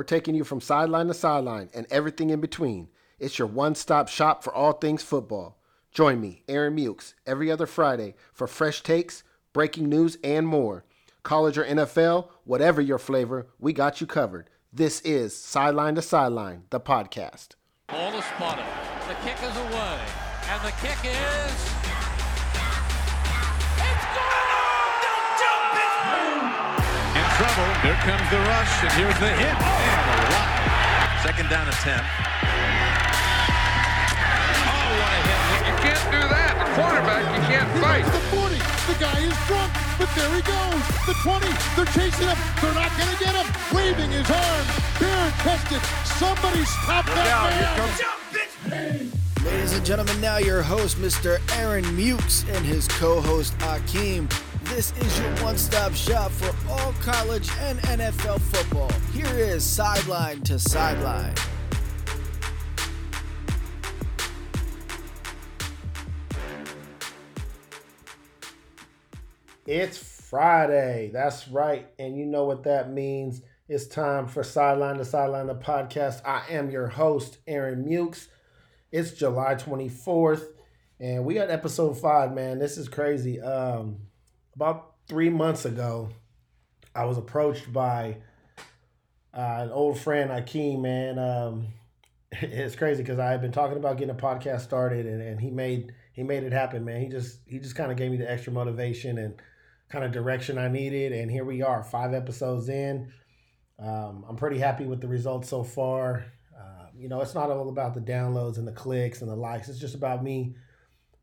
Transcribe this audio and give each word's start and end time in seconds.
We're 0.00 0.04
taking 0.04 0.34
you 0.34 0.44
from 0.44 0.62
sideline 0.62 1.08
to 1.08 1.12
sideline 1.12 1.68
and 1.74 1.86
everything 1.90 2.30
in 2.30 2.40
between. 2.40 2.88
It's 3.18 3.38
your 3.38 3.48
one 3.48 3.74
stop 3.74 4.08
shop 4.08 4.42
for 4.42 4.50
all 4.50 4.72
things 4.72 5.02
football. 5.02 5.58
Join 5.92 6.22
me, 6.22 6.42
Aaron 6.48 6.74
Mukes, 6.74 7.12
every 7.26 7.50
other 7.50 7.66
Friday 7.66 8.14
for 8.32 8.46
fresh 8.46 8.82
takes, 8.82 9.24
breaking 9.52 9.90
news, 9.90 10.16
and 10.24 10.46
more. 10.46 10.86
College 11.22 11.58
or 11.58 11.66
NFL, 11.66 12.28
whatever 12.44 12.80
your 12.80 12.96
flavor, 12.96 13.48
we 13.58 13.74
got 13.74 14.00
you 14.00 14.06
covered. 14.06 14.48
This 14.72 15.02
is 15.02 15.36
Sideline 15.36 15.96
to 15.96 16.00
Sideline, 16.00 16.62
the 16.70 16.80
podcast. 16.80 17.48
Ball 17.88 18.14
is 18.14 18.24
spotted. 18.24 18.64
The 19.06 19.14
kick 19.16 19.36
is 19.42 19.54
away. 19.54 20.00
And 20.48 20.64
the 20.64 20.72
kick 20.80 20.96
is. 21.04 21.79
Trouble. 27.40 27.72
Here 27.80 27.96
comes 28.04 28.26
the 28.28 28.36
rush, 28.52 28.72
and 28.84 28.92
here's 29.00 29.16
the 29.16 29.32
hit. 29.32 29.56
Oh. 29.56 29.64
And 29.64 30.12
a 30.12 30.28
lot. 30.36 31.24
Second 31.24 31.48
down 31.48 31.64
and 31.64 31.78
10. 31.80 31.96
Oh, 34.68 34.88
what 35.00 35.08
a 35.08 35.20
hit. 35.24 35.40
You 35.64 35.74
can't 35.80 36.04
do 36.12 36.20
that. 36.20 36.52
The 36.60 36.68
quarterback, 36.76 37.24
you 37.32 37.40
can't 37.48 37.64
He 37.72 37.80
fight. 37.80 38.04
goes 38.04 38.12
to 38.12 38.20
the 38.20 38.28
40. 38.36 38.60
The 38.92 38.96
guy 39.00 39.18
is 39.24 39.36
drunk, 39.48 39.72
but 39.96 40.10
there 40.12 40.32
he 40.36 40.42
goes. 40.44 40.84
The 41.08 41.16
20. 41.24 41.48
They're 41.80 41.92
chasing 41.96 42.28
him. 42.28 42.36
They're 42.60 42.76
not 42.76 42.92
going 43.00 43.08
to 43.08 43.16
get 43.24 43.32
him. 43.32 43.48
Waving 43.72 44.10
his 44.12 44.28
arms. 44.28 44.68
Bare 45.00 45.32
chested. 45.40 45.80
Somebody 46.20 46.64
stop 46.68 47.06
that 47.08 48.04
man. 48.68 49.12
Ladies 49.48 49.72
and 49.72 49.84
gentlemen, 49.86 50.20
now 50.20 50.36
your 50.36 50.60
host, 50.60 50.98
Mr. 50.98 51.40
Aaron 51.56 51.84
Mukes, 51.96 52.44
and 52.54 52.66
his 52.66 52.86
co 53.00 53.22
host, 53.22 53.56
Akeem. 53.60 54.28
This 54.70 54.92
is 54.98 55.18
your 55.18 55.30
one 55.42 55.58
stop 55.58 55.92
shop 55.94 56.30
for 56.30 56.54
all 56.70 56.92
college 57.02 57.50
and 57.58 57.80
NFL 57.80 58.40
football. 58.40 58.88
Here 59.12 59.26
is 59.36 59.64
Sideline 59.64 60.42
to 60.42 60.60
Sideline. 60.60 61.34
It's 69.66 69.98
Friday. 69.98 71.10
That's 71.12 71.48
right. 71.48 71.88
And 71.98 72.16
you 72.16 72.24
know 72.24 72.44
what 72.44 72.62
that 72.62 72.92
means. 72.92 73.42
It's 73.68 73.88
time 73.88 74.28
for 74.28 74.44
Sideline 74.44 74.98
to 74.98 75.04
Sideline, 75.04 75.48
the 75.48 75.56
podcast. 75.56 76.20
I 76.24 76.44
am 76.48 76.70
your 76.70 76.86
host, 76.86 77.38
Aaron 77.48 77.84
Mukes. 77.84 78.28
It's 78.92 79.10
July 79.10 79.56
24th, 79.56 80.44
and 81.00 81.24
we 81.24 81.34
got 81.34 81.50
episode 81.50 81.98
five, 81.98 82.32
man. 82.32 82.60
This 82.60 82.78
is 82.78 82.88
crazy. 82.88 83.40
Um, 83.40 83.96
about 84.54 84.94
three 85.08 85.30
months 85.30 85.64
ago, 85.64 86.10
I 86.94 87.04
was 87.04 87.18
approached 87.18 87.72
by 87.72 88.16
uh, 89.32 89.58
an 89.60 89.70
old 89.70 89.98
friend, 89.98 90.30
Akeem, 90.30 90.80
man. 90.80 91.18
Um, 91.18 91.66
it's 92.32 92.76
crazy 92.76 93.02
because 93.02 93.18
I 93.18 93.30
had 93.30 93.40
been 93.40 93.52
talking 93.52 93.76
about 93.76 93.96
getting 93.96 94.14
a 94.14 94.18
podcast 94.18 94.60
started, 94.60 95.06
and, 95.06 95.20
and 95.20 95.40
he 95.40 95.50
made 95.50 95.92
he 96.12 96.22
made 96.22 96.42
it 96.42 96.52
happen, 96.52 96.84
man. 96.84 97.00
He 97.00 97.08
just 97.08 97.38
he 97.46 97.58
just 97.58 97.74
kind 97.74 97.90
of 97.90 97.96
gave 97.96 98.10
me 98.10 98.16
the 98.16 98.30
extra 98.30 98.52
motivation 98.52 99.18
and 99.18 99.34
kind 99.88 100.04
of 100.04 100.12
direction 100.12 100.58
I 100.58 100.68
needed, 100.68 101.12
and 101.12 101.30
here 101.30 101.44
we 101.44 101.62
are, 101.62 101.82
five 101.82 102.14
episodes 102.14 102.68
in. 102.68 103.12
Um, 103.78 104.24
I'm 104.28 104.36
pretty 104.36 104.58
happy 104.58 104.84
with 104.84 105.00
the 105.00 105.08
results 105.08 105.48
so 105.48 105.64
far. 105.64 106.24
Uh, 106.56 106.86
you 106.96 107.08
know, 107.08 107.20
it's 107.22 107.34
not 107.34 107.50
all 107.50 107.68
about 107.68 107.94
the 107.94 108.00
downloads 108.00 108.58
and 108.58 108.68
the 108.68 108.72
clicks 108.72 109.22
and 109.22 109.30
the 109.30 109.36
likes. 109.36 109.68
It's 109.68 109.78
just 109.78 109.94
about 109.94 110.22
me 110.22 110.54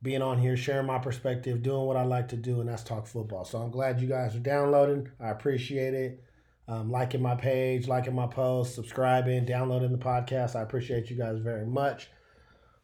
being 0.02 0.22
on 0.22 0.38
here, 0.38 0.56
sharing 0.56 0.88
my 0.88 1.00
perspective, 1.00 1.64
doing 1.64 1.86
what 1.86 1.98
I 1.98 2.04
like 2.04 2.30
to 2.30 2.38
do, 2.38 2.60
and 2.60 2.70
that's 2.70 2.84
talk 2.84 3.08
football. 3.08 3.46
So 3.46 3.60
I'm 3.60 3.72
glad 3.72 4.00
you 4.00 4.08
guys 4.08 4.36
are 4.36 4.40
downloading. 4.40 5.10
I 5.20 5.30
appreciate 5.30 5.94
it. 5.94 6.24
Um, 6.68 6.92
liking 6.92 7.22
my 7.22 7.36
page, 7.36 7.88
liking 7.88 8.14
my 8.14 8.28
posts, 8.28 8.76
subscribing, 8.76 9.46
downloading 9.46 9.92
the 9.92 9.98
podcast. 9.98 10.56
I 10.56 10.62
appreciate 10.62 11.10
you 11.10 11.18
guys 11.18 11.40
very 11.40 11.66
much. 11.66 12.10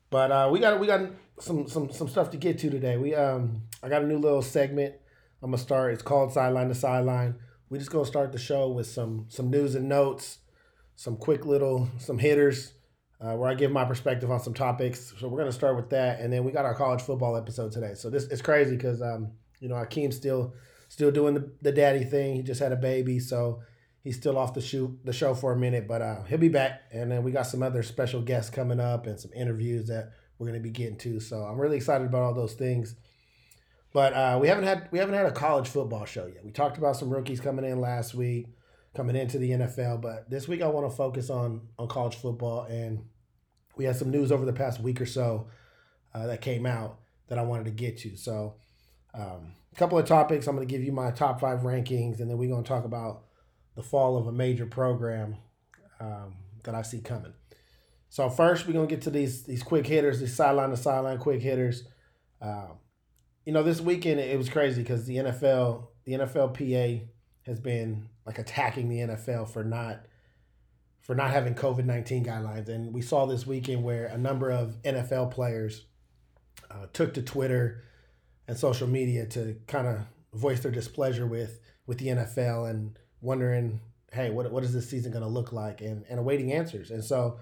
But 0.09 0.31
uh, 0.31 0.49
we 0.51 0.59
got 0.59 0.79
we 0.79 0.87
got 0.87 1.09
some 1.39 1.67
some 1.67 1.91
some 1.91 2.07
stuff 2.07 2.29
to 2.31 2.37
get 2.37 2.59
to 2.59 2.69
today. 2.69 2.97
We 2.97 3.13
um 3.13 3.63
I 3.81 3.89
got 3.89 4.03
a 4.03 4.07
new 4.07 4.19
little 4.19 4.41
segment. 4.41 4.95
I'm 5.41 5.51
gonna 5.51 5.61
start. 5.61 5.93
It's 5.93 6.03
called 6.03 6.31
Sideline 6.31 6.69
to 6.69 6.75
Sideline. 6.75 7.35
We 7.69 7.77
just 7.77 7.91
gonna 7.91 8.05
start 8.05 8.31
the 8.31 8.37
show 8.37 8.69
with 8.69 8.87
some 8.87 9.25
some 9.29 9.49
news 9.49 9.75
and 9.75 9.89
notes, 9.89 10.39
some 10.95 11.17
quick 11.17 11.45
little 11.45 11.89
some 11.97 12.19
hitters, 12.19 12.73
uh, 13.23 13.35
where 13.35 13.49
I 13.49 13.53
give 13.53 13.71
my 13.71 13.85
perspective 13.85 14.29
on 14.29 14.39
some 14.41 14.53
topics. 14.53 15.13
So 15.17 15.29
we're 15.29 15.39
gonna 15.39 15.51
start 15.53 15.77
with 15.77 15.89
that, 15.91 16.19
and 16.19 16.31
then 16.31 16.43
we 16.43 16.51
got 16.51 16.65
our 16.65 16.75
college 16.75 17.01
football 17.01 17.37
episode 17.37 17.71
today. 17.71 17.93
So 17.93 18.09
this 18.09 18.25
it's 18.25 18.41
crazy 18.41 18.75
because 18.75 19.01
um 19.01 19.31
you 19.59 19.69
know 19.69 19.75
Akeem's 19.75 20.17
still 20.17 20.53
still 20.89 21.09
doing 21.09 21.33
the, 21.35 21.51
the 21.61 21.71
daddy 21.71 22.03
thing. 22.03 22.35
He 22.35 22.43
just 22.43 22.59
had 22.59 22.73
a 22.73 22.77
baby, 22.77 23.19
so 23.19 23.61
he's 24.03 24.17
still 24.17 24.37
off 24.37 24.53
the 24.53 24.61
shoot 24.61 24.99
the 25.05 25.13
show 25.13 25.33
for 25.33 25.53
a 25.53 25.57
minute, 25.57 25.87
but 25.87 26.01
uh, 26.01 26.23
he'll 26.23 26.37
be 26.37 26.49
back. 26.49 26.83
And 26.91 27.09
then 27.09 27.23
we 27.23 27.31
got 27.31 27.47
some 27.47 27.63
other 27.63 27.81
special 27.81 28.21
guests 28.21 28.49
coming 28.49 28.81
up 28.81 29.07
and 29.07 29.17
some 29.17 29.31
interviews 29.33 29.87
that 29.87 30.11
we're 30.37 30.47
gonna 30.47 30.59
be 30.59 30.71
getting 30.71 30.97
to. 30.97 31.21
So 31.21 31.37
I'm 31.37 31.59
really 31.59 31.77
excited 31.77 32.05
about 32.05 32.23
all 32.23 32.33
those 32.33 32.53
things. 32.53 32.95
But 33.93 34.13
uh, 34.13 34.37
we 34.41 34.49
haven't 34.49 34.65
had 34.65 34.89
we 34.91 34.99
haven't 34.99 35.15
had 35.15 35.27
a 35.27 35.31
college 35.31 35.69
football 35.69 36.03
show 36.03 36.25
yet. 36.25 36.43
We 36.43 36.51
talked 36.51 36.77
about 36.77 36.97
some 36.97 37.09
rookies 37.09 37.39
coming 37.39 37.63
in 37.63 37.79
last 37.79 38.15
week, 38.15 38.47
coming 38.93 39.15
into 39.15 39.37
the 39.37 39.51
NFL, 39.51 40.01
but 40.01 40.29
this 40.29 40.47
week 40.49 40.61
I 40.61 40.67
want 40.67 40.89
to 40.89 40.95
focus 40.95 41.29
on 41.29 41.61
on 41.79 41.87
college 41.87 42.15
football, 42.15 42.63
and 42.63 43.05
we 43.75 43.85
had 43.85 43.95
some 43.95 44.11
news 44.11 44.31
over 44.31 44.45
the 44.45 44.53
past 44.53 44.79
week 44.79 45.01
or 45.01 45.05
so 45.05 45.47
uh, 46.13 46.27
that 46.27 46.41
came 46.41 46.65
out 46.65 46.99
that 47.27 47.37
I 47.37 47.43
wanted 47.43 47.65
to 47.65 47.71
get 47.71 47.97
to. 47.99 48.15
So, 48.15 48.55
um, 49.13 49.53
a 49.71 49.75
couple 49.75 49.97
of 49.97 50.05
topics. 50.05 50.47
I'm 50.47 50.55
going 50.55 50.67
to 50.67 50.71
give 50.71 50.83
you 50.83 50.91
my 50.91 51.11
top 51.11 51.39
five 51.39 51.59
rankings, 51.61 52.19
and 52.19 52.29
then 52.29 52.37
we're 52.37 52.49
going 52.49 52.63
to 52.63 52.67
talk 52.67 52.85
about 52.85 53.23
the 53.75 53.83
fall 53.83 54.17
of 54.17 54.27
a 54.27 54.31
major 54.31 54.65
program 54.65 55.37
um, 55.99 56.35
that 56.63 56.75
I 56.75 56.81
see 56.81 56.99
coming. 56.99 57.33
So 58.13 58.29
first, 58.29 58.67
we're 58.67 58.73
gonna 58.73 58.85
get 58.85 59.01
to 59.01 59.09
these 59.09 59.41
these 59.41 59.63
quick 59.63 59.87
hitters, 59.87 60.19
these 60.19 60.35
sideline 60.35 60.69
to 60.69 60.77
sideline 60.77 61.17
quick 61.17 61.41
hitters. 61.41 61.83
Um, 62.39 62.73
you 63.43 63.51
know, 63.51 63.63
this 63.63 63.81
weekend 63.81 64.19
it 64.19 64.37
was 64.37 64.49
crazy 64.49 64.83
because 64.83 65.07
the 65.07 65.15
NFL, 65.15 65.87
the 66.05 66.13
NFLPA 66.13 67.07
has 67.47 67.59
been 67.59 68.09
like 68.23 68.37
attacking 68.37 68.87
the 68.87 68.99
NFL 68.99 69.49
for 69.49 69.63
not 69.63 70.05
for 71.03 71.13
not 71.13 71.29
having 71.29 71.53
COVID 71.53 71.85
nineteen 71.85 72.25
guidelines, 72.25 72.67
and 72.69 72.93
we 72.93 73.01
saw 73.01 73.25
this 73.25 73.45
weekend 73.45 73.83
where 73.83 74.05
a 74.05 74.17
number 74.17 74.49
of 74.49 74.81
NFL 74.81 75.31
players 75.31 75.85
uh, 76.71 76.87
took 76.91 77.13
to 77.13 77.21
Twitter 77.21 77.83
and 78.47 78.57
social 78.57 78.87
media 78.87 79.25
to 79.27 79.55
kind 79.67 79.87
of 79.87 79.99
voice 80.33 80.61
their 80.61 80.71
displeasure 80.71 81.27
with 81.27 81.59
with 81.85 81.97
the 81.97 82.07
NFL 82.07 82.69
and 82.69 82.97
wondering, 83.21 83.79
hey, 84.11 84.29
what 84.29 84.51
what 84.51 84.63
is 84.63 84.73
this 84.73 84.89
season 84.89 85.11
going 85.11 85.23
to 85.23 85.29
look 85.29 85.51
like, 85.51 85.81
and 85.81 86.05
and 86.09 86.19
awaiting 86.19 86.51
answers. 86.51 86.91
And 86.91 87.03
so, 87.03 87.39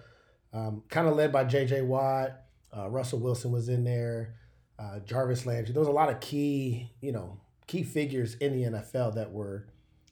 um, 0.53 0.83
kind 0.89 1.07
of 1.07 1.15
led 1.15 1.31
by 1.31 1.43
J.J. 1.43 1.83
Watt, 1.83 2.31
uh, 2.75 2.89
Russell 2.89 3.19
Wilson 3.19 3.51
was 3.51 3.69
in 3.69 3.83
there, 3.83 4.35
uh, 4.79 4.99
Jarvis 4.99 5.45
Landry. 5.45 5.73
There 5.73 5.81
was 5.81 5.87
a 5.87 5.93
lot 5.93 6.09
of 6.09 6.19
key, 6.19 6.89
you 7.01 7.11
know, 7.11 7.39
key 7.67 7.83
figures 7.83 8.35
in 8.35 8.53
the 8.53 8.79
NFL 8.79 9.15
that 9.15 9.31
were 9.31 9.67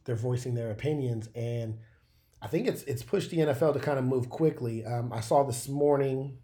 they're 0.05 0.15
voicing 0.15 0.53
their 0.55 0.71
opinions, 0.71 1.29
and 1.35 1.77
I 2.41 2.47
think 2.47 2.67
it's 2.67 2.83
it's 2.83 3.03
pushed 3.03 3.31
the 3.31 3.37
NFL 3.37 3.73
to 3.73 3.79
kind 3.79 3.99
of 3.99 4.05
move 4.05 4.29
quickly. 4.29 4.85
Um, 4.85 5.11
I 5.11 5.19
saw 5.19 5.43
this 5.43 5.67
morning 5.67 6.37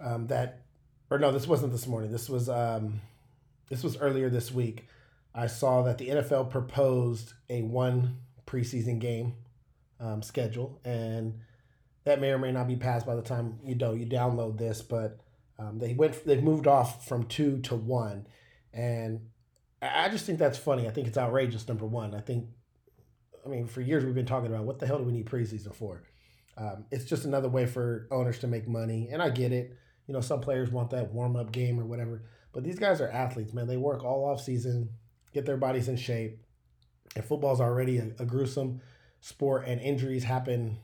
um, 0.00 0.26
that, 0.28 0.62
or 1.10 1.18
no, 1.18 1.32
this 1.32 1.46
wasn't 1.46 1.72
this 1.72 1.86
morning. 1.86 2.10
This 2.10 2.28
was 2.28 2.48
um, 2.48 3.00
this 3.68 3.82
was 3.82 3.96
earlier 3.98 4.30
this 4.30 4.52
week. 4.52 4.86
I 5.34 5.46
saw 5.46 5.82
that 5.82 5.98
the 5.98 6.08
NFL 6.08 6.50
proposed 6.50 7.34
a 7.50 7.62
one 7.62 8.20
preseason 8.46 8.98
game 8.98 9.34
um, 10.00 10.22
schedule, 10.22 10.80
and 10.84 11.40
that 12.04 12.20
may 12.20 12.30
or 12.30 12.38
may 12.38 12.52
not 12.52 12.68
be 12.68 12.76
passed 12.76 13.06
by 13.06 13.14
the 13.14 13.22
time 13.22 13.58
you 13.64 13.74
know 13.74 13.92
you 13.92 14.06
download 14.06 14.56
this. 14.58 14.80
But 14.80 15.20
um, 15.58 15.78
they 15.78 15.94
went, 15.94 16.24
they've 16.24 16.42
moved 16.42 16.66
off 16.66 17.06
from 17.06 17.24
two 17.24 17.60
to 17.62 17.74
one, 17.74 18.26
and 18.72 19.20
I 19.82 20.08
just 20.08 20.24
think 20.24 20.38
that's 20.38 20.58
funny. 20.58 20.86
I 20.86 20.90
think 20.90 21.06
it's 21.06 21.18
outrageous. 21.18 21.68
Number 21.68 21.86
one, 21.86 22.14
I 22.14 22.20
think, 22.20 22.46
I 23.46 23.48
mean, 23.48 23.66
for 23.66 23.80
years 23.80 24.04
we've 24.04 24.14
been 24.14 24.26
talking 24.26 24.52
about 24.52 24.64
what 24.64 24.78
the 24.78 24.86
hell 24.86 24.98
do 24.98 25.04
we 25.04 25.12
need 25.12 25.26
preseason 25.26 25.74
for? 25.74 26.02
Um, 26.56 26.86
it's 26.90 27.04
just 27.04 27.24
another 27.24 27.48
way 27.48 27.66
for 27.66 28.08
owners 28.10 28.38
to 28.40 28.46
make 28.46 28.66
money, 28.66 29.08
and 29.12 29.22
I 29.22 29.30
get 29.30 29.52
it. 29.52 29.76
You 30.06 30.14
know, 30.14 30.20
some 30.20 30.40
players 30.40 30.70
want 30.70 30.90
that 30.90 31.12
warm 31.12 31.36
up 31.36 31.52
game 31.52 31.78
or 31.78 31.84
whatever, 31.84 32.22
but 32.52 32.64
these 32.64 32.78
guys 32.78 33.00
are 33.00 33.08
athletes, 33.08 33.52
man. 33.52 33.66
They 33.66 33.76
work 33.76 34.04
all 34.04 34.24
off 34.24 34.40
season, 34.40 34.90
get 35.32 35.46
their 35.46 35.56
bodies 35.56 35.88
in 35.88 35.96
shape, 35.96 36.40
and 37.14 37.24
football's 37.24 37.60
already 37.60 37.98
a, 37.98 38.10
a 38.18 38.24
gruesome 38.24 38.80
sport, 39.20 39.64
and 39.66 39.80
injuries 39.80 40.24
happen 40.24 40.78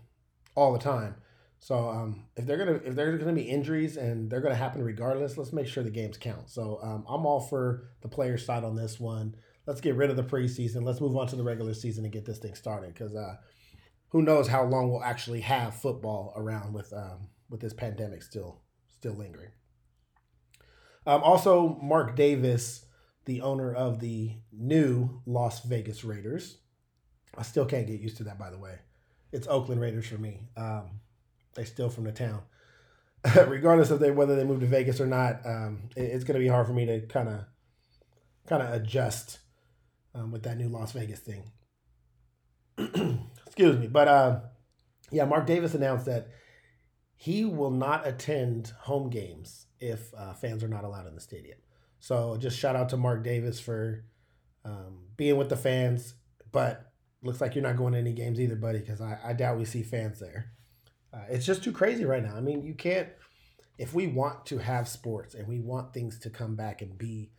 all 0.55 0.73
the 0.73 0.79
time. 0.79 1.17
So 1.59 1.89
um, 1.89 2.25
if 2.37 2.45
they're 2.45 2.59
gonna 2.59 2.81
if 2.85 2.97
there's 2.97 3.21
gonna 3.21 3.33
be 3.33 3.43
injuries 3.43 3.97
and 3.97 4.29
they're 4.29 4.41
gonna 4.41 4.57
happen 4.57 4.83
regardless, 4.83 5.39
let's 5.39 5.53
make 5.53 5.69
sure 5.69 5.85
the 5.85 5.91
games 5.91 6.19
count. 6.19 6.51
So 6.51 6.81
um, 6.83 7.05
I'm 7.09 7.25
all 7.25 7.41
for 7.41 7.85
the 8.01 8.09
players' 8.09 8.45
side 8.45 8.65
on 8.65 8.75
this 8.75 8.99
one. 8.99 9.37
Let's 9.67 9.81
get 9.81 9.95
rid 9.95 10.11
of 10.11 10.17
the 10.17 10.25
preseason. 10.25 10.85
Let's 10.85 11.01
move 11.01 11.17
on 11.17 11.29
to 11.29 11.37
the 11.37 11.43
regular 11.43 11.75
season 11.75 12.05
and 12.05 12.13
get 12.13 12.25
this 12.25 12.39
thing 12.39 12.55
started. 12.55 12.95
Because 12.95 13.15
uh, 13.15 13.37
who 14.09 14.23
knows 14.23 14.49
how 14.49 14.65
long 14.65 14.91
we'll 14.91 15.05
actually 15.05 15.41
have 15.41 15.75
football 15.75 16.33
around 16.37 16.73
with 16.73 16.93
um, 16.93 17.29
with 17.49 17.61
this 17.61 17.73
pandemic 17.73 18.23
still 18.23 18.61
still 18.91 19.15
lingering. 19.15 19.51
Um, 21.07 21.23
also, 21.23 21.79
Mark 21.83 22.15
Davis, 22.15 22.87
the 23.25 23.41
owner 23.41 23.75
of 23.75 24.01
the 24.01 24.37
new 24.53 25.21
Las 25.27 25.63
Vegas 25.65 26.05
Raiders, 26.05 26.59
I 27.37 27.43
still 27.43 27.65
can't 27.65 27.87
get 27.87 28.01
used 28.01 28.19
to 28.19 28.25
that, 28.25 28.39
by 28.39 28.51
the 28.51 28.59
way. 28.59 28.79
It's 29.33 29.49
Oakland 29.49 29.81
Raiders 29.81 30.07
for 30.07 30.19
me. 30.19 30.49
Um, 30.57 31.01
they 31.55 31.65
still 31.65 31.89
from 31.89 32.05
the 32.05 32.13
town. 32.13 32.43
Regardless 33.47 33.91
of 33.91 34.01
they, 34.01 34.11
whether 34.11 34.37
they 34.37 34.45
move 34.45 34.61
to 34.61 34.67
Vegas 34.67 35.01
or 35.01 35.07
not, 35.07 35.45
um, 35.47 35.89
it, 35.97 36.03
it's 36.03 36.25
going 36.25 36.35
to 36.35 36.45
be 36.45 36.49
hard 36.49 36.67
for 36.67 36.73
me 36.73 36.87
to 36.87 37.01
kind 37.07 37.29
of 37.29 37.45
kind 38.47 38.63
of 38.63 38.73
adjust 38.73 39.39
um, 40.15 40.31
with 40.31 40.43
that 40.45 40.57
new 40.57 40.69
Las 40.69 40.93
Vegas 40.93 41.21
thing. 41.21 41.51
Excuse 43.47 43.79
me, 43.79 43.87
but 43.87 44.09
uh, 44.09 44.41
yeah, 45.11 45.25
Mark 45.25 45.47
Davis 45.47 45.75
announced 45.75 46.07
that 46.07 46.29
he 47.17 47.45
will 47.45 47.71
not 47.71 48.07
attend 48.07 48.73
home 48.81 49.09
games 49.11 49.67
if 49.79 50.13
uh, 50.17 50.33
fans 50.33 50.65
are 50.65 50.69
not 50.69 50.85
allowed 50.85 51.07
in 51.07 51.15
the 51.15 51.21
stadium. 51.21 51.59
So 52.01 52.37
just 52.37 52.59
shout 52.59 52.75
out 52.75 52.89
to 52.89 52.97
Mark 52.97 53.23
Davis 53.23 53.61
for 53.61 54.05
um, 54.65 55.05
being 55.17 55.37
with 55.37 55.49
the 55.49 55.57
fans, 55.57 56.15
but 56.51 56.93
looks 57.23 57.41
like 57.41 57.55
you're 57.55 57.63
not 57.63 57.77
going 57.77 57.93
to 57.93 57.99
any 58.01 58.13
games 58.13 58.41
either, 58.41 58.57
buddy, 58.57 58.81
because 58.81 59.01
I, 59.01 59.19
I 59.25 59.33
doubt 59.35 59.59
we 59.59 59.65
see 59.65 59.83
fans 59.83 60.19
there. 60.19 60.53
Uh, 61.15 61.25
it's 61.29 61.47
just 61.47 61.63
too 61.63 61.73
crazy 61.73 62.05
right 62.05 62.23
now. 62.23 62.35
I 62.35 62.41
mean, 62.41 62.65
you 62.65 62.75
can't, 62.75 63.09
if 63.79 63.95
we 63.95 64.07
want 64.07 64.47
to 64.47 64.59
have 64.59 64.89
sports 64.89 65.35
and 65.35 65.47
we 65.47 65.61
want 65.61 65.95
things 65.95 66.19
to 66.21 66.31
come 66.31 66.57
back 66.57 66.83
and 66.83 66.99
be 66.99 67.31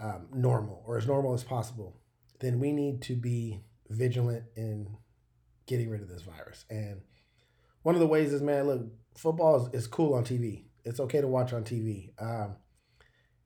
um, 0.00 0.28
normal 0.32 0.82
or 0.86 0.96
as 0.96 1.06
normal 1.06 1.34
as 1.34 1.44
possible, 1.44 1.96
then 2.40 2.60
we 2.60 2.72
need 2.72 3.02
to 3.02 3.14
be 3.14 3.60
vigilant 3.88 4.44
in 4.56 4.96
getting 5.66 5.90
rid 5.90 6.02
of 6.02 6.08
this 6.08 6.22
virus. 6.22 6.64
And 6.70 7.02
one 7.82 7.94
of 7.94 8.00
the 8.00 8.06
ways 8.06 8.32
is, 8.32 8.42
man, 8.42 8.66
look, 8.66 8.86
football 9.16 9.66
is, 9.66 9.82
is 9.82 9.86
cool 9.86 10.14
on 10.14 10.24
TV. 10.24 10.64
It's 10.84 11.00
okay 11.00 11.20
to 11.20 11.28
watch 11.28 11.52
on 11.52 11.64
TV. 11.64 12.10
Um, 12.18 12.56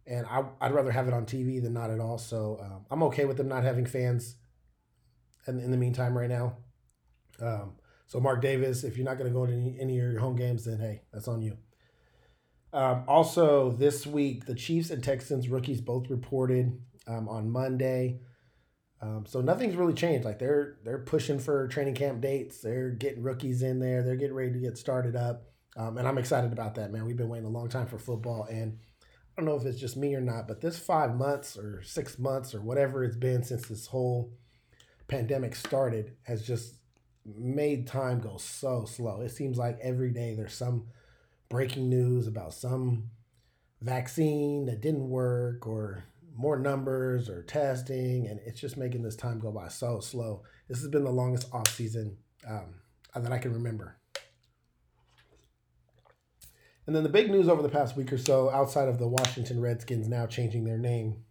and 0.07 0.27
I, 0.27 0.41
would 0.41 0.75
rather 0.75 0.91
have 0.91 1.09
it 1.09 1.15
on 1.15 1.27
TV 1.27 1.63
than 1.63 1.73
not 1.73 1.91
at 1.91 2.01
all. 2.01 2.19
So 2.19 2.59
um, 2.61 2.87
I'm 2.91 3.03
okay 3.05 3.25
with 3.25 3.37
them 3.37 3.49
not 3.49 3.63
having 3.63 3.87
fans 3.87 4.37
in, 5.47 5.59
in 5.61 5.71
the 5.71 5.77
meantime 5.77 6.17
right 6.17 6.29
now. 6.29 6.57
Um, 7.41 7.75
so 8.07 8.21
Mark 8.21 8.43
Davis, 8.43 8.85
if 8.85 8.97
you're 8.97 9.07
not 9.07 9.19
going 9.19 9.31
to 9.31 9.35
go 9.35 9.47
to 9.47 9.53
any, 9.53 9.77
any, 9.81 9.99
of 9.99 10.13
your 10.13 10.21
home 10.21 10.37
games, 10.37 10.65
then 10.65 10.79
hey, 10.79 11.03
that's 11.13 11.29
on 11.29 11.41
you. 11.41 11.57
Um, 12.73 13.05
also, 13.07 13.71
this 13.71 14.07
week, 14.07 14.47
the 14.47 14.55
Chiefs 14.55 14.91
and 14.91 15.05
Texans 15.05 15.49
rookies 15.49 15.81
both 15.81 16.09
reported 16.09 16.81
um, 17.07 17.29
on 17.29 17.51
Monday. 17.51 18.21
Um, 19.03 19.27
so 19.27 19.41
nothing's 19.41 19.77
really 19.77 19.95
changed. 19.95 20.25
Like 20.25 20.39
they're 20.39 20.77
they're 20.85 21.01
pushing 21.01 21.41
for 21.41 21.67
training 21.69 21.95
camp 21.95 22.21
dates. 22.21 22.61
They're 22.61 22.91
getting 22.91 23.23
rookies 23.23 23.63
in 23.63 23.81
there. 23.81 24.03
They're 24.03 24.17
getting 24.17 24.37
ready 24.37 24.53
to 24.53 24.61
get 24.61 24.79
started 24.79 25.17
up, 25.17 25.51
um, 25.77 25.99
and 25.99 26.07
I'm 26.07 26.19
excited 26.19 26.53
about 26.53 26.77
that, 26.77 26.93
man. 26.93 27.05
We've 27.05 27.17
been 27.17 27.29
waiting 27.29 27.47
a 27.47 27.51
long 27.51 27.69
time 27.69 27.87
for 27.87 27.99
football, 27.99 28.47
and 28.49 28.79
I 29.37 29.41
don't 29.41 29.47
know 29.47 29.57
if 29.57 29.67
it's 29.67 29.81
just 29.81 29.97
me 29.97 30.15
or 30.15 30.21
not, 30.21 30.47
but 30.47 30.61
this 30.61 30.79
five 30.79 31.17
months 31.17 31.59
or 31.59 31.83
six 31.83 32.17
months 32.19 32.55
or 32.55 32.61
whatever 32.61 33.03
it's 33.03 33.17
been 33.17 33.43
since 33.43 33.67
this 33.67 33.87
whole 33.87 34.33
pandemic 35.09 35.57
started 35.57 36.13
has 36.23 36.47
just 36.47 36.77
made 37.25 37.89
time 37.89 38.21
go 38.21 38.37
so 38.37 38.85
slow. 38.85 39.21
It 39.21 39.31
seems 39.31 39.59
like 39.59 39.79
every 39.83 40.11
day 40.11 40.35
there's 40.37 40.55
some 40.55 40.87
breaking 41.53 41.91
news 41.91 42.27
about 42.27 42.55
some 42.55 43.11
vaccine 43.83 44.65
that 44.65 44.81
didn't 44.81 45.11
work 45.11 45.67
or 45.67 46.03
more 46.35 46.59
numbers 46.59 47.29
or 47.29 47.43
testing, 47.43 48.27
and 48.27 48.41
it's 48.47 48.59
just 48.59 48.79
making 48.79 49.03
this 49.03 49.17
time 49.17 49.39
go 49.39 49.53
by 49.53 49.69
so 49.69 50.01
slow. 50.01 50.43
This 50.67 50.81
has 50.81 50.89
been 50.89 51.05
the 51.05 51.11
longest 51.11 51.53
off 51.53 51.69
season 51.69 52.17
um, 52.49 52.77
that 53.15 53.31
I 53.31 53.37
can 53.37 53.53
remember. 53.53 53.99
And 56.87 56.97
then 56.97 57.03
the 57.03 57.11
big 57.11 57.31
news 57.31 57.51
over 57.51 57.61
the 57.61 57.69
past 57.69 57.99
week 57.99 58.11
or 58.15 58.19
so, 58.19 58.49
outside 58.49 58.89
of 58.89 58.99
the 58.99 59.07
Washington 59.07 59.61
Redskins 59.61 60.09
now 60.09 60.25
changing 60.25 60.65
their 60.65 60.79
name 60.79 61.25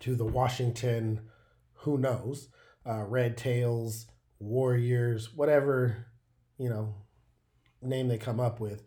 to 0.00 0.14
the 0.14 0.26
Washington, 0.26 1.22
who 1.76 1.96
knows, 1.96 2.48
uh, 2.86 3.04
Red 3.04 3.38
Tails, 3.38 4.06
Warriors, 4.38 5.34
whatever, 5.34 6.08
you 6.58 6.68
know, 6.68 6.94
name 7.80 8.08
they 8.08 8.18
come 8.18 8.38
up 8.38 8.60
with. 8.60 8.82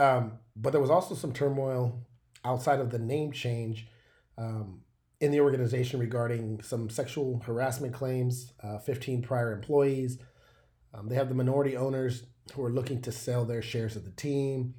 Um, 0.00 0.38
but 0.56 0.70
there 0.70 0.80
was 0.80 0.88
also 0.88 1.14
some 1.14 1.34
turmoil 1.34 2.06
outside 2.42 2.80
of 2.80 2.90
the 2.90 2.98
name 2.98 3.32
change 3.32 3.86
um, 4.38 4.80
in 5.20 5.30
the 5.30 5.40
organization 5.40 6.00
regarding 6.00 6.62
some 6.62 6.88
sexual 6.88 7.42
harassment 7.44 7.92
claims, 7.92 8.54
uh, 8.64 8.78
15 8.78 9.20
prior 9.20 9.52
employees. 9.52 10.18
Um, 10.94 11.08
they 11.08 11.16
have 11.16 11.28
the 11.28 11.34
minority 11.34 11.76
owners 11.76 12.24
who 12.54 12.64
are 12.64 12.70
looking 12.70 13.02
to 13.02 13.12
sell 13.12 13.44
their 13.44 13.60
shares 13.60 13.94
of 13.94 14.06
the 14.06 14.10
team. 14.12 14.74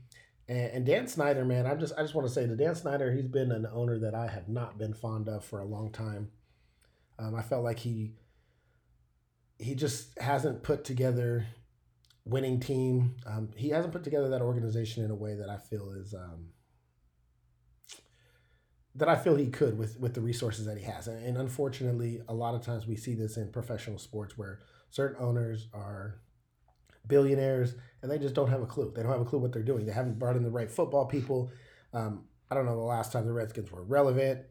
And, 0.50 0.72
and 0.72 0.86
Dan 0.88 1.08
Snyder, 1.08 1.46
man, 1.46 1.68
I 1.68 1.76
just 1.76 1.94
I 1.96 2.02
just 2.02 2.16
want 2.16 2.28
to 2.28 2.34
say 2.34 2.48
to 2.48 2.56
Dan 2.56 2.74
Snyder, 2.74 3.12
he's 3.12 3.28
been 3.28 3.52
an 3.52 3.68
owner 3.72 4.00
that 4.00 4.16
I 4.16 4.28
have 4.28 4.50
not 4.50 4.80
been 4.80 4.96
fond 4.96 5.30
of 5.30 5.46
for 5.46 5.60
a 5.60 5.66
long 5.66 5.92
time. 5.92 6.32
Um, 7.20 7.36
I 7.36 7.44
felt 7.44 7.64
like 7.64 7.78
he 7.78 8.16
he 9.60 9.76
just 9.76 10.18
hasn't 10.18 10.64
put 10.64 10.84
together 10.84 11.46
winning 12.26 12.60
team. 12.60 13.16
Um, 13.26 13.50
he 13.56 13.70
hasn't 13.70 13.94
put 13.94 14.04
together 14.04 14.30
that 14.30 14.42
organization 14.42 15.04
in 15.04 15.12
a 15.12 15.16
way 15.16 15.36
that 15.36 15.50
I 15.50 15.58
feel 15.58 15.92
is 15.92 16.14
um, 16.14 16.50
that 18.96 19.08
I 19.08 19.16
feel 19.16 19.36
he 19.36 19.48
could 19.48 19.78
with 19.78 20.00
with 20.00 20.14
the 20.14 20.22
resources 20.22 20.66
that 20.66 20.78
he 20.78 20.84
has. 20.84 21.08
And, 21.08 21.26
and, 21.26 21.38
unfortunately, 21.38 22.22
a 22.28 22.34
lot 22.34 22.56
of 22.56 22.62
times 22.62 22.86
we 22.86 22.96
see 22.96 23.16
this 23.16 23.38
in 23.38 23.52
professional 23.52 23.98
sports 23.98 24.38
where 24.38 24.60
certain 24.90 25.24
owners 25.24 25.68
are 25.74 26.22
billionaires 27.08 27.76
and 28.02 28.12
they 28.12 28.20
just 28.20 28.36
don't 28.36 28.50
have 28.50 28.62
a 28.62 28.66
clue. 28.66 28.92
They 28.96 29.02
don't 29.02 29.12
have 29.12 29.22
a 29.22 29.26
clue 29.26 29.40
what 29.40 29.52
they're 29.52 29.64
doing. 29.64 29.86
They 29.86 29.92
haven't 29.92 30.20
brought 30.20 30.36
in 30.36 30.44
the 30.44 30.50
right 30.50 30.72
football 30.72 31.06
people. 31.06 31.52
Um, 31.94 32.26
I 32.50 32.56
don't 32.56 32.66
know 32.66 32.76
the 32.76 32.82
last 32.82 33.12
time 33.12 33.26
the 33.26 33.34
Redskins 33.34 33.72
were 33.72 33.84
relevant, 33.84 34.42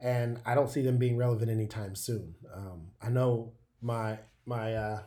and 0.00 0.40
I 0.46 0.54
don't 0.54 0.70
see 0.70 0.82
them 0.82 0.98
being 0.98 1.16
relevant 1.16 1.50
anytime 1.50 1.94
soon. 1.94 2.34
Um, 2.54 2.92
I 3.02 3.10
know 3.10 3.54
my 3.80 4.18
my 4.46 4.74
uh, 4.74 5.02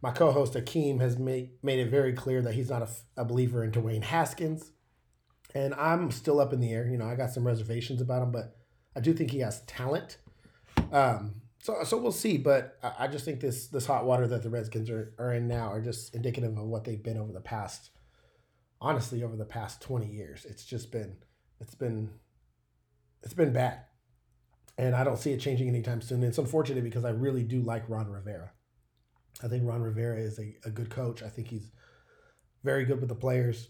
my 0.00 0.10
co-host 0.10 0.54
Akeem 0.54 1.00
has 1.00 1.18
made 1.18 1.50
made 1.62 1.78
it 1.78 1.90
very 1.90 2.12
clear 2.12 2.42
that 2.42 2.54
he's 2.54 2.70
not 2.70 2.82
a, 2.82 2.88
a 3.16 3.24
believer 3.24 3.64
in 3.64 3.72
Dwayne 3.72 4.02
Haskins, 4.02 4.72
and 5.54 5.74
I'm 5.74 6.10
still 6.10 6.40
up 6.40 6.52
in 6.52 6.60
the 6.60 6.72
air. 6.72 6.86
You 6.86 6.98
know, 6.98 7.06
I 7.06 7.14
got 7.14 7.30
some 7.30 7.46
reservations 7.46 8.00
about 8.00 8.22
him, 8.22 8.30
but 8.30 8.56
I 8.94 9.00
do 9.00 9.12
think 9.12 9.30
he 9.30 9.40
has 9.40 9.62
talent. 9.62 10.18
Um, 10.92 11.42
so 11.60 11.82
so 11.84 11.96
we'll 11.98 12.12
see, 12.12 12.38
but 12.38 12.78
I, 12.82 13.08
just 13.08 13.24
think 13.24 13.40
this 13.40 13.66
this 13.66 13.86
hot 13.86 14.04
water 14.04 14.26
that 14.28 14.42
the 14.42 14.50
Redskins 14.50 14.90
are, 14.90 15.14
are 15.18 15.34
in 15.34 15.48
now 15.48 15.68
are 15.72 15.80
just 15.80 16.14
indicative 16.14 16.56
of 16.56 16.64
what 16.64 16.84
they've 16.84 17.02
been 17.02 17.18
over 17.18 17.32
the 17.32 17.40
past, 17.40 17.90
honestly, 18.80 19.22
over 19.22 19.36
the 19.36 19.44
past 19.44 19.82
twenty 19.82 20.06
years. 20.06 20.46
It's 20.48 20.64
just 20.64 20.92
been 20.92 21.16
it's 21.60 21.74
been 21.74 22.10
it's 23.22 23.34
been 23.34 23.52
bad 23.52 23.80
and 24.78 24.94
I 24.94 25.02
don't 25.02 25.18
see 25.18 25.32
it 25.32 25.40
changing 25.40 25.68
anytime 25.68 26.00
soon. 26.00 26.22
It's 26.22 26.38
unfortunate 26.38 26.84
because 26.84 27.04
I 27.04 27.10
really 27.10 27.42
do 27.42 27.60
like 27.60 27.88
Ron 27.88 28.08
Rivera. 28.08 28.52
I 29.42 29.48
think 29.48 29.64
Ron 29.64 29.82
Rivera 29.82 30.18
is 30.18 30.38
a, 30.38 30.56
a 30.64 30.70
good 30.70 30.90
coach. 30.90 31.22
I 31.22 31.28
think 31.28 31.48
he's 31.48 31.70
very 32.64 32.84
good 32.84 33.00
with 33.00 33.08
the 33.08 33.14
players. 33.14 33.68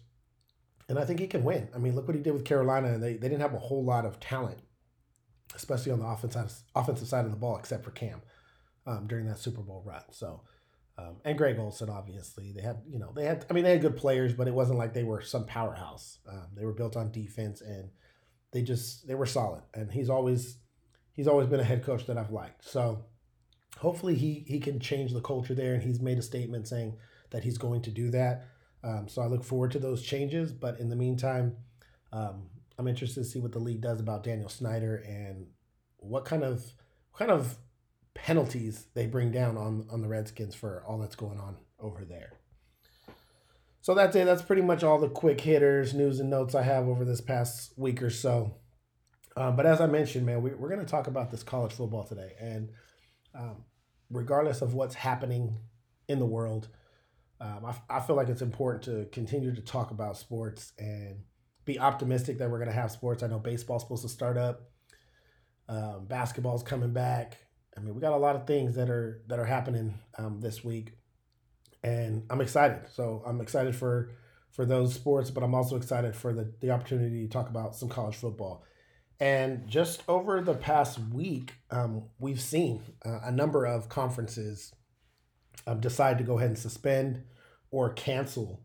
And 0.89 0.99
I 0.99 1.05
think 1.05 1.21
he 1.21 1.27
can 1.27 1.45
win. 1.45 1.69
I 1.75 1.79
mean, 1.79 1.95
look 1.95 2.09
what 2.09 2.17
he 2.17 2.23
did 2.23 2.33
with 2.33 2.47
Carolina. 2.47 2.89
And 2.89 3.03
they, 3.03 3.15
they 3.15 3.29
didn't 3.29 3.43
have 3.43 3.55
a 3.55 3.59
whole 3.59 3.85
lot 3.85 4.07
of 4.07 4.19
talent, 4.19 4.61
especially 5.55 5.93
on 5.93 5.99
the 5.99 6.07
offensive, 6.07 6.53
offensive 6.75 7.09
side 7.09 7.27
of 7.27 7.31
the 7.31 7.37
ball, 7.37 7.59
except 7.59 7.85
for 7.85 7.91
Cam 7.91 8.23
um, 8.87 9.07
during 9.07 9.27
that 9.27 9.39
Super 9.39 9.61
Bowl 9.61 9.83
run. 9.85 10.03
So, 10.11 10.43
um, 10.97 11.17
and 11.25 11.37
Greg 11.37 11.59
Olsen, 11.59 11.91
obviously. 11.91 12.53
They 12.53 12.63
had, 12.63 12.79
you 12.89 12.99
know, 12.99 13.13
they 13.15 13.27
had, 13.27 13.45
I 13.51 13.53
mean, 13.53 13.65
they 13.65 13.73
had 13.73 13.83
good 13.83 13.99
players, 13.99 14.33
but 14.33 14.49
it 14.49 14.55
wasn't 14.55 14.79
like 14.79 14.95
they 14.95 15.05
were 15.05 15.21
some 15.21 15.45
powerhouse. 15.45 16.19
Um, 16.27 16.49
they 16.57 16.65
were 16.65 16.73
built 16.73 16.97
on 16.97 17.13
defense 17.13 17.61
and 17.61 17.91
they 18.53 18.63
just, 18.63 19.07
they 19.07 19.15
were 19.15 19.27
solid. 19.27 19.63
And 19.75 19.93
he's 19.93 20.09
always, 20.09 20.57
he's 21.13 21.29
always 21.29 21.47
been 21.47 21.61
a 21.61 21.65
head 21.65 21.85
coach 21.85 22.07
that 22.07 22.17
I've 22.17 22.33
liked. 22.33 22.65
So 22.65 23.05
hopefully 23.79 24.15
he 24.15 24.45
he 24.47 24.61
can 24.61 24.81
change 24.81 25.13
the 25.13 25.21
culture 25.21 25.55
there, 25.55 25.75
and 25.75 25.83
he's 25.83 26.01
made 26.01 26.19
a 26.19 26.23
statement 26.23 26.69
saying 26.69 26.97
that 27.31 27.45
he's 27.45 27.59
going 27.59 27.83
to 27.83 27.91
do 27.91 28.11
that. 28.11 28.47
Um, 28.83 29.09
so 29.09 29.23
I 29.23 29.27
look 29.27 29.45
forward 29.45 29.71
to 29.73 29.79
those 29.79 30.03
changes. 30.03 30.53
But 30.53 30.79
in 30.79 30.89
the 30.89 30.97
meantime, 30.97 31.57
um, 32.13 32.49
I'm 32.79 32.89
interested 32.89 33.23
to 33.23 33.29
see 33.29 33.41
what 33.41 33.53
the 33.53 33.59
league 33.59 33.81
does 33.81 34.01
about 34.01 34.23
Daniel 34.23 34.49
Snyder 34.49 34.97
and 35.07 35.47
what 35.99 36.25
kind 36.25 36.45
of 36.45 36.63
what 37.11 37.19
kind 37.19 37.31
of 37.31 37.59
penalties 38.15 38.87
they 38.95 39.07
bring 39.07 39.31
down 39.31 39.57
on 39.57 39.87
on 39.91 40.03
the 40.03 40.09
Redskins 40.09 40.55
for 40.55 40.85
all 40.87 40.99
that's 40.99 41.17
going 41.17 41.39
on 41.39 41.57
over 41.81 42.05
there. 42.05 42.33
So 43.81 43.95
that's 43.95 44.15
it. 44.17 44.27
That's 44.27 44.43
pretty 44.43 44.63
much 44.63 44.85
all 44.85 44.99
the 44.99 45.09
quick 45.09 45.41
hitters, 45.41 45.95
news, 45.95 46.21
and 46.21 46.29
notes 46.29 46.55
I 46.55 46.63
have 46.63 46.89
over 46.89 47.05
this 47.05 47.21
past 47.21 47.73
week 47.79 48.03
or 48.03 48.11
so. 48.11 48.57
Um, 49.37 49.55
but 49.55 49.67
as 49.67 49.81
I 49.81 49.87
mentioned, 49.87 50.27
man, 50.27 50.43
we, 50.43 50.51
we're 50.51 50.69
going 50.69 50.81
to 50.81 50.87
talk 50.87 51.07
about 51.07 51.31
this 51.31 51.45
college 51.45 51.73
football 51.73 52.05
today. 52.05 52.33
And 52.41 52.71
um, 53.35 53.65
regardless 54.11 54.63
of 54.63 54.75
what's 54.75 54.95
happening 54.95 55.57
in 56.09 56.19
the 56.19 56.27
world, 56.27 56.69
um, 57.41 57.65
I, 57.65 57.99
I 57.99 58.01
feel 58.01 58.17
like 58.17 58.29
it's 58.29 58.43
important 58.43 58.85
to 58.85 59.07
continue 59.13 59.55
to 59.55 59.61
talk 59.61 59.91
about 59.91 60.17
sports 60.17 60.73
and 60.79 61.21
be 61.65 61.79
optimistic 61.79 62.39
that 62.39 62.51
we're 62.51 62.59
going 62.59 62.71
to 62.71 62.75
have 62.75 62.91
sports. 62.91 63.23
I 63.23 63.27
know 63.29 63.39
baseball's 63.39 63.83
supposed 63.83 64.03
to 64.03 64.09
start 64.09 64.37
up, 64.37 64.71
um, 65.69 66.07
basketball's 66.07 66.63
coming 66.63 66.93
back. 66.93 67.39
I 67.77 67.81
mean, 67.81 67.95
we 67.95 68.01
got 68.01 68.13
a 68.13 68.17
lot 68.17 68.35
of 68.35 68.47
things 68.47 68.75
that 68.75 68.91
are 68.91 69.23
that 69.29 69.39
are 69.39 69.45
happening 69.45 69.95
um, 70.17 70.41
this 70.41 70.65
week, 70.65 70.95
and 71.85 72.25
I'm 72.29 72.41
excited. 72.41 72.81
So 72.93 73.23
I'm 73.25 73.41
excited 73.41 73.77
for 73.77 74.11
for 74.51 74.65
those 74.65 74.95
sports, 74.95 75.31
but 75.31 75.45
I'm 75.45 75.55
also 75.55 75.77
excited 75.77 76.17
for 76.17 76.33
the 76.33 76.53
the 76.61 76.71
opportunity 76.71 77.23
to 77.25 77.29
talk 77.29 77.49
about 77.49 77.77
some 77.77 77.89
college 77.89 78.17
football 78.17 78.65
And 79.21 79.69
just 79.69 80.03
over 80.09 80.41
the 80.41 80.55
past 80.55 80.99
week, 80.99 81.55
um, 81.71 82.05
we've 82.19 82.41
seen 82.41 82.83
uh, 83.05 83.21
a 83.25 83.33
number 83.33 83.65
of 83.65 83.89
conferences 83.89 84.73
um, 85.67 85.81
decide 85.81 86.19
to 86.19 86.25
go 86.25 86.39
ahead 86.39 86.51
and 86.51 86.59
suspend 86.59 87.25
or 87.71 87.93
cancel 87.93 88.61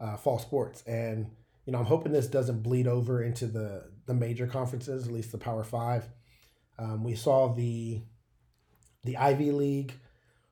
uh, 0.00 0.16
fall 0.16 0.38
sports. 0.38 0.82
And 0.86 1.30
you 1.66 1.72
know, 1.72 1.78
I'm 1.78 1.84
hoping 1.84 2.12
this 2.12 2.26
doesn't 2.26 2.62
bleed 2.62 2.86
over 2.86 3.22
into 3.22 3.46
the 3.46 3.90
the 4.06 4.14
major 4.14 4.46
conferences, 4.46 5.06
at 5.06 5.12
least 5.12 5.32
the 5.32 5.38
Power 5.38 5.64
Five. 5.64 6.08
Um, 6.78 7.04
we 7.04 7.14
saw 7.14 7.52
the 7.52 8.02
the 9.04 9.16
Ivy 9.16 9.50
League 9.50 9.94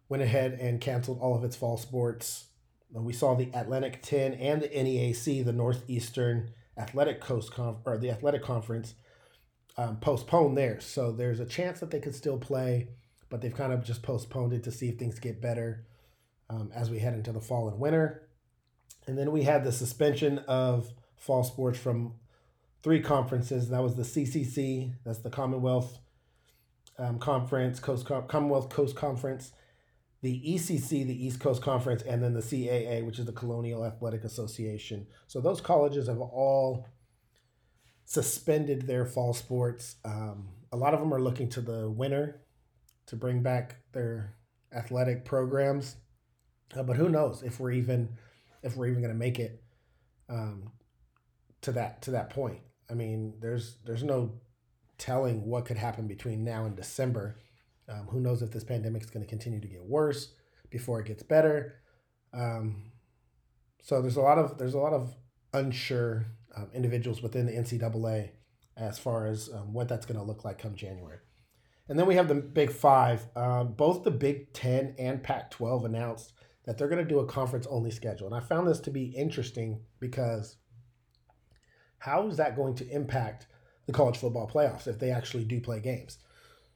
went 0.09 0.23
ahead 0.23 0.59
and 0.61 0.81
canceled 0.81 1.19
all 1.21 1.35
of 1.35 1.43
its 1.43 1.57
fall 1.57 1.79
sports. 1.79 2.47
We 2.91 3.15
saw 3.15 3.35
the 3.35 3.49
Atlantic 3.55 4.03
10 4.03 4.35
and 4.35 4.61
the 4.61 4.69
NEAC, 4.69 5.43
the 5.43 5.55
Northeastern 5.55 6.51
Athletic 6.77 7.23
Coast 7.23 7.51
Conf- 7.55 7.79
or 7.87 7.97
the 7.97 8.11
Athletic 8.11 8.43
Conference, 8.43 8.95
um, 9.77 9.97
postpone 9.97 10.55
theirs. 10.55 10.85
So 10.85 11.13
there's 11.13 11.41
a 11.41 11.47
chance 11.47 11.81
that 11.81 11.91
they 11.91 12.01
could 12.01 12.15
still 12.15 12.39
play, 12.39 12.89
but 13.29 13.41
they've 13.41 13.55
kind 13.55 13.73
of 13.73 13.85
just 13.85 14.03
postponed 14.03 14.53
it 14.53 14.65
to 14.65 14.73
see 14.73 14.89
if 14.89 14.99
things 14.99 15.19
get 15.19 15.41
better 15.41 15.87
um, 16.51 16.71
as 16.75 16.91
we 16.91 16.99
head 16.99 17.15
into 17.15 17.33
the 17.33 17.41
fall 17.41 17.69
and 17.69 17.79
winter. 17.79 18.29
And 19.07 19.19
then 19.19 19.33
we 19.33 19.43
had 19.43 19.65
the 19.65 19.73
suspension 19.73 20.39
of 20.41 20.93
fall 21.17 21.45
sports 21.45 21.79
from 21.79 22.15
three 22.83 23.01
conferences. 23.01 23.69
That 23.71 23.83
was 23.83 23.95
the 23.95 24.03
CCC, 24.03 24.93
that's 25.05 25.19
the 25.19 25.31
Commonwealth 25.31 25.99
um, 26.99 27.19
Conference, 27.19 27.81
Coast 27.81 28.07
Com- 28.07 28.27
Commonwealth 28.27 28.69
Coast 28.69 28.95
Conference, 28.97 29.53
the 30.21 30.41
ECC, 30.47 31.07
the 31.07 31.27
East 31.27 31.41
Coast 31.41 31.63
Conference, 31.63 32.03
and 32.03 32.23
then 32.23 32.35
the 32.35 32.41
CAA, 32.41 33.05
which 33.05 33.19
is 33.19 33.27
the 33.27 33.33
Colonial 33.33 33.85
Athletic 33.85 34.25
Association. 34.25 35.07
So 35.27 35.41
those 35.41 35.61
colleges 35.61 36.07
have 36.07 36.21
all 36.21 36.87
suspended 38.05 38.87
their 38.87 39.05
fall 39.05 39.33
sports. 39.33 39.97
Um, 40.05 40.49
a 40.73 40.77
lot 40.77 40.95
of 40.95 41.01
them 41.01 41.13
are 41.13 41.21
looking 41.21 41.49
to 41.51 41.61
the 41.61 41.89
winter 41.91 42.41
to 43.07 43.17
bring 43.17 43.43
back 43.43 43.77
their 43.93 44.35
athletic 44.75 45.25
programs, 45.25 45.97
uh, 46.77 46.83
but 46.83 46.97
who 46.97 47.09
knows 47.09 47.43
if 47.43 47.61
we're 47.61 47.73
even 47.73 48.17
if 48.63 48.77
we're 48.77 48.87
even 48.87 49.03
going 49.03 49.13
to 49.13 49.19
make 49.19 49.39
it 49.39 49.63
um, 50.29 50.71
to 51.63 51.73
that 51.73 52.03
to 52.03 52.13
that 52.13 52.31
point. 52.31 52.61
I 52.91 52.95
mean, 52.95 53.35
there's 53.41 53.77
there's 53.85 54.03
no 54.03 54.33
telling 54.99 55.47
what 55.47 55.65
could 55.65 55.77
happen 55.77 56.07
between 56.07 56.45
now 56.45 56.65
and 56.65 56.77
December. 56.77 57.37
Um, 57.89 58.07
who 58.09 58.21
knows 58.21 58.43
if 58.43 58.51
this 58.51 58.65
pandemic 58.65 59.03
is 59.03 59.11
going 59.11 59.25
to 59.25 59.29
continue 59.29 59.61
to 59.61 59.69
get 59.69 59.85
worse 59.85 60.35
before 60.71 61.01
it 61.01 61.07
gets 61.07 61.23
better? 61.23 61.81
Um, 62.33 62.93
so 63.83 64.01
there's 64.01 64.17
a 64.17 64.23
lot 64.23 64.39
of 64.39 64.59
there's 64.59 64.75
a 64.75 64.79
lot 64.79 64.93
of 64.93 65.15
unsure 65.53 66.27
um, 66.57 66.69
individuals 66.75 67.23
within 67.23 67.47
the 67.47 67.53
NCAA 67.53 68.31
as 68.77 68.99
far 68.99 69.27
as 69.27 69.51
um, 69.53 69.73
what 69.73 69.89
that's 69.89 70.07
going 70.07 70.19
to 70.19 70.25
look 70.25 70.45
like 70.45 70.59
come 70.59 70.75
January. 70.75 71.19
And 71.89 71.99
then 71.99 72.07
we 72.07 72.15
have 72.15 72.29
the 72.29 72.35
Big 72.35 72.71
Five. 72.71 73.27
Um, 73.37 73.75
both 73.75 74.05
the 74.05 74.11
Big 74.11 74.53
Ten 74.53 74.95
and 74.99 75.23
Pac-12 75.23 75.85
announced 75.85 76.33
that 76.65 76.79
they're 76.79 76.89
going 76.89 77.05
to 77.05 77.09
do 77.09 77.19
a 77.19 77.27
conference 77.27 77.67
only 77.69 77.91
schedule, 77.91 78.27
and 78.27 78.37
I 78.37 78.41
found 78.41 78.69
this 78.69 78.81
to 78.81 78.91
be 78.91 79.07
interesting 79.07 79.81
because 79.99 80.57
how 81.99 82.29
is 82.29 82.37
that 82.37 82.57
going 82.57 82.75
to 82.77 82.89
impact 82.89 83.47
the 83.87 83.93
college 83.93 84.17
football 84.17 84.49
playoffs 84.49 84.87
if 84.87 84.99
they 84.99 85.11
actually 85.11 85.45
do 85.45 85.61
play 85.61 85.81
games? 85.81 86.19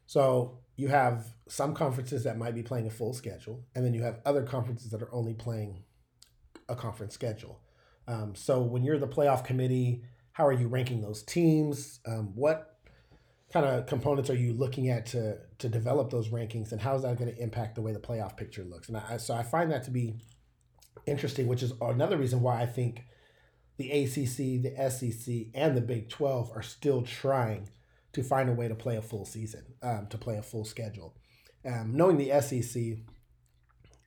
So 0.06 0.58
you 0.76 0.88
have 0.88 1.34
some 1.48 1.74
conferences 1.74 2.24
that 2.24 2.38
might 2.38 2.54
be 2.54 2.62
playing 2.62 2.86
a 2.86 2.90
full 2.90 3.14
schedule, 3.14 3.64
and 3.74 3.84
then 3.84 3.94
you 3.94 4.02
have 4.02 4.20
other 4.24 4.42
conferences 4.42 4.90
that 4.90 5.02
are 5.02 5.14
only 5.14 5.34
playing 5.34 5.84
a 6.68 6.74
conference 6.74 7.14
schedule. 7.14 7.60
Um, 8.08 8.34
so 8.34 8.60
when 8.60 8.84
you're 8.84 8.98
the 8.98 9.08
playoff 9.08 9.44
committee, 9.44 10.02
how 10.32 10.46
are 10.46 10.52
you 10.52 10.68
ranking 10.68 11.00
those 11.00 11.22
teams? 11.22 12.00
Um, 12.06 12.32
what 12.34 12.78
kind 13.52 13.66
of 13.66 13.86
components 13.86 14.30
are 14.30 14.36
you 14.36 14.52
looking 14.52 14.90
at 14.90 15.06
to 15.06 15.38
to 15.58 15.68
develop 15.68 16.10
those 16.10 16.28
rankings, 16.28 16.72
and 16.72 16.80
how 16.80 16.94
is 16.94 17.02
that 17.02 17.18
going 17.18 17.34
to 17.34 17.42
impact 17.42 17.74
the 17.74 17.82
way 17.82 17.92
the 17.92 17.98
playoff 17.98 18.36
picture 18.36 18.64
looks? 18.64 18.88
And 18.88 18.96
I, 18.96 19.16
so 19.16 19.34
I 19.34 19.42
find 19.42 19.70
that 19.72 19.84
to 19.84 19.90
be 19.90 20.14
interesting, 21.06 21.46
which 21.46 21.62
is 21.62 21.72
another 21.80 22.16
reason 22.16 22.42
why 22.42 22.60
I 22.60 22.66
think 22.66 23.04
the 23.78 23.90
ACC, 23.90 24.62
the 24.62 24.90
SEC, 24.90 25.34
and 25.54 25.76
the 25.76 25.80
Big 25.80 26.08
12 26.08 26.52
are 26.54 26.62
still 26.62 27.02
trying 27.02 27.68
to 28.12 28.22
find 28.22 28.48
a 28.48 28.52
way 28.52 28.68
to 28.68 28.74
play 28.74 28.96
a 28.96 29.02
full 29.02 29.24
season, 29.24 29.62
um, 29.82 30.06
to 30.08 30.18
play 30.18 30.36
a 30.36 30.42
full 30.42 30.64
schedule. 30.64 31.14
Um, 31.64 31.94
knowing 31.94 32.16
the 32.16 32.40
SEC, 32.40 32.98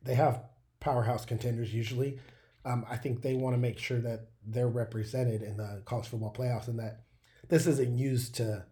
they 0.04 0.16
have 0.16 0.44
powerhouse 0.80 1.26
contenders 1.26 1.74
usually. 1.74 2.20
Um, 2.70 2.86
I 2.90 2.98
think 2.98 3.22
they 3.22 3.34
want 3.34 3.56
to 3.56 3.58
make 3.58 3.80
sure 3.80 4.00
that 4.00 4.28
they're 4.46 4.68
represented 4.68 5.42
in 5.42 5.58
the 5.58 5.82
college 5.86 6.08
football 6.08 6.34
playoffs 6.34 6.68
and 6.68 6.78
that 6.80 7.02
this 7.48 7.66
isn't 7.66 7.98
used 7.98 8.36
to 8.36 8.66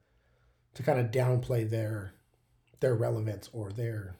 to 0.76 0.84
kind 0.84 1.00
of 1.00 1.08
downplay 1.08 1.68
their 1.68 2.14
their 2.80 2.94
relevance 2.94 3.50
or 3.54 3.72
their 3.72 4.16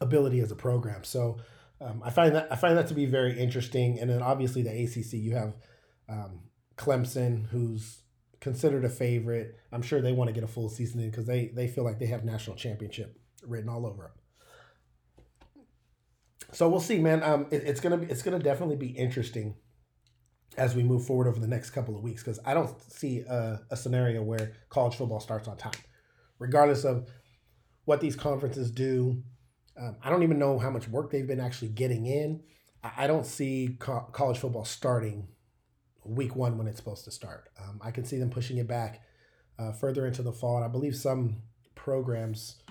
ability 0.00 0.40
as 0.40 0.50
a 0.50 0.56
program. 0.56 1.02
So 1.04 1.38
um, 1.80 2.02
I 2.04 2.10
find 2.10 2.34
that 2.34 2.48
I 2.52 2.56
find 2.56 2.76
that 2.76 2.88
to 2.88 2.94
be 2.94 3.06
very 3.06 3.38
interesting. 3.38 3.98
And 3.98 4.10
then 4.10 4.22
obviously 4.22 4.62
the 4.62 4.70
ACC, 4.70 5.14
you 5.14 5.34
have 5.34 5.54
um, 6.08 6.40
Clemson, 6.76 7.46
who's 7.46 8.02
considered 8.40 8.84
a 8.84 8.90
favorite. 8.90 9.58
I'm 9.72 9.82
sure 9.82 10.02
they 10.02 10.12
want 10.12 10.28
to 10.28 10.34
get 10.34 10.44
a 10.44 10.48
full 10.48 10.68
season 10.68 11.00
in 11.00 11.10
because 11.10 11.26
they 11.26 11.48
they 11.48 11.68
feel 11.68 11.84
like 11.84 11.98
they 11.98 12.06
have 12.06 12.24
national 12.24 12.56
championship 12.56 13.18
written 13.46 13.70
all 13.70 13.86
over 13.86 14.02
them. 14.02 14.12
So 16.54 16.68
we'll 16.68 16.80
see, 16.80 17.00
man. 17.00 17.22
Um, 17.24 17.46
it, 17.50 17.64
it's 17.64 17.80
gonna 17.80 17.96
be 17.96 18.06
it's 18.06 18.22
gonna 18.22 18.38
definitely 18.38 18.76
be 18.76 18.86
interesting 18.86 19.56
as 20.56 20.76
we 20.76 20.84
move 20.84 21.04
forward 21.04 21.26
over 21.26 21.40
the 21.40 21.48
next 21.48 21.70
couple 21.70 21.96
of 21.96 22.02
weeks 22.02 22.22
because 22.22 22.38
I 22.46 22.54
don't 22.54 22.70
see 22.92 23.20
a, 23.20 23.60
a 23.70 23.76
scenario 23.76 24.22
where 24.22 24.52
college 24.68 24.94
football 24.94 25.18
starts 25.18 25.48
on 25.48 25.56
time, 25.56 25.72
regardless 26.38 26.84
of 26.84 27.08
what 27.86 28.00
these 28.00 28.14
conferences 28.14 28.70
do. 28.70 29.20
Um, 29.76 29.96
I 30.00 30.10
don't 30.10 30.22
even 30.22 30.38
know 30.38 30.60
how 30.60 30.70
much 30.70 30.86
work 30.86 31.10
they've 31.10 31.26
been 31.26 31.40
actually 31.40 31.68
getting 31.68 32.06
in. 32.06 32.40
I, 32.84 32.92
I 32.98 33.06
don't 33.08 33.26
see 33.26 33.76
co- 33.80 34.08
college 34.12 34.38
football 34.38 34.64
starting 34.64 35.26
week 36.04 36.36
one 36.36 36.56
when 36.56 36.68
it's 36.68 36.78
supposed 36.78 37.04
to 37.06 37.10
start. 37.10 37.48
Um, 37.60 37.80
I 37.82 37.90
can 37.90 38.04
see 38.04 38.18
them 38.18 38.30
pushing 38.30 38.58
it 38.58 38.68
back 38.68 39.02
uh, 39.58 39.72
further 39.72 40.06
into 40.06 40.22
the 40.22 40.32
fall, 40.32 40.56
and 40.56 40.64
I 40.64 40.68
believe 40.68 40.94
some 40.94 41.42
programs 41.74 42.62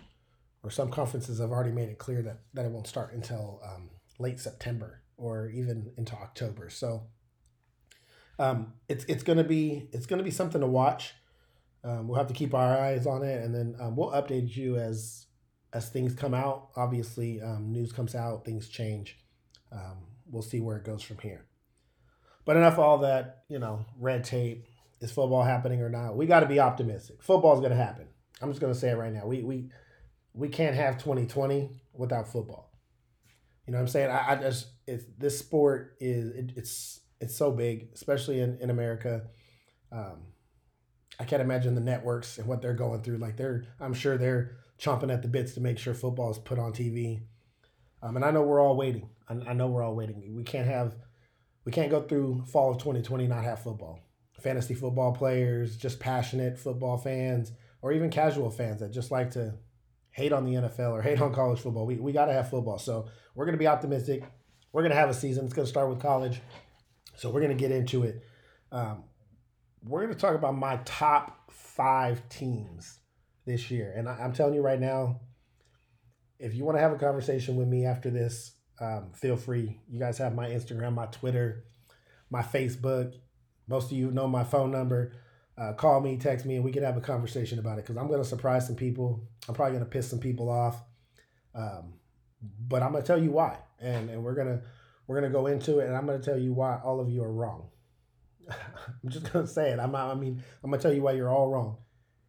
or 0.63 0.72
some 0.72 0.89
conferences 0.89 1.39
have 1.39 1.51
already 1.51 1.72
made 1.72 1.89
it 1.89 1.98
clear 1.98 2.22
that 2.22 2.39
that 2.53 2.65
it 2.65 2.72
won't 2.72 2.88
start 2.88 3.13
until 3.13 3.62
um, 3.63 3.89
late 4.17 4.39
September 4.39 5.01
or 5.17 5.50
even 5.50 5.91
into 5.98 6.13
October. 6.15 6.70
So 6.70 7.03
um, 8.39 8.74
it's 8.88 9.05
it's 9.05 9.24
gonna 9.24 9.43
be 9.43 9.89
it's 9.91 10.05
gonna 10.05 10.24
be 10.24 10.32
something 10.32 10.62
to 10.62 10.67
watch. 10.67 11.13
Um, 11.84 12.08
we'll 12.08 12.17
have 12.17 12.27
to 12.27 12.34
keep 12.34 12.53
our 12.53 12.77
eyes 12.77 13.05
on 13.05 13.24
it, 13.24 13.43
and 13.43 13.53
then 13.53 13.75
um, 13.79 13.98
we'll 13.98 14.12
update 14.12 14.55
you 14.55 14.77
as 14.77 15.27
as 15.74 15.89
things 15.89 16.13
come 16.13 16.34
out. 16.34 16.70
Obviously, 16.75 17.41
um, 17.41 17.72
news 17.72 17.91
comes 17.91 18.15
out, 18.15 18.46
things 18.46 18.70
change. 18.70 19.17
Um, 19.72 19.98
we'll 20.29 20.43
see 20.43 20.62
where 20.62 20.77
it 20.77 20.86
goes 20.86 21.03
from 21.03 21.17
here. 21.17 21.46
But 22.46 22.58
enough 22.58 22.77
all 22.77 23.00
that, 23.00 23.43
you 23.50 23.60
know, 23.60 23.86
red 24.00 24.24
tape. 24.24 24.65
Is 25.01 25.12
football 25.12 25.43
happening 25.43 25.82
or 25.82 25.89
not? 25.89 26.15
We 26.15 26.25
got 26.27 26.41
to 26.41 26.46
be 26.46 26.62
optimistic. 26.62 27.22
Football's 27.22 27.60
going 27.60 27.72
to 27.72 27.77
happen. 27.77 28.08
I'm 28.41 28.50
just 28.50 28.62
going 28.62 28.72
to 28.72 28.79
say 28.79 28.89
it 28.89 28.96
right 28.96 29.12
now. 29.12 29.25
We 29.25 29.43
we 29.43 29.70
we 30.34 30.50
can't 30.50 30.75
have 30.75 30.98
2020 30.98 31.70
without 31.94 32.28
football. 32.28 32.72
You 33.66 33.72
know 33.72 33.78
what 33.78 33.84
I'm 33.84 33.88
saying? 33.88 34.12
I, 34.12 34.32
I 34.32 34.36
just 34.36 34.68
it's 34.88 35.06
this 35.18 35.40
sport 35.40 35.96
is 36.00 36.30
it, 36.32 36.52
it's 36.56 37.00
it's 37.22 37.36
so 37.36 37.52
big, 37.52 37.90
especially 37.94 38.40
in 38.40 38.58
in 38.60 38.70
America. 38.70 39.24
Um, 39.92 40.34
I 41.20 41.25
can't 41.25 41.42
imagine 41.42 41.75
the 41.75 41.82
networks 41.82 42.38
and 42.38 42.48
what 42.48 42.62
they're 42.62 42.74
going 42.74 43.02
through. 43.02 43.18
Like 43.18 43.38
they're, 43.38 43.66
I'm 43.80 43.94
sure 43.94 44.18
they're 44.18 44.58
chomping 44.80 45.13
at 45.13 45.22
the 45.22 45.28
bits 45.28 45.54
to 45.54 45.62
make 45.62 45.78
sure 45.78 45.94
football 45.94 46.32
is 46.32 46.38
put 46.38 46.60
on 46.60 46.74
TV. 46.74 47.22
Um, 48.02 48.16
and 48.16 48.25
I 48.25 48.32
know 48.32 48.42
we're 48.42 48.60
all 48.60 48.75
waiting. 48.75 49.10
I, 49.30 49.34
I 49.50 49.54
know 49.54 49.68
we're 49.68 49.84
all 49.84 49.96
waiting. 49.96 50.36
We 50.36 50.44
can't 50.44 50.68
have, 50.68 50.96
we 51.66 51.72
can't 51.72 51.92
go 51.92 52.02
through 52.02 52.46
fall 52.46 52.72
of 52.72 52.78
2020 52.80 53.28
not 53.28 53.44
have 53.44 53.62
football. 53.62 54.00
Fantasy 54.42 54.74
football 54.74 55.13
players, 55.13 55.78
just 55.78 56.00
passionate 56.00 56.58
football 56.58 56.98
fans, 56.98 57.52
or 57.82 57.94
even 57.94 58.10
casual 58.10 58.50
fans 58.50 58.82
that 58.82 58.92
just 58.92 59.12
like 59.12 59.32
to 59.32 59.54
hate 60.13 60.32
on 60.32 60.46
the 60.46 60.53
NFL 60.53 60.91
or 60.91 61.01
hate 61.01 61.22
on 61.22 61.34
college 61.34 61.60
football. 61.60 61.86
We, 61.86 61.96
we 61.96 62.12
got 62.12 62.25
to 62.25 62.34
have 62.34 62.50
football. 62.50 62.77
So 62.77 63.08
we're 63.36 63.46
going 63.46 63.55
to 63.55 63.60
be 63.60 63.67
optimistic. 63.67 64.24
We're 64.72 64.82
going 64.82 64.91
to 64.91 64.98
have 64.98 65.10
a 65.10 65.13
season. 65.13 65.46
It's 65.46 65.53
going 65.53 65.65
to 65.65 65.70
start 65.70 65.89
with 65.89 66.00
college. 66.00 66.39
So 67.17 67.29
we're 67.29 67.41
going 67.41 67.55
to 67.55 67.62
get 67.62 67.72
into 67.72 68.03
it. 68.03 68.24
Um, 68.72 69.03
we're 69.84 70.01
going 70.01 70.13
to 70.13 70.20
talk 70.20 70.36
about 70.36 70.55
my 70.55 70.77
top 70.86 71.51
five 71.51 72.27
teams 72.29 73.00
this 73.46 73.70
year. 73.70 73.93
And 73.96 74.08
I, 74.08 74.24
am 74.24 74.34
telling 74.34 74.53
you 74.53 74.62
right 74.62 74.79
now, 74.79 75.20
if 76.39 76.53
you 76.53 76.63
want 76.63 76.77
to 76.77 76.82
have 76.82 76.93
a 76.93 76.98
conversation 76.98 77.55
with 77.55 77.67
me 77.67 77.86
after 77.86 78.10
this, 78.10 78.55
um, 78.79 79.12
feel 79.13 79.36
free. 79.36 79.79
You 79.89 80.00
guys 80.00 80.17
have 80.17 80.34
my 80.34 80.50
Instagram, 80.50 80.93
my 80.93 81.05
Twitter, 81.08 81.65
my 82.29 82.41
Facebook. 82.41 83.13
Most 83.67 83.91
of 83.91 83.98
you 83.98 84.12
know 84.12 84.27
my 84.27 84.43
phone 84.43 84.72
number. 84.72 85.13
Uh, 85.58 85.74
call 85.74 86.01
me, 86.01 86.17
text 86.17 86.46
me, 86.46 86.55
and 86.55 86.63
we 86.63 86.72
can 86.72 86.84
have 86.84 86.98
a 86.98 87.01
conversation 87.01 87.60
about 87.60 87.77
it 87.77 87.86
because 87.86 87.96
I'm 87.96 88.08
going 88.08 88.22
to 88.22 88.27
surprise 88.27 88.65
some 88.65 88.75
people. 88.75 89.27
I'm 89.48 89.56
probably 89.56 89.74
to 89.80 89.90
piss 89.90 90.10
some 90.10 90.20
people 90.20 90.50
off. 90.50 90.82
Um, 91.56 91.94
but 92.68 92.82
I'm 92.84 92.94
to 92.94 93.02
tell 93.02 93.22
you 93.22 93.32
why. 93.32 93.58
And, 93.80 94.10
and 94.10 94.24
we're 94.24 94.36
to 94.48 94.62
we're 95.08 95.20
to 95.22 95.30
go 95.30 95.48
into 95.48 95.80
it, 95.80 95.88
and 95.88 95.96
I'm 95.96 96.08
to 96.08 96.20
tell 96.20 96.40
you 96.40 96.54
why 96.54 96.80
all 96.84 97.00
of 97.00 97.10
you 97.10 97.24
are 97.24 97.32
wrong. 97.32 97.70
I'm 98.50 99.10
just 99.10 99.32
gonna 99.32 99.48
say 99.48 99.72
it. 99.72 99.80
I'm 99.80 99.92
not, 99.92 100.10
I 100.10 100.16
mean, 100.16 100.42
I'm 100.64 100.72
gonna 100.72 100.82
tell 100.82 100.94
you 100.94 101.02
why 101.02 101.14
you're 101.14 101.30
all 101.30 101.50
wrong. 101.50 101.78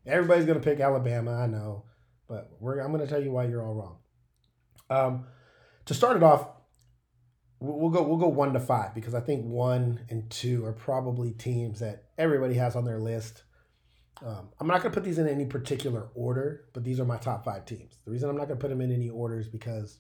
Everybody's 0.06 0.47
gonna 0.47 0.61
pick 0.61 0.80
Alabama, 0.80 1.33
I 1.33 1.47
know, 1.47 1.85
but 2.28 2.50
we're 2.61 2.80
I'm 2.80 2.90
gonna 2.90 3.06
tell 3.06 3.23
you 3.23 3.30
why 3.30 3.44
you're 3.44 3.64
all 3.64 3.75
wrong. 3.75 3.99
Um, 4.90 5.26
to 5.87 5.94
start 5.94 6.16
it 6.16 6.23
off, 6.23 6.49
we'll 7.61 7.90
go 7.90 8.02
we'll 8.02 8.18
go 8.18 8.28
one 8.28 8.52
to 8.52 8.61
five 8.61 8.94
because 8.94 9.14
I 9.14 9.21
think 9.21 9.44
one 9.44 10.04
and 10.11 10.28
two 10.30 10.64
are 10.64 10.73
probably 10.73 11.30
teams 11.33 11.80
that 11.80 12.04
everybody 12.18 12.54
has 12.54 12.76
on 12.76 12.85
their 12.85 12.99
list. 12.99 13.44
Um, 14.25 14.49
I'm 14.59 14.66
not 14.66 14.83
gonna 14.83 14.95
put 14.95 15.04
these 15.04 15.19
in 15.19 15.28
any 15.28 15.45
particular 15.45 16.09
order, 16.14 16.64
but 16.73 16.83
these 16.83 16.99
are 16.99 17.04
my 17.04 17.19
top 17.19 17.45
five 17.45 17.66
teams. 17.66 17.99
The 18.07 18.11
reason 18.11 18.31
I'm 18.31 18.37
not 18.37 18.49
gonna 18.49 18.61
put 18.61 18.71
them 18.71 18.81
in 18.81 18.90
any 18.90 19.11
order 19.11 19.38
is 19.38 19.49
because 19.49 19.99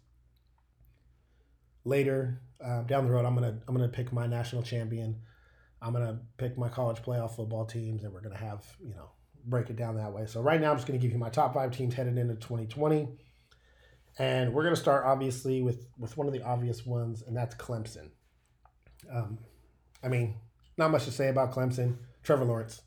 later 1.84 2.40
uh, 2.64 2.82
down 2.82 3.04
the 3.04 3.12
road, 3.12 3.26
I'm 3.26 3.34
gonna 3.34 3.58
I'm 3.68 3.74
gonna 3.74 3.88
pick 3.88 4.14
my 4.14 4.26
national 4.26 4.62
champion. 4.62 5.20
I'm 5.82 5.92
gonna 5.92 6.20
pick 6.38 6.56
my 6.56 6.70
college 6.70 7.02
playoff 7.02 7.36
football 7.36 7.66
teams, 7.66 8.04
and 8.04 8.14
we're 8.14 8.22
gonna 8.22 8.38
have 8.38 8.64
you 8.82 8.94
know 8.94 9.10
break 9.44 9.68
it 9.68 9.76
down 9.76 9.96
that 9.96 10.14
way. 10.14 10.24
So 10.24 10.40
right 10.40 10.58
now, 10.58 10.70
I'm 10.70 10.78
just 10.78 10.86
gonna 10.86 10.98
give 10.98 11.12
you 11.12 11.18
my 11.18 11.28
top 11.28 11.52
five 11.52 11.76
teams 11.76 11.92
headed 11.92 12.16
into 12.16 12.34
2020, 12.36 13.08
and 14.18 14.54
we're 14.54 14.64
gonna 14.64 14.74
start 14.74 15.04
obviously 15.04 15.60
with 15.60 15.86
with 15.98 16.16
one 16.16 16.26
of 16.26 16.32
the 16.32 16.42
obvious 16.42 16.86
ones, 16.86 17.22
and 17.26 17.36
that's 17.36 17.54
Clemson. 17.56 18.08
Um, 19.12 19.38
I 20.02 20.08
mean, 20.08 20.36
not 20.78 20.90
much 20.90 21.04
to 21.04 21.10
say 21.10 21.28
about 21.28 21.52
Clemson. 21.52 21.98
Trevor 22.22 22.46
Lawrence. 22.46 22.80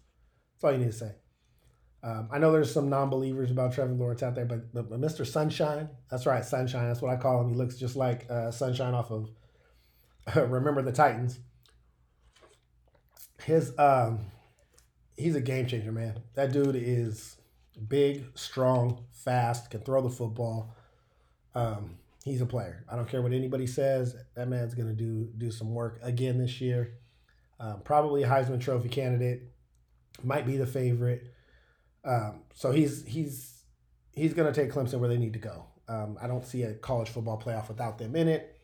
That's 0.56 0.64
all 0.64 0.72
you 0.72 0.80
need 0.80 0.92
to 0.92 0.98
say. 0.98 1.12
Um, 2.04 2.30
I 2.32 2.38
know 2.38 2.52
there's 2.52 2.72
some 2.72 2.90
non-believers 2.90 3.52
about 3.52 3.74
Trevor 3.74 3.94
Lawrence 3.94 4.22
out 4.22 4.36
there, 4.36 4.46
but, 4.46 4.74
but, 4.74 4.90
but 4.90 5.02
Mr. 5.02 5.26
Sunshine, 5.26 5.90
that's 6.10 6.26
right, 6.26 6.46
Sunshine. 6.46 6.88
That's 6.88 7.02
what 7.02 7.12
I 7.12 7.18
call 7.18 7.42
him. 7.42 7.50
He 7.50 7.56
looks 7.56 7.76
just 7.76 7.96
like 7.96 8.30
uh, 8.30 8.52
Sunshine 8.52 8.94
off 8.94 9.12
of 9.12 9.30
Remember 10.36 10.82
the 10.82 10.92
Titans. 10.92 11.40
His 13.44 13.78
um, 13.78 14.26
he's 15.16 15.36
a 15.36 15.42
game 15.42 15.68
changer, 15.68 15.92
man. 15.92 16.22
That 16.36 16.52
dude 16.52 16.76
is 16.76 17.38
big, 17.88 18.26
strong, 18.36 19.06
fast, 19.12 19.70
can 19.70 19.82
throw 19.82 20.02
the 20.02 20.10
football. 20.10 20.76
Um, 21.56 21.98
he's 22.26 22.42
a 22.42 22.46
player. 22.46 22.84
I 22.92 22.96
don't 22.96 23.08
care 23.08 23.22
what 23.22 23.32
anybody 23.32 23.68
says. 23.68 24.16
That 24.36 24.50
man's 24.50 24.74
gonna 24.74 24.94
do 24.94 25.30
do 25.38 25.52
some 25.52 25.74
work 25.74 26.00
again 26.04 26.38
this 26.38 26.60
year. 26.60 26.96
Um, 27.60 27.82
probably 27.84 28.24
Heisman 28.24 28.60
Trophy 28.60 28.90
candidate. 28.90 29.44
Might 30.24 30.46
be 30.46 30.58
the 30.58 30.68
favorite. 30.68 31.34
Um, 32.08 32.44
so 32.54 32.72
he's 32.72 33.06
he's 33.06 33.64
he's 34.14 34.34
gonna 34.34 34.54
take 34.54 34.72
Clemson 34.72 35.00
where 35.00 35.10
they 35.10 35.18
need 35.18 35.34
to 35.34 35.40
go. 35.40 35.66
Um, 35.90 36.18
I 36.22 36.28
don't 36.28 36.46
see 36.46 36.64
a 36.64 36.74
college 36.74 37.10
football 37.10 37.40
playoff 37.40 37.68
without 37.68 37.98
them 37.98 38.16
in 38.16 38.28
it. 38.28 38.58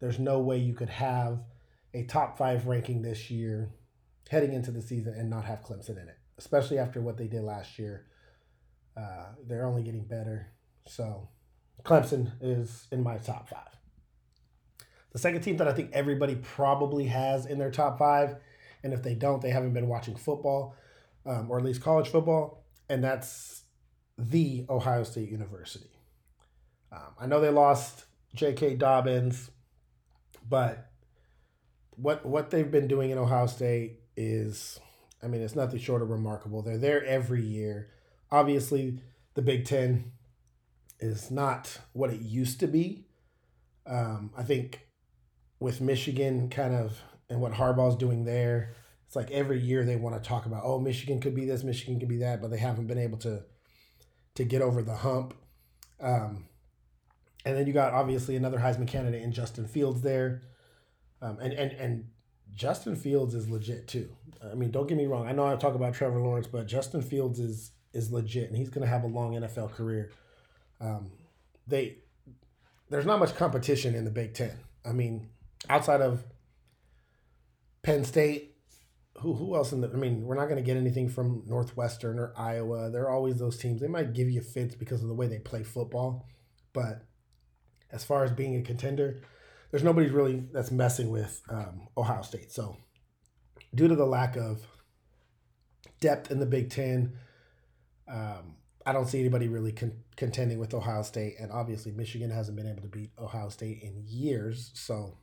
There's 0.00 0.18
no 0.18 0.40
way 0.40 0.58
you 0.58 0.74
could 0.74 0.90
have 0.90 1.40
a 1.94 2.04
top 2.04 2.36
five 2.36 2.66
ranking 2.66 3.02
this 3.02 3.30
year 3.30 3.70
heading 4.28 4.52
into 4.52 4.70
the 4.70 4.82
season 4.82 5.14
and 5.14 5.30
not 5.30 5.44
have 5.44 5.62
Clemson 5.62 6.00
in 6.00 6.08
it, 6.08 6.18
especially 6.38 6.78
after 6.78 7.00
what 7.00 7.16
they 7.16 7.26
did 7.26 7.42
last 7.42 7.78
year. 7.78 8.06
Uh, 8.96 9.26
they're 9.46 9.66
only 9.66 9.82
getting 9.82 10.04
better. 10.04 10.52
So 10.86 11.28
Clemson 11.84 12.32
is 12.40 12.86
in 12.90 13.02
my 13.02 13.18
top 13.18 13.48
five. 13.48 13.78
The 15.12 15.18
second 15.18 15.40
team 15.42 15.56
that 15.58 15.68
I 15.68 15.72
think 15.72 15.90
everybody 15.92 16.36
probably 16.36 17.06
has 17.06 17.46
in 17.46 17.58
their 17.58 17.70
top 17.70 17.98
five, 17.98 18.36
and 18.82 18.92
if 18.92 19.02
they 19.02 19.14
don't, 19.14 19.40
they 19.40 19.50
haven't 19.50 19.72
been 19.72 19.88
watching 19.88 20.16
football, 20.16 20.76
um, 21.24 21.50
or 21.50 21.58
at 21.58 21.64
least 21.64 21.82
college 21.82 22.08
football, 22.08 22.57
and 22.88 23.02
that's 23.02 23.62
the 24.16 24.66
Ohio 24.68 25.04
State 25.04 25.30
University. 25.30 25.90
Um, 26.90 27.14
I 27.20 27.26
know 27.26 27.40
they 27.40 27.50
lost 27.50 28.04
J.K. 28.34 28.76
Dobbins, 28.76 29.50
but 30.48 30.90
what 31.90 32.24
what 32.24 32.50
they've 32.50 32.70
been 32.70 32.88
doing 32.88 33.10
in 33.10 33.18
Ohio 33.18 33.46
State 33.46 34.00
is, 34.16 34.80
I 35.22 35.26
mean, 35.26 35.42
it's 35.42 35.56
nothing 35.56 35.78
short 35.78 36.02
of 36.02 36.10
remarkable. 36.10 36.62
They're 36.62 36.78
there 36.78 37.04
every 37.04 37.42
year. 37.42 37.90
Obviously, 38.30 39.00
the 39.34 39.42
Big 39.42 39.64
Ten 39.64 40.12
is 41.00 41.30
not 41.30 41.78
what 41.92 42.10
it 42.10 42.20
used 42.20 42.60
to 42.60 42.66
be. 42.66 43.06
Um, 43.86 44.32
I 44.36 44.42
think 44.42 44.86
with 45.60 45.80
Michigan 45.80 46.48
kind 46.50 46.74
of 46.74 47.00
and 47.30 47.40
what 47.40 47.52
Harbaugh's 47.52 47.96
doing 47.96 48.24
there, 48.24 48.74
it's 49.08 49.16
like 49.16 49.30
every 49.30 49.58
year 49.58 49.86
they 49.86 49.96
want 49.96 50.22
to 50.22 50.28
talk 50.28 50.44
about, 50.44 50.64
oh, 50.66 50.78
Michigan 50.78 51.18
could 51.18 51.34
be 51.34 51.46
this, 51.46 51.64
Michigan 51.64 51.98
could 51.98 52.10
be 52.10 52.18
that, 52.18 52.42
but 52.42 52.50
they 52.50 52.58
haven't 52.58 52.88
been 52.88 52.98
able 52.98 53.16
to 53.18 53.42
to 54.34 54.44
get 54.44 54.60
over 54.60 54.82
the 54.82 54.94
hump. 54.94 55.34
Um, 55.98 56.44
and 57.46 57.56
then 57.56 57.66
you 57.66 57.72
got 57.72 57.94
obviously 57.94 58.36
another 58.36 58.58
Heisman 58.58 58.86
candidate 58.86 59.22
in 59.22 59.32
Justin 59.32 59.66
Fields 59.66 60.02
there. 60.02 60.42
Um, 61.22 61.38
and, 61.40 61.54
and, 61.54 61.72
and 61.72 62.04
Justin 62.54 62.96
Fields 62.96 63.34
is 63.34 63.48
legit 63.48 63.88
too. 63.88 64.10
I 64.44 64.54
mean, 64.54 64.70
don't 64.70 64.86
get 64.86 64.98
me 64.98 65.06
wrong. 65.06 65.26
I 65.26 65.32
know 65.32 65.46
I 65.46 65.56
talk 65.56 65.74
about 65.74 65.94
Trevor 65.94 66.20
Lawrence, 66.20 66.46
but 66.46 66.66
Justin 66.66 67.00
Fields 67.00 67.40
is 67.40 67.72
is 67.94 68.12
legit, 68.12 68.48
and 68.48 68.56
he's 68.56 68.68
going 68.68 68.82
to 68.82 68.88
have 68.88 69.04
a 69.04 69.08
long 69.08 69.32
NFL 69.32 69.72
career. 69.72 70.12
Um, 70.82 71.10
they 71.66 71.96
there's 72.90 73.06
not 73.06 73.18
much 73.18 73.34
competition 73.34 73.94
in 73.94 74.04
the 74.04 74.10
Big 74.10 74.34
Ten. 74.34 74.52
I 74.84 74.92
mean, 74.92 75.30
outside 75.70 76.02
of 76.02 76.22
Penn 77.82 78.04
State, 78.04 78.57
who 79.20 79.34
who 79.34 79.56
else 79.56 79.72
in 79.72 79.80
the? 79.80 79.88
I 79.88 79.96
mean, 79.96 80.22
we're 80.22 80.36
not 80.36 80.46
going 80.46 80.56
to 80.56 80.62
get 80.62 80.76
anything 80.76 81.08
from 81.08 81.42
Northwestern 81.46 82.18
or 82.18 82.32
Iowa. 82.36 82.90
They're 82.90 83.10
always 83.10 83.38
those 83.38 83.58
teams. 83.58 83.80
They 83.80 83.88
might 83.88 84.12
give 84.12 84.30
you 84.30 84.40
fits 84.40 84.74
because 84.74 85.02
of 85.02 85.08
the 85.08 85.14
way 85.14 85.26
they 85.26 85.38
play 85.38 85.62
football, 85.62 86.26
but 86.72 87.04
as 87.90 88.04
far 88.04 88.24
as 88.24 88.30
being 88.30 88.56
a 88.56 88.62
contender, 88.62 89.22
there's 89.70 89.84
nobody 89.84 90.08
really 90.08 90.44
that's 90.52 90.70
messing 90.70 91.10
with 91.10 91.42
um, 91.48 91.88
Ohio 91.96 92.22
State. 92.22 92.52
So, 92.52 92.76
due 93.74 93.88
to 93.88 93.96
the 93.96 94.06
lack 94.06 94.36
of 94.36 94.66
depth 96.00 96.30
in 96.30 96.38
the 96.38 96.46
Big 96.46 96.70
Ten, 96.70 97.14
um, 98.08 98.56
I 98.86 98.92
don't 98.92 99.06
see 99.06 99.20
anybody 99.20 99.48
really 99.48 99.72
con- 99.72 100.04
contending 100.16 100.58
with 100.58 100.74
Ohio 100.74 101.02
State. 101.02 101.34
And 101.40 101.50
obviously, 101.50 101.92
Michigan 101.92 102.30
hasn't 102.30 102.56
been 102.56 102.68
able 102.68 102.82
to 102.82 102.88
beat 102.88 103.10
Ohio 103.18 103.48
State 103.48 103.82
in 103.82 104.04
years. 104.06 104.70
So, 104.74 105.18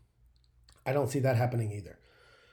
I 0.85 0.93
don't 0.93 1.09
see 1.09 1.19
that 1.19 1.37
happening 1.37 1.71
either. 1.71 1.97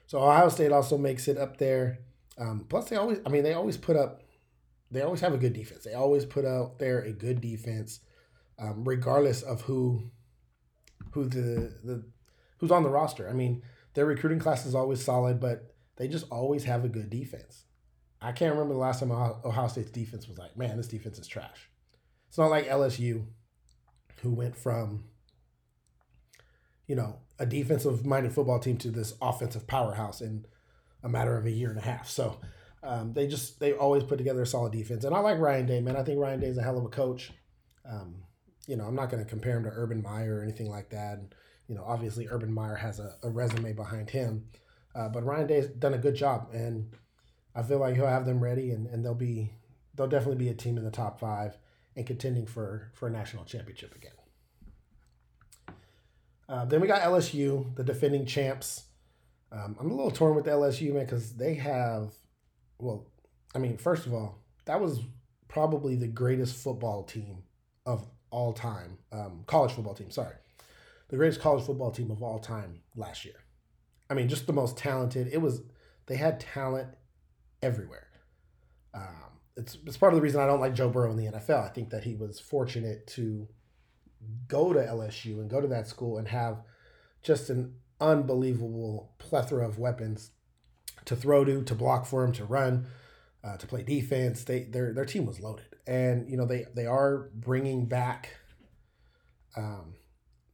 So, 0.05 0.19
Ohio 0.19 0.49
State 0.49 0.71
also 0.71 0.97
makes 0.97 1.27
it 1.27 1.37
up 1.37 1.57
there. 1.57 1.99
Um, 2.37 2.65
plus, 2.67 2.89
they 2.89 2.95
always, 2.95 3.19
I 3.25 3.29
mean, 3.29 3.43
they 3.43 3.53
always 3.53 3.77
put 3.77 3.95
up, 3.95 4.23
they 4.91 5.01
always 5.01 5.21
have 5.21 5.33
a 5.33 5.37
good 5.37 5.53
defense. 5.53 5.83
They 5.83 5.93
always 5.93 6.25
put 6.25 6.45
out 6.45 6.79
there 6.79 6.99
a 6.99 7.11
good 7.11 7.41
defense, 7.41 7.99
um, 8.59 8.83
regardless 8.83 9.41
of 9.41 9.61
who 9.61 10.11
who 11.11 11.25
the 11.25 11.73
the 11.83 12.03
who's 12.57 12.71
on 12.71 12.83
the 12.83 12.89
roster. 12.89 13.29
I 13.29 13.33
mean, 13.33 13.61
their 13.93 14.05
recruiting 14.05 14.39
class 14.39 14.65
is 14.65 14.75
always 14.75 15.03
solid, 15.03 15.39
but 15.39 15.75
they 15.97 16.07
just 16.07 16.25
always 16.31 16.63
have 16.65 16.83
a 16.83 16.89
good 16.89 17.09
defense. 17.09 17.65
I 18.21 18.31
can't 18.31 18.53
remember 18.53 18.73
the 18.73 18.79
last 18.79 18.99
time 18.99 19.11
Ohio 19.11 19.67
State's 19.67 19.91
defense 19.91 20.27
was 20.27 20.37
like, 20.37 20.57
man, 20.57 20.77
this 20.77 20.87
defense 20.87 21.19
is 21.19 21.27
trash. 21.27 21.69
It's 22.29 22.37
not 22.37 22.49
like 22.49 22.67
LSU, 22.67 23.25
who 24.21 24.31
went 24.33 24.55
from, 24.55 25.03
you 26.93 26.97
know, 26.97 27.15
a 27.39 27.45
defensive 27.47 28.05
minded 28.05 28.31
football 28.31 28.59
team 28.59 28.77
to 28.77 28.91
this 28.91 29.15
offensive 29.19 29.65
powerhouse 29.65 30.21
in 30.21 30.45
a 31.01 31.09
matter 31.09 31.35
of 31.35 31.47
a 31.47 31.49
year 31.49 31.71
and 31.71 31.79
a 31.79 31.81
half. 31.81 32.07
So 32.07 32.39
um, 32.83 33.13
they 33.13 33.25
just, 33.25 33.59
they 33.59 33.73
always 33.73 34.03
put 34.03 34.19
together 34.19 34.43
a 34.43 34.45
solid 34.45 34.73
defense. 34.73 35.03
And 35.03 35.15
I 35.15 35.17
like 35.17 35.39
Ryan 35.39 35.65
Day, 35.65 35.81
man. 35.81 35.95
I 35.95 36.03
think 36.03 36.19
Ryan 36.19 36.39
Day 36.39 36.49
is 36.49 36.59
a 36.59 36.61
hell 36.61 36.77
of 36.77 36.85
a 36.85 36.89
coach. 36.89 37.31
Um, 37.83 38.17
you 38.67 38.75
know, 38.75 38.83
I'm 38.85 38.93
not 38.93 39.09
going 39.09 39.23
to 39.23 39.27
compare 39.27 39.57
him 39.57 39.63
to 39.63 39.71
Urban 39.71 40.03
Meyer 40.03 40.37
or 40.37 40.43
anything 40.43 40.69
like 40.69 40.91
that. 40.91 41.19
You 41.67 41.73
know, 41.73 41.83
obviously 41.83 42.27
Urban 42.29 42.53
Meyer 42.53 42.75
has 42.75 42.99
a, 42.99 43.15
a 43.23 43.29
resume 43.29 43.73
behind 43.73 44.11
him. 44.11 44.45
Uh, 44.93 45.09
but 45.09 45.25
Ryan 45.25 45.47
Day's 45.47 45.65
done 45.65 45.95
a 45.95 45.97
good 45.97 46.13
job. 46.13 46.49
And 46.53 46.95
I 47.55 47.63
feel 47.63 47.79
like 47.79 47.95
he'll 47.95 48.05
have 48.05 48.27
them 48.27 48.39
ready 48.39 48.69
and, 48.69 48.85
and 48.85 49.03
they'll 49.03 49.15
be, 49.15 49.49
they'll 49.95 50.05
definitely 50.05 50.45
be 50.45 50.49
a 50.49 50.53
team 50.53 50.77
in 50.77 50.83
the 50.83 50.91
top 50.91 51.19
five 51.19 51.57
and 51.95 52.05
contending 52.05 52.45
for, 52.45 52.91
for 52.93 53.07
a 53.07 53.11
national 53.11 53.45
championship 53.45 53.95
again. 53.95 54.11
Uh, 56.53 56.65
then 56.65 56.79
we 56.79 56.87
got 56.87 57.01
LSU, 57.01 57.75
the 57.75 57.83
defending 57.83 58.27
champs. 58.27 58.83
Um, 59.51 59.75
I'm 59.79 59.89
a 59.89 59.93
little 59.95 60.11
torn 60.11 60.35
with 60.35 60.45
LSU, 60.45 60.93
man, 60.93 61.03
because 61.03 61.33
they 61.33 61.55
have, 61.55 62.13
well, 62.77 63.07
I 63.55 63.57
mean, 63.57 63.77
first 63.77 64.05
of 64.05 64.13
all, 64.13 64.37
that 64.65 64.79
was 64.79 64.99
probably 65.47 65.95
the 65.95 66.07
greatest 66.07 66.55
football 66.55 67.01
team 67.05 67.41
of 67.87 68.05
all 68.29 68.53
time, 68.53 68.99
um, 69.11 69.43
college 69.47 69.71
football 69.71 69.95
team, 69.95 70.11
sorry, 70.11 70.35
the 71.07 71.17
greatest 71.17 71.41
college 71.41 71.65
football 71.65 71.89
team 71.89 72.11
of 72.11 72.21
all 72.21 72.37
time 72.37 72.81
last 72.95 73.25
year. 73.25 73.45
I 74.11 74.13
mean, 74.13 74.29
just 74.29 74.45
the 74.45 74.53
most 74.53 74.77
talented. 74.77 75.29
It 75.33 75.41
was, 75.41 75.63
they 76.05 76.17
had 76.17 76.39
talent 76.39 76.89
everywhere. 77.63 78.09
Um, 78.93 79.39
it's, 79.57 79.79
it's 79.87 79.97
part 79.97 80.13
of 80.13 80.17
the 80.17 80.21
reason 80.21 80.39
I 80.39 80.45
don't 80.45 80.61
like 80.61 80.75
Joe 80.75 80.89
Burrow 80.89 81.09
in 81.09 81.17
the 81.17 81.31
NFL. 81.31 81.65
I 81.65 81.69
think 81.69 81.89
that 81.89 82.03
he 82.03 82.13
was 82.13 82.39
fortunate 82.39 83.07
to 83.07 83.47
go 84.47 84.73
to 84.73 84.79
LSU 84.79 85.39
and 85.39 85.49
go 85.49 85.61
to 85.61 85.67
that 85.67 85.87
school 85.87 86.17
and 86.17 86.27
have 86.27 86.61
just 87.21 87.49
an 87.49 87.75
unbelievable 87.99 89.13
plethora 89.17 89.67
of 89.67 89.79
weapons 89.79 90.31
to 91.05 91.15
throw 91.15 91.45
to, 91.45 91.63
to 91.63 91.75
block 91.75 92.05
for 92.05 92.23
him, 92.23 92.31
to 92.33 92.45
run, 92.45 92.87
uh, 93.43 93.57
to 93.57 93.67
play 93.67 93.83
defense. 93.83 94.43
They 94.43 94.63
their 94.63 94.93
their 94.93 95.05
team 95.05 95.25
was 95.25 95.39
loaded 95.39 95.73
and 95.87 96.29
you 96.29 96.37
know 96.37 96.45
they 96.45 96.65
they 96.73 96.85
are 96.85 97.29
bringing 97.33 97.85
back. 97.85 98.37
Um, 99.55 99.95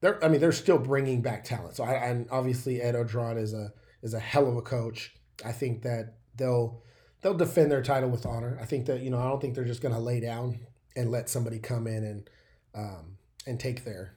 they're 0.02 0.24
I 0.24 0.28
mean 0.28 0.42
they're 0.42 0.52
still 0.52 0.80
bringing 0.80 1.22
back 1.22 1.44
talent. 1.44 1.76
So 1.76 1.84
I 1.84 1.94
and 1.94 2.28
obviously 2.32 2.82
Ed 2.82 2.96
Orgeron 2.96 3.38
is 3.38 3.54
a 3.54 3.72
is 4.02 4.14
a 4.14 4.20
hell 4.20 4.48
of 4.48 4.58
a 4.58 4.62
coach. 4.62 5.16
I 5.46 5.52
think 5.52 5.84
that 5.84 6.16
they'll 6.36 6.82
they'll 7.22 7.38
defend 7.38 7.72
their 7.72 7.84
title 7.84 8.10
with 8.10 8.26
honor. 8.26 8.58
I 8.62 8.66
think 8.66 8.88
that 8.88 9.02
you 9.02 9.10
know 9.10 9.20
I 9.20 9.30
don't 9.30 9.40
think 9.40 9.56
they're 9.56 9.66
just 9.66 9.82
going 9.82 9.94
to 9.94 10.02
lay 10.02 10.20
down 10.20 10.60
and 10.96 11.12
let 11.12 11.30
somebody 11.30 11.60
come 11.60 11.86
in 11.88 12.04
and 12.04 12.30
um, 12.76 13.18
and 13.50 13.60
take 13.60 13.84
their 13.84 14.14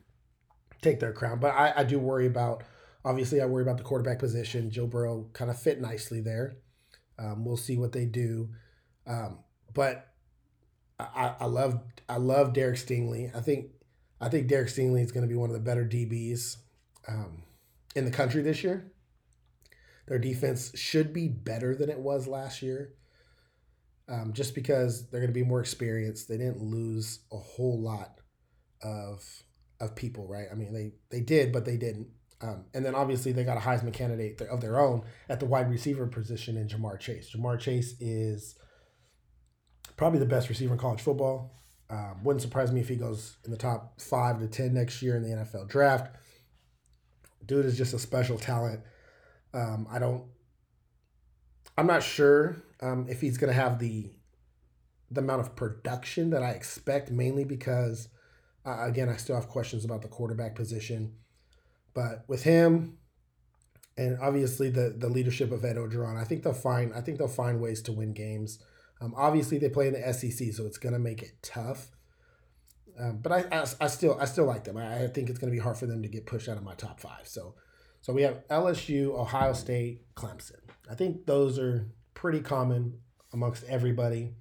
take 0.83 1.01
their 1.01 1.13
crown. 1.13 1.41
But 1.41 1.55
I, 1.55 1.73
I 1.79 1.85
do 1.85 1.99
worry 1.99 2.27
about 2.27 2.63
obviously 3.05 3.41
I 3.41 3.47
worry 3.47 3.63
about 3.63 3.79
the 3.79 3.83
quarterback 3.83 4.19
position. 4.19 4.71
Joe 4.71 4.87
Burrow 4.87 5.29
kind 5.33 5.51
of 5.51 5.59
fit 5.59 5.81
nicely 5.81 6.21
there. 6.21 6.57
Um, 7.19 7.45
we'll 7.45 7.57
see 7.57 7.77
what 7.77 7.93
they 7.93 8.05
do. 8.05 8.51
Um, 9.07 9.39
but 9.73 10.09
I, 10.99 11.35
I 11.41 11.47
love 11.47 11.81
I 12.09 12.19
love 12.19 12.53
Derek 12.53 12.77
Stingley. 12.77 13.35
I 13.35 13.41
think 13.41 13.71
I 14.21 14.29
think 14.29 14.49
Derek 14.49 14.69
Stingley 14.69 15.03
is 15.03 15.13
going 15.13 15.27
to 15.27 15.33
be 15.33 15.39
one 15.39 15.51
of 15.51 15.55
the 15.55 15.61
better 15.61 15.85
DBs 15.85 16.59
um, 17.09 17.43
in 17.97 18.05
the 18.05 18.11
country 18.11 18.43
this 18.43 18.63
year. 18.63 18.93
Their 20.07 20.19
defense 20.19 20.77
should 20.79 21.13
be 21.13 21.29
better 21.29 21.75
than 21.75 21.89
it 21.89 21.99
was 21.99 22.27
last 22.27 22.61
year, 22.61 22.93
um, 24.09 24.33
just 24.33 24.55
because 24.55 25.09
they're 25.09 25.21
going 25.21 25.33
to 25.33 25.35
be 25.35 25.45
more 25.45 25.61
experienced. 25.61 26.29
They 26.29 26.37
didn't 26.37 26.61
lose 26.61 27.21
a 27.33 27.37
whole 27.37 27.81
lot 27.81 28.22
of 28.83 29.43
of 29.81 29.95
people, 29.95 30.27
right? 30.27 30.47
I 30.51 30.55
mean, 30.55 30.73
they 30.73 30.93
they 31.11 31.21
did, 31.21 31.53
but 31.53 31.65
they 31.65 31.77
didn't. 31.77 32.09
Um, 32.41 32.65
and 32.75 32.85
then 32.85 32.95
obviously 32.95 33.31
they 33.31 33.45
got 33.45 33.57
a 33.57 33.61
Heisman 33.61 33.93
candidate 33.93 34.41
of 34.43 34.61
their 34.61 34.81
own 34.81 35.05
at 35.29 35.39
the 35.39 35.47
wide 35.47 35.71
receiver 35.71 36.09
position 36.09 36.57
in 36.57 36.67
Ja'Marr 36.67 36.99
Chase. 36.99 37.31
Ja'Marr 37.31 37.59
Chase 37.59 37.95
is 38.01 38.57
probably 39.97 40.19
the 40.19 40.27
best 40.27 40.49
receiver 40.49 40.73
in 40.73 40.79
college 40.79 41.01
football. 41.01 41.53
Um, 41.89 42.25
wouldn't 42.25 42.43
surprise 42.43 42.73
me 42.73 42.81
if 42.81 42.89
he 42.89 42.97
goes 42.97 43.37
in 43.45 43.51
the 43.53 43.57
top 43.57 44.01
five 44.01 44.41
to 44.41 44.49
ten 44.49 44.75
next 44.75 45.03
year 45.03 45.17
in 45.17 45.23
the 45.23 45.29
NFL 45.29 45.69
draft. 45.69 46.17
Dude 47.47 47.67
is 47.67 47.77
just 47.77 47.95
a 47.95 47.99
special 47.99 48.39
talent. 48.39 48.81
Um, 49.55 49.87
I 49.91 49.99
don't. 49.99 50.25
I'm 51.77 51.87
not 51.87 52.03
sure 52.03 52.57
um, 52.81 53.07
if 53.09 53.21
he's 53.21 53.39
going 53.39 53.53
to 53.53 53.61
have 53.61 53.79
the 53.79 54.11
the 55.11 55.21
amount 55.21 55.43
of 55.43 55.55
production 55.55 56.31
that 56.31 56.43
I 56.43 56.51
expect, 56.51 57.11
mainly 57.11 57.45
because, 57.45 58.09
uh, 58.65 58.85
again, 58.85 59.09
I 59.09 59.17
still 59.17 59.37
have 59.37 59.49
questions 59.49 59.85
about 59.85 60.03
the 60.03 60.09
quarterback 60.09 60.55
position. 60.55 61.17
But 61.95 62.25
with 62.29 62.45
him, 62.45 62.99
and 63.97 64.19
obviously 64.21 64.71
the 64.71 64.95
the 64.97 65.09
leadership 65.09 65.53
of 65.53 65.65
Ed 65.65 65.77
Orgeron, 65.77 66.17
I 66.19 66.25
think 66.25 66.43
they'll 66.43 66.55
find 66.55 66.95
I 66.95 67.01
think 67.01 67.19
they'll 67.19 67.29
find 67.29 67.61
ways 67.61 67.83
to 67.83 67.93
win 67.93 68.13
games. 68.13 68.59
Um, 69.01 69.15
obviously, 69.17 69.59
they 69.59 69.69
play 69.69 69.89
in 69.89 69.95
the 69.95 70.13
SEC, 70.13 70.53
so 70.53 70.65
it's 70.65 70.79
going 70.79 70.93
to 70.93 70.99
make 70.99 71.23
it 71.23 71.33
tough. 71.43 71.89
Um, 72.99 73.19
but 73.21 73.33
I, 73.33 73.45
I, 73.51 73.67
I, 73.81 73.87
still 73.89 74.17
I 74.21 74.27
still 74.27 74.45
like 74.45 74.65
them. 74.65 74.77
I, 74.77 75.05
I 75.05 75.07
think 75.09 75.29
it's 75.29 75.39
going 75.39 75.51
to 75.51 75.57
be 75.57 75.63
hard 75.63 75.77
for 75.77 75.87
them 75.87 76.03
to 76.03 76.09
get 76.09 76.27
pushed 76.27 76.49
out 76.49 76.57
of 76.57 76.63
my 76.63 76.75
top 76.75 77.01
five. 77.01 77.27
So 77.27 77.55
so 78.01 78.13
we 78.13 78.23
have 78.23 78.47
LSU, 78.49 79.15
Ohio 79.19 79.53
State, 79.53 80.15
Clemson. 80.15 80.61
I 80.91 80.95
think 80.95 81.27
those 81.27 81.59
are 81.59 81.89
pretty 82.15 82.41
common 82.41 82.99
amongst 83.33 83.65
everybody. 83.65 84.35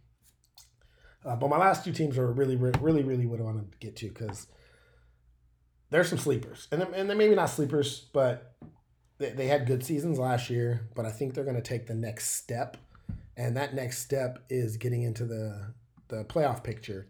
Uh, 1.23 1.36
but 1.36 1.49
my 1.49 1.57
last 1.57 1.86
two 1.86 1.91
teams 1.91 2.17
are 2.17 2.31
really, 2.31 2.55
really, 2.55 3.03
really 3.03 3.25
what 3.25 3.39
I 3.39 3.43
want 3.43 3.71
to 3.71 3.77
get 3.79 3.95
to 3.97 4.07
because 4.07 4.47
there's 5.89 6.10
some 6.10 6.17
sleepers, 6.17 6.67
and 6.71 6.81
and 6.81 7.10
they're 7.10 7.17
maybe 7.17 7.36
not 7.36 7.49
sleepers, 7.49 8.07
but 8.13 8.55
they, 9.19 9.31
they 9.31 9.47
had 9.47 9.67
good 9.67 9.86
seasons 9.86 10.17
last 10.17 10.49
year. 10.49 10.89
But 10.95 11.05
I 11.05 11.12
think 11.12 11.34
they're 11.34 11.43
going 11.43 11.55
to 11.55 11.62
take 11.62 11.88
the 11.88 11.93
next 11.93 12.36
step 12.36 12.77
and 13.38 13.57
that 13.57 13.73
next 13.73 13.99
step 13.99 14.43
is 14.49 14.77
getting 14.77 15.03
into 15.03 15.25
the 15.25 15.73
the 16.10 16.23
playoff 16.25 16.63
picture. 16.63 17.07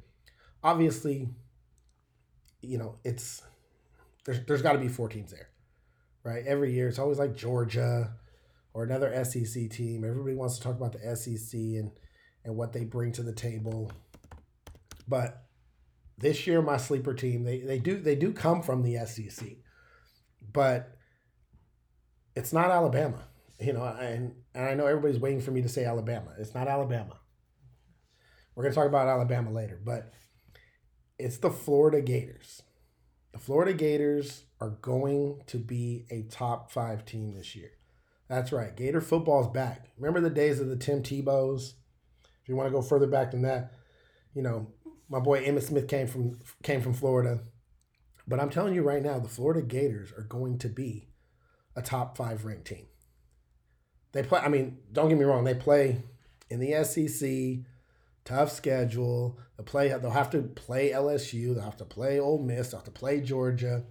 Obviously, 0.64 1.30
you 2.62 2.78
know 2.78 2.96
it's 3.04 3.42
there's 4.26 4.46
there's 4.46 4.62
got 4.62 4.74
to 4.74 4.80
be 4.80 4.88
four 4.88 5.10
teams 5.10 5.32
there, 5.32 5.50
right? 6.24 6.46
Every 6.46 6.74
year 6.74 6.88
it's 6.88 7.00
always 7.00 7.20
like 7.20 7.36
Georgia 7.36 8.14
or 8.74 8.84
another 8.84 9.24
SEC 9.26 9.70
team. 9.70 10.06
Everybody 10.06 10.36
wants 10.36 10.58
to 10.58 10.64
talk 10.64 10.76
about 10.76 10.94
the 10.94 11.16
SEC 11.16 11.54
and 11.54 11.92
and 12.44 12.56
what 12.56 12.74
they 12.74 12.84
bring 12.84 13.12
to 13.14 13.24
the 13.24 13.34
table, 13.34 13.92
but 15.08 15.44
this 16.18 16.46
year 16.46 16.62
my 16.62 16.78
sleeper 16.78 17.14
team 17.14 17.44
they, 17.44 17.62
they 17.62 17.80
do 17.80 18.00
they 18.00 18.16
do 18.16 18.32
come 18.32 18.62
from 18.62 18.84
the 18.84 19.06
SEC, 19.06 19.48
but 20.54 20.96
it's 22.36 22.54
not 22.54 22.72
Alabama 22.72 23.24
you 23.62 23.74
know, 23.74 23.84
and 23.84 24.34
and 24.56 24.66
I 24.66 24.74
know 24.74 24.88
everybody's 24.88 25.20
waiting 25.20 25.42
for 25.42 25.52
me 25.52 25.62
to 25.62 25.70
say 25.70 25.86
Alabama. 25.86 26.32
It's 26.40 26.56
not 26.56 26.68
Alabama. 26.68 27.18
We're 28.56 28.64
gonna 28.64 28.76
talk 28.76 28.88
about 28.88 29.08
Alabama 29.08 29.52
later, 29.52 29.80
but 29.84 30.12
it's 31.20 31.38
the 31.38 31.52
Florida 31.52 32.02
Gators. 32.02 32.64
The 33.34 33.40
Florida 33.40 33.74
Gators 33.74 34.46
are 34.60 34.72
going 34.82 35.42
to 35.48 35.58
be 35.58 36.06
a 36.10 36.24
top 36.24 36.72
five 36.72 37.06
team 37.06 37.34
this 37.34 37.56
year. 37.56 37.72
That's 38.28 38.52
right. 38.52 38.76
Gator 38.76 39.02
football's 39.02 39.48
back. 39.48 39.90
Remember 39.98 40.22
the 40.22 40.34
days 40.34 40.60
of 40.60 40.68
the 40.68 40.76
Tim 40.76 41.04
Tebows? 41.04 41.74
You 42.52 42.58
want 42.58 42.68
to 42.68 42.74
go 42.74 42.82
further 42.82 43.08
back 43.08 43.32
than 43.32 43.44
that, 43.44 43.72
you 44.34 44.42
know, 44.42 44.68
my 45.08 45.20
boy 45.20 45.42
Emmitt 45.42 45.64
Smith 45.64 45.88
came 45.88 46.06
from 46.06 46.38
came 46.64 46.82
from 46.82 46.94
Florida. 46.94 47.40
But 48.28 48.42
I'm 48.42 48.50
telling 48.50 48.76
you 48.76 48.84
right 48.84 49.02
now, 49.02 49.20
the 49.20 49.30
Florida 49.30 49.62
Gators 49.62 50.12
are 50.12 50.24
going 50.24 50.58
to 50.60 50.68
be 50.68 51.08
a 51.78 51.82
top 51.82 52.18
five 52.18 52.44
ranked 52.44 52.68
team. 52.68 52.88
They 54.12 54.24
play. 54.24 54.42
I 54.42 54.50
mean, 54.50 54.80
don't 54.92 55.08
get 55.08 55.18
me 55.18 55.24
wrong. 55.24 55.46
They 55.46 55.54
play 55.54 56.04
in 56.50 56.60
the 56.60 56.84
SEC, 56.84 57.66
tough 58.26 58.52
schedule. 58.52 59.40
They'll 59.56 59.66
play. 59.66 59.88
They'll 59.88 60.12
have 60.12 60.30
to 60.32 60.42
play 60.42 60.90
LSU. 60.90 61.56
They'll 61.56 61.64
have 61.64 61.78
to 61.78 61.86
play 61.86 62.20
Ole 62.20 62.44
Miss. 62.44 62.72
They'll 62.72 62.80
have 62.80 62.86
to 62.86 62.92
play 62.92 63.22
Georgia. 63.22 63.86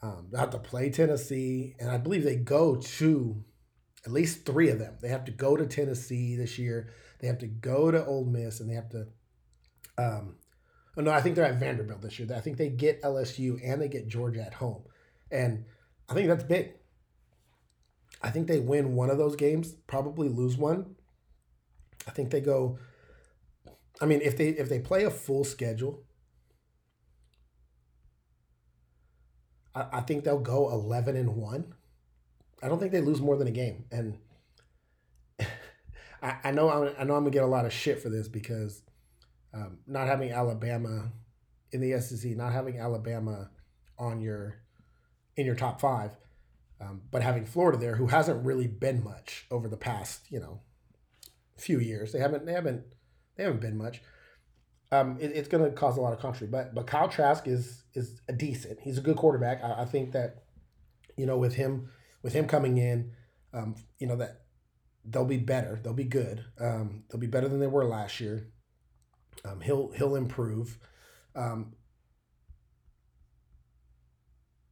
Um, 0.00 0.28
they'll 0.30 0.40
have 0.40 0.50
to 0.50 0.58
play 0.58 0.90
Tennessee, 0.90 1.74
and 1.80 1.90
I 1.90 1.98
believe 1.98 2.22
they 2.22 2.36
go 2.36 2.76
to 2.76 3.44
at 4.04 4.12
least 4.12 4.44
three 4.44 4.68
of 4.68 4.78
them. 4.78 4.98
They 5.00 5.08
have 5.08 5.24
to 5.24 5.32
go 5.32 5.56
to 5.56 5.66
Tennessee 5.66 6.36
this 6.36 6.58
year. 6.58 6.90
They 7.24 7.28
have 7.28 7.38
to 7.38 7.46
go 7.46 7.90
to 7.90 8.04
Ole 8.04 8.26
Miss, 8.26 8.60
and 8.60 8.68
they 8.68 8.74
have 8.74 8.90
to. 8.90 9.06
Um, 9.96 10.34
oh 10.94 11.00
no, 11.00 11.10
I 11.10 11.22
think 11.22 11.36
they're 11.36 11.46
at 11.46 11.58
Vanderbilt 11.58 12.02
this 12.02 12.18
year. 12.18 12.28
I 12.36 12.40
think 12.40 12.58
they 12.58 12.68
get 12.68 13.00
LSU 13.00 13.58
and 13.64 13.80
they 13.80 13.88
get 13.88 14.08
Georgia 14.08 14.42
at 14.42 14.52
home, 14.52 14.82
and 15.30 15.64
I 16.06 16.12
think 16.12 16.28
that's 16.28 16.44
big. 16.44 16.74
I 18.20 18.28
think 18.28 18.46
they 18.46 18.60
win 18.60 18.94
one 18.94 19.08
of 19.08 19.16
those 19.16 19.36
games, 19.36 19.72
probably 19.86 20.28
lose 20.28 20.58
one. 20.58 20.96
I 22.06 22.10
think 22.10 22.28
they 22.30 22.42
go. 22.42 22.78
I 24.02 24.04
mean, 24.04 24.20
if 24.20 24.36
they 24.36 24.48
if 24.48 24.68
they 24.68 24.80
play 24.80 25.04
a 25.04 25.10
full 25.10 25.44
schedule, 25.44 26.04
I, 29.74 29.86
I 29.94 30.00
think 30.02 30.24
they'll 30.24 30.40
go 30.40 30.70
eleven 30.70 31.16
and 31.16 31.36
one. 31.36 31.72
I 32.62 32.68
don't 32.68 32.78
think 32.80 32.92
they 32.92 33.00
lose 33.00 33.22
more 33.22 33.38
than 33.38 33.48
a 33.48 33.50
game, 33.50 33.86
and 33.90 34.18
I, 36.24 36.36
I 36.44 36.50
know 36.50 36.68
I'm, 36.70 36.94
I 36.98 37.04
know 37.04 37.14
I'm 37.14 37.22
gonna 37.22 37.30
get 37.30 37.44
a 37.44 37.46
lot 37.46 37.66
of 37.66 37.72
shit 37.72 38.02
for 38.02 38.08
this 38.08 38.26
because 38.26 38.82
um, 39.52 39.78
not 39.86 40.08
having 40.08 40.32
Alabama 40.32 41.12
in 41.70 41.80
the 41.80 42.00
SEC, 42.00 42.32
not 42.32 42.52
having 42.52 42.78
Alabama 42.78 43.50
on 43.98 44.20
your 44.20 44.56
in 45.36 45.46
your 45.46 45.54
top 45.54 45.80
five 45.80 46.16
um, 46.80 47.02
but 47.10 47.22
having 47.22 47.46
Florida 47.46 47.78
there, 47.78 47.96
who 47.96 48.08
hasn't 48.08 48.44
really 48.44 48.66
been 48.66 49.02
much 49.02 49.46
over 49.50 49.68
the 49.68 49.76
past, 49.76 50.26
you 50.30 50.40
know, 50.40 50.60
few 51.56 51.78
years, 51.78 52.12
they 52.12 52.18
haven't, 52.18 52.46
they 52.46 52.52
haven't, 52.52 52.82
they 53.36 53.44
haven't 53.44 53.60
been 53.60 53.76
much. 53.76 54.02
Um, 54.90 55.16
it, 55.20 55.32
it's 55.34 55.48
going 55.48 55.64
to 55.64 55.70
cause 55.70 55.96
a 55.96 56.00
lot 56.00 56.12
of 56.12 56.18
controversy. 56.18 56.50
But 56.50 56.74
but 56.74 56.86
Kyle 56.86 57.08
Trask 57.08 57.46
is 57.48 57.84
is 57.94 58.20
a 58.28 58.32
decent. 58.32 58.80
He's 58.80 58.98
a 58.98 59.00
good 59.00 59.16
quarterback. 59.16 59.62
I, 59.62 59.82
I 59.82 59.84
think 59.84 60.12
that, 60.12 60.44
you 61.16 61.26
know, 61.26 61.38
with 61.38 61.54
him 61.54 61.90
with 62.22 62.32
him 62.32 62.46
coming 62.46 62.76
in, 62.76 63.12
um, 63.52 63.76
you 63.98 64.06
know 64.06 64.16
that 64.16 64.42
they'll 65.04 65.24
be 65.24 65.38
better. 65.38 65.78
They'll 65.82 65.92
be 65.92 66.04
good. 66.04 66.44
Um, 66.58 67.04
they'll 67.08 67.20
be 67.20 67.26
better 67.26 67.48
than 67.48 67.60
they 67.60 67.66
were 67.66 67.84
last 67.84 68.20
year. 68.20 68.48
Um, 69.44 69.60
he'll 69.60 69.90
he'll 69.92 70.16
improve. 70.16 70.78
Um, 71.34 71.74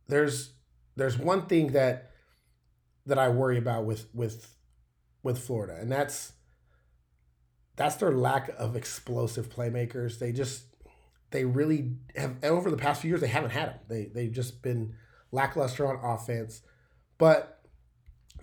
there's 0.08 0.54
there's 0.96 1.18
one 1.18 1.46
thing 1.46 1.72
that 1.72 2.12
that 3.06 3.18
I 3.18 3.28
worry 3.28 3.58
about 3.58 3.84
with 3.84 4.06
with 4.14 4.54
with 5.22 5.38
Florida, 5.38 5.76
and 5.80 5.90
that's 5.90 6.32
that's 7.76 7.96
their 7.96 8.12
lack 8.12 8.50
of 8.58 8.76
explosive 8.76 9.48
playmakers. 9.48 10.18
They 10.18 10.32
just 10.32 10.64
they 11.30 11.44
really 11.44 11.96
have 12.16 12.36
over 12.44 12.70
the 12.70 12.76
past 12.76 13.02
few 13.02 13.10
years 13.10 13.20
they 13.20 13.28
haven't 13.28 13.50
had 13.50 13.68
them. 13.68 13.78
They 13.88 14.04
they've 14.06 14.32
just 14.32 14.62
been 14.62 14.94
lackluster 15.30 15.86
on 15.86 15.98
offense, 16.02 16.62
but 17.18 17.61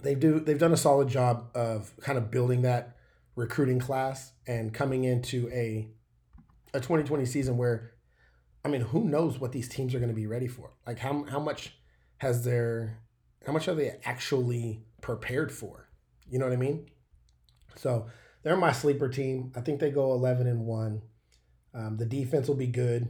they 0.01 0.15
do 0.15 0.39
they've 0.39 0.59
done 0.59 0.73
a 0.73 0.77
solid 0.77 1.07
job 1.07 1.49
of 1.55 1.91
kind 2.01 2.17
of 2.17 2.31
building 2.31 2.61
that 2.63 2.95
recruiting 3.35 3.79
class 3.79 4.33
and 4.47 4.73
coming 4.73 5.03
into 5.03 5.49
a 5.49 5.87
a 6.73 6.79
2020 6.79 7.25
season 7.25 7.57
where 7.57 7.93
I 8.63 8.67
mean, 8.67 8.81
who 8.81 9.05
knows 9.05 9.39
what 9.39 9.51
these 9.51 9.69
teams 9.69 9.95
are 9.95 9.99
going 9.99 10.09
to 10.09 10.15
be 10.15 10.27
ready 10.27 10.47
for? 10.47 10.73
Like 10.85 10.99
how 10.99 11.23
how 11.23 11.39
much 11.39 11.77
has 12.17 12.43
their 12.43 12.99
how 13.45 13.53
much 13.53 13.67
are 13.67 13.75
they 13.75 13.99
actually 14.03 14.83
prepared 15.01 15.51
for? 15.51 15.89
You 16.29 16.39
know 16.39 16.45
what 16.45 16.53
I 16.53 16.57
mean? 16.57 16.89
So 17.75 18.07
they're 18.43 18.57
my 18.57 18.71
sleeper 18.71 19.09
team. 19.09 19.51
I 19.55 19.61
think 19.61 19.79
they 19.79 19.91
go 19.91 20.11
eleven 20.11 20.47
and 20.47 20.65
one. 20.65 21.01
Um, 21.73 21.97
the 21.97 22.05
defense 22.05 22.47
will 22.47 22.55
be 22.55 22.67
good. 22.67 23.07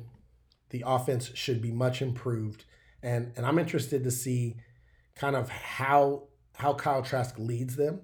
The 0.70 0.84
offense 0.86 1.32
should 1.34 1.62
be 1.62 1.72
much 1.72 2.02
improved, 2.02 2.66
and 3.02 3.34
and 3.36 3.46
I'm 3.46 3.58
interested 3.58 4.04
to 4.04 4.12
see 4.12 4.58
kind 5.16 5.36
of 5.36 5.50
how 5.50 6.28
how 6.60 6.74
Kyle 6.76 7.04
Trask 7.04 7.36
leads 7.40 7.76
them. 7.78 8.02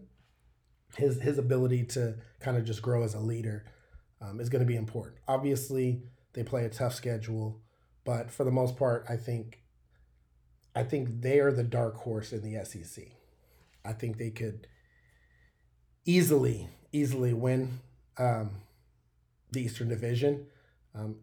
his 0.98 1.22
his 1.22 1.38
ability 1.38 1.84
to 1.86 2.15
kind 2.39 2.58
of 2.58 2.65
just 2.65 2.82
grow 2.82 3.04
as 3.04 3.13
a 3.13 3.20
leader 3.20 3.65
um, 4.22 4.39
is 4.39 4.50
going 4.50 4.62
to 4.62 4.68
be 4.68 4.76
important. 4.78 5.18
Obviously, 5.28 6.04
they 6.34 6.44
play 6.44 6.65
a 6.65 6.70
tough 6.70 6.94
schedule, 6.96 7.62
but 8.06 8.32
for 8.32 8.44
the 8.46 8.52
most 8.52 8.78
part, 8.78 9.06
I 9.10 9.18
think 9.18 9.62
I 10.76 10.84
think 10.84 11.22
they 11.22 11.39
are 11.39 11.52
the 11.52 11.63
dark 11.63 11.96
horse 11.98 12.32
in 12.34 12.41
the 12.44 12.63
SEC. 12.65 13.06
I 13.86 13.94
think 13.94 14.18
they 14.18 14.32
could 14.32 14.68
easily 16.06 16.70
easily 16.91 17.34
win 17.34 17.80
um, 18.18 18.52
the 19.52 19.62
Eastern 19.63 19.89
Division. 19.89 20.48
Um, 20.94 21.18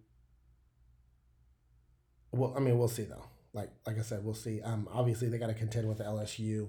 well, 2.33 2.55
I 2.57 2.61
mean, 2.61 2.79
we'll 2.79 2.89
see 2.89 3.05
though. 3.05 3.25
Like 3.53 3.71
like 3.87 3.99
I 3.99 4.03
said, 4.03 4.25
we'll 4.25 4.35
see. 4.35 4.63
Um, 4.63 4.89
obviously 4.93 5.29
they 5.29 5.39
got 5.39 5.49
to 5.49 5.55
contend 5.55 5.89
with 5.89 5.99
LSU, 5.99 6.69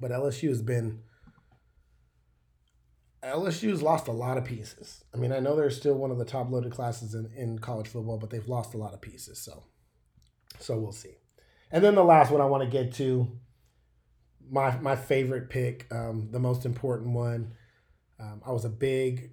but 0.00 0.10
LSU 0.10 0.48
has 0.48 0.62
been 0.62 1.00
LSU's 3.22 3.82
lost 3.82 4.08
a 4.08 4.12
lot 4.12 4.38
of 4.38 4.44
pieces. 4.44 5.04
I 5.14 5.18
mean, 5.18 5.32
I 5.32 5.40
know 5.40 5.54
they're 5.54 5.70
still 5.70 5.94
one 5.94 6.10
of 6.10 6.18
the 6.18 6.24
top 6.24 6.50
loaded 6.50 6.72
classes 6.72 7.14
in, 7.14 7.30
in 7.36 7.58
college 7.58 7.88
football, 7.88 8.18
but 8.18 8.30
they've 8.30 8.48
lost 8.48 8.74
a 8.74 8.78
lot 8.78 8.94
of 8.94 9.00
pieces. 9.00 9.38
So, 9.38 9.64
so 10.58 10.78
we'll 10.78 10.92
see. 10.92 11.16
And 11.70 11.84
then 11.84 11.94
the 11.94 12.04
last 12.04 12.30
one 12.30 12.40
I 12.40 12.46
want 12.46 12.64
to 12.64 12.70
get 12.70 12.94
to, 12.94 13.30
my 14.50 14.76
my 14.78 14.96
favorite 14.96 15.50
pick, 15.50 15.86
um, 15.92 16.28
the 16.32 16.40
most 16.40 16.64
important 16.64 17.14
one. 17.14 17.52
Um, 18.18 18.42
I 18.44 18.52
was 18.52 18.64
a 18.64 18.70
big, 18.70 19.32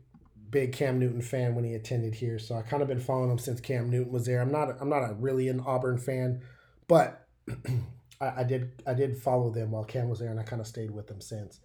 big 0.49 0.73
Cam 0.73 0.99
Newton 0.99 1.21
fan 1.21 1.55
when 1.55 1.63
he 1.63 1.73
attended 1.73 2.13
here, 2.13 2.39
so 2.39 2.55
I 2.55 2.61
kind 2.61 2.81
of 2.81 2.87
been 2.87 2.99
following 2.99 3.31
him 3.31 3.39
since 3.39 3.59
Cam 3.59 3.89
Newton 3.89 4.11
was 4.11 4.25
there. 4.25 4.41
I'm 4.41 4.51
not 4.51 4.77
I'm 4.79 4.89
not 4.89 5.09
a 5.09 5.13
really 5.13 5.47
an 5.47 5.61
Auburn 5.61 5.97
fan, 5.97 6.41
but 6.87 7.27
I, 8.19 8.41
I 8.41 8.43
did 8.43 8.81
I 8.85 8.93
did 8.93 9.17
follow 9.17 9.49
them 9.49 9.71
while 9.71 9.83
Cam 9.83 10.09
was 10.09 10.19
there, 10.19 10.29
and 10.29 10.39
I 10.39 10.43
kind 10.43 10.61
of 10.61 10.67
stayed 10.67 10.91
with 10.91 11.07
them 11.07 11.21
since. 11.21 11.59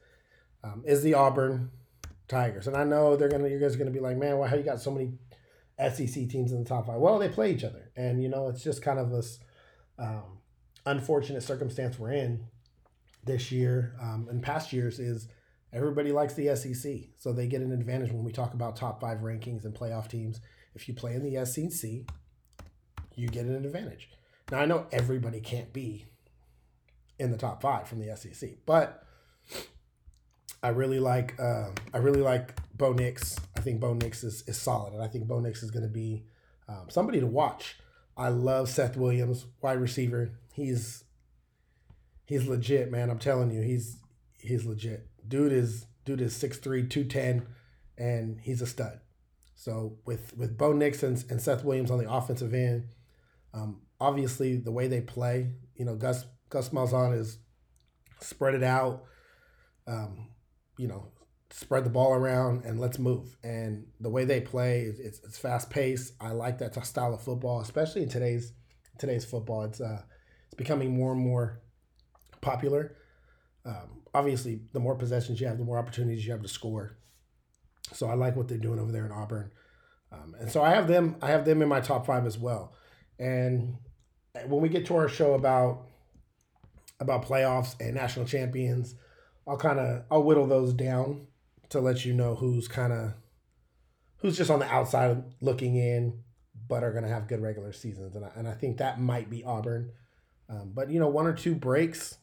Um, 0.64 0.82
is 0.86 1.02
the 1.02 1.14
Auburn 1.14 1.70
Tigers. 2.28 2.66
And 2.66 2.76
I 2.76 2.84
know 2.84 3.16
they're 3.16 3.28
gonna 3.28 3.48
you 3.48 3.58
guys 3.58 3.74
are 3.74 3.78
gonna 3.78 3.90
be 3.90 4.00
like, 4.00 4.16
man, 4.16 4.38
why 4.38 4.48
how 4.48 4.56
you 4.56 4.62
got 4.62 4.80
so 4.80 4.90
many 4.90 5.12
SEC 5.78 6.28
teams 6.28 6.52
in 6.52 6.62
the 6.62 6.68
top 6.68 6.86
five? 6.86 6.98
Well, 6.98 7.18
they 7.18 7.28
play 7.28 7.52
each 7.52 7.64
other, 7.64 7.90
and 7.96 8.22
you 8.22 8.28
know 8.28 8.48
it's 8.48 8.64
just 8.64 8.82
kind 8.82 8.98
of 8.98 9.10
this 9.10 9.38
um, 9.98 10.38
unfortunate 10.86 11.42
circumstance 11.42 11.98
we're 11.98 12.12
in 12.12 12.46
this 13.24 13.52
year 13.52 13.94
um, 14.00 14.26
and 14.28 14.42
past 14.42 14.72
years 14.72 14.98
is 14.98 15.28
everybody 15.72 16.10
likes 16.10 16.34
the 16.34 16.54
SEC, 16.56 16.92
so 17.18 17.32
they 17.32 17.46
get 17.46 17.60
an 17.60 17.72
advantage 17.72 18.10
when 18.12 18.24
we 18.24 18.32
talk 18.32 18.54
about 18.54 18.76
top 18.76 19.00
five 19.00 19.18
rankings 19.18 19.64
and 19.64 19.74
playoff 19.74 20.08
teams. 20.08 20.40
If 20.74 20.88
you 20.88 20.94
play 20.94 21.14
in 21.14 21.22
the 21.22 21.44
SEC, 21.44 21.90
you 23.14 23.28
get 23.28 23.44
an 23.44 23.64
advantage. 23.64 24.08
Now 24.50 24.60
I 24.60 24.64
know 24.64 24.86
everybody 24.90 25.40
can't 25.40 25.72
be 25.72 26.06
in 27.22 27.30
the 27.30 27.38
top 27.38 27.62
five 27.62 27.88
from 27.88 28.00
the 28.00 28.16
SEC, 28.16 28.50
but 28.66 29.04
I 30.62 30.68
really 30.68 31.00
like 31.00 31.38
uh, 31.40 31.70
I 31.94 31.98
really 31.98 32.20
like 32.20 32.56
Bo 32.76 32.92
Nix. 32.92 33.38
I 33.56 33.60
think 33.60 33.80
Bo 33.80 33.94
Nix 33.94 34.24
is, 34.24 34.44
is 34.46 34.56
solid, 34.56 34.92
and 34.92 35.02
I 35.02 35.08
think 35.08 35.26
Bo 35.26 35.40
Nix 35.40 35.62
is 35.62 35.70
going 35.70 35.84
to 35.84 35.88
be 35.88 36.24
um, 36.68 36.86
somebody 36.88 37.20
to 37.20 37.26
watch. 37.26 37.78
I 38.16 38.28
love 38.28 38.68
Seth 38.68 38.96
Williams, 38.96 39.46
wide 39.60 39.80
receiver. 39.80 40.32
He's 40.52 41.04
he's 42.26 42.46
legit, 42.46 42.90
man. 42.90 43.10
I'm 43.10 43.18
telling 43.18 43.50
you, 43.50 43.62
he's 43.62 43.98
he's 44.38 44.64
legit. 44.64 45.08
Dude 45.26 45.52
is 45.52 45.86
dude 46.04 46.20
is 46.20 46.34
6'3", 46.34 46.90
210, 46.90 47.46
and 47.96 48.40
he's 48.40 48.60
a 48.60 48.66
stud. 48.66 49.00
So 49.54 49.98
with 50.04 50.36
with 50.36 50.58
Bo 50.58 50.72
Nix 50.72 51.02
and, 51.02 51.24
and 51.30 51.40
Seth 51.40 51.64
Williams 51.64 51.90
on 51.90 51.98
the 51.98 52.10
offensive 52.10 52.52
end, 52.52 52.88
um, 53.54 53.82
obviously 54.00 54.56
the 54.56 54.72
way 54.72 54.88
they 54.88 55.00
play, 55.00 55.52
you 55.76 55.84
know, 55.84 55.94
Gus 55.94 56.24
Gus 56.52 56.68
Malzahn 56.68 57.18
is 57.18 57.38
spread 58.20 58.54
it 58.54 58.62
out. 58.62 59.04
Um, 59.86 60.28
you 60.76 60.86
know, 60.86 61.08
spread 61.50 61.84
the 61.84 61.90
ball 61.90 62.12
around 62.12 62.66
and 62.66 62.78
let's 62.78 62.98
move. 62.98 63.36
And 63.42 63.86
the 64.00 64.10
way 64.10 64.26
they 64.26 64.42
play, 64.42 64.82
it's, 64.82 65.20
it's, 65.24 65.38
fast 65.38 65.70
paced. 65.70 66.12
I 66.20 66.32
like 66.32 66.58
that 66.58 66.74
style 66.84 67.14
of 67.14 67.22
football, 67.22 67.60
especially 67.60 68.02
in 68.02 68.10
today's 68.10 68.52
today's 68.98 69.24
football. 69.24 69.62
It's 69.62 69.80
uh, 69.80 70.02
it's 70.46 70.54
becoming 70.54 70.94
more 70.94 71.12
and 71.12 71.20
more 71.22 71.62
popular. 72.42 72.96
Um, 73.64 74.02
obviously, 74.12 74.60
the 74.74 74.80
more 74.80 74.94
possessions 74.94 75.40
you 75.40 75.46
have, 75.46 75.56
the 75.56 75.64
more 75.64 75.78
opportunities 75.78 76.26
you 76.26 76.32
have 76.32 76.42
to 76.42 76.48
score. 76.48 76.98
So 77.94 78.08
I 78.08 78.14
like 78.14 78.36
what 78.36 78.48
they're 78.48 78.58
doing 78.58 78.78
over 78.78 78.92
there 78.92 79.06
in 79.06 79.12
Auburn, 79.12 79.50
um, 80.12 80.34
and 80.38 80.52
so 80.52 80.62
I 80.62 80.74
have 80.74 80.86
them. 80.86 81.16
I 81.22 81.28
have 81.28 81.46
them 81.46 81.62
in 81.62 81.68
my 81.68 81.80
top 81.80 82.04
five 82.04 82.26
as 82.26 82.36
well. 82.36 82.74
And 83.18 83.78
when 84.46 84.60
we 84.60 84.68
get 84.68 84.84
to 84.86 84.96
our 84.96 85.08
show 85.08 85.32
about 85.32 85.86
about 87.02 87.26
playoffs 87.26 87.74
and 87.80 87.94
national 87.94 88.24
champions, 88.24 88.94
I'll 89.46 89.58
kind 89.58 89.78
of 89.78 90.04
I'll 90.10 90.22
whittle 90.22 90.46
those 90.46 90.72
down 90.72 91.26
to 91.70 91.80
let 91.80 92.04
you 92.04 92.14
know 92.14 92.36
who's 92.36 92.68
kind 92.68 92.92
of 92.92 93.14
who's 94.18 94.36
just 94.36 94.50
on 94.50 94.60
the 94.60 94.72
outside 94.72 95.24
looking 95.40 95.76
in, 95.76 96.22
but 96.68 96.84
are 96.84 96.92
going 96.92 97.02
to 97.02 97.10
have 97.10 97.28
good 97.28 97.42
regular 97.42 97.72
seasons, 97.72 98.14
and 98.14 98.24
I, 98.24 98.30
and 98.36 98.48
I 98.48 98.52
think 98.52 98.78
that 98.78 99.00
might 99.00 99.28
be 99.28 99.44
Auburn. 99.44 99.90
Um, 100.48 100.72
but 100.74 100.90
you 100.90 101.00
know, 101.00 101.08
one 101.08 101.26
or 101.26 101.32
two 101.32 101.54
breaks, 101.54 102.18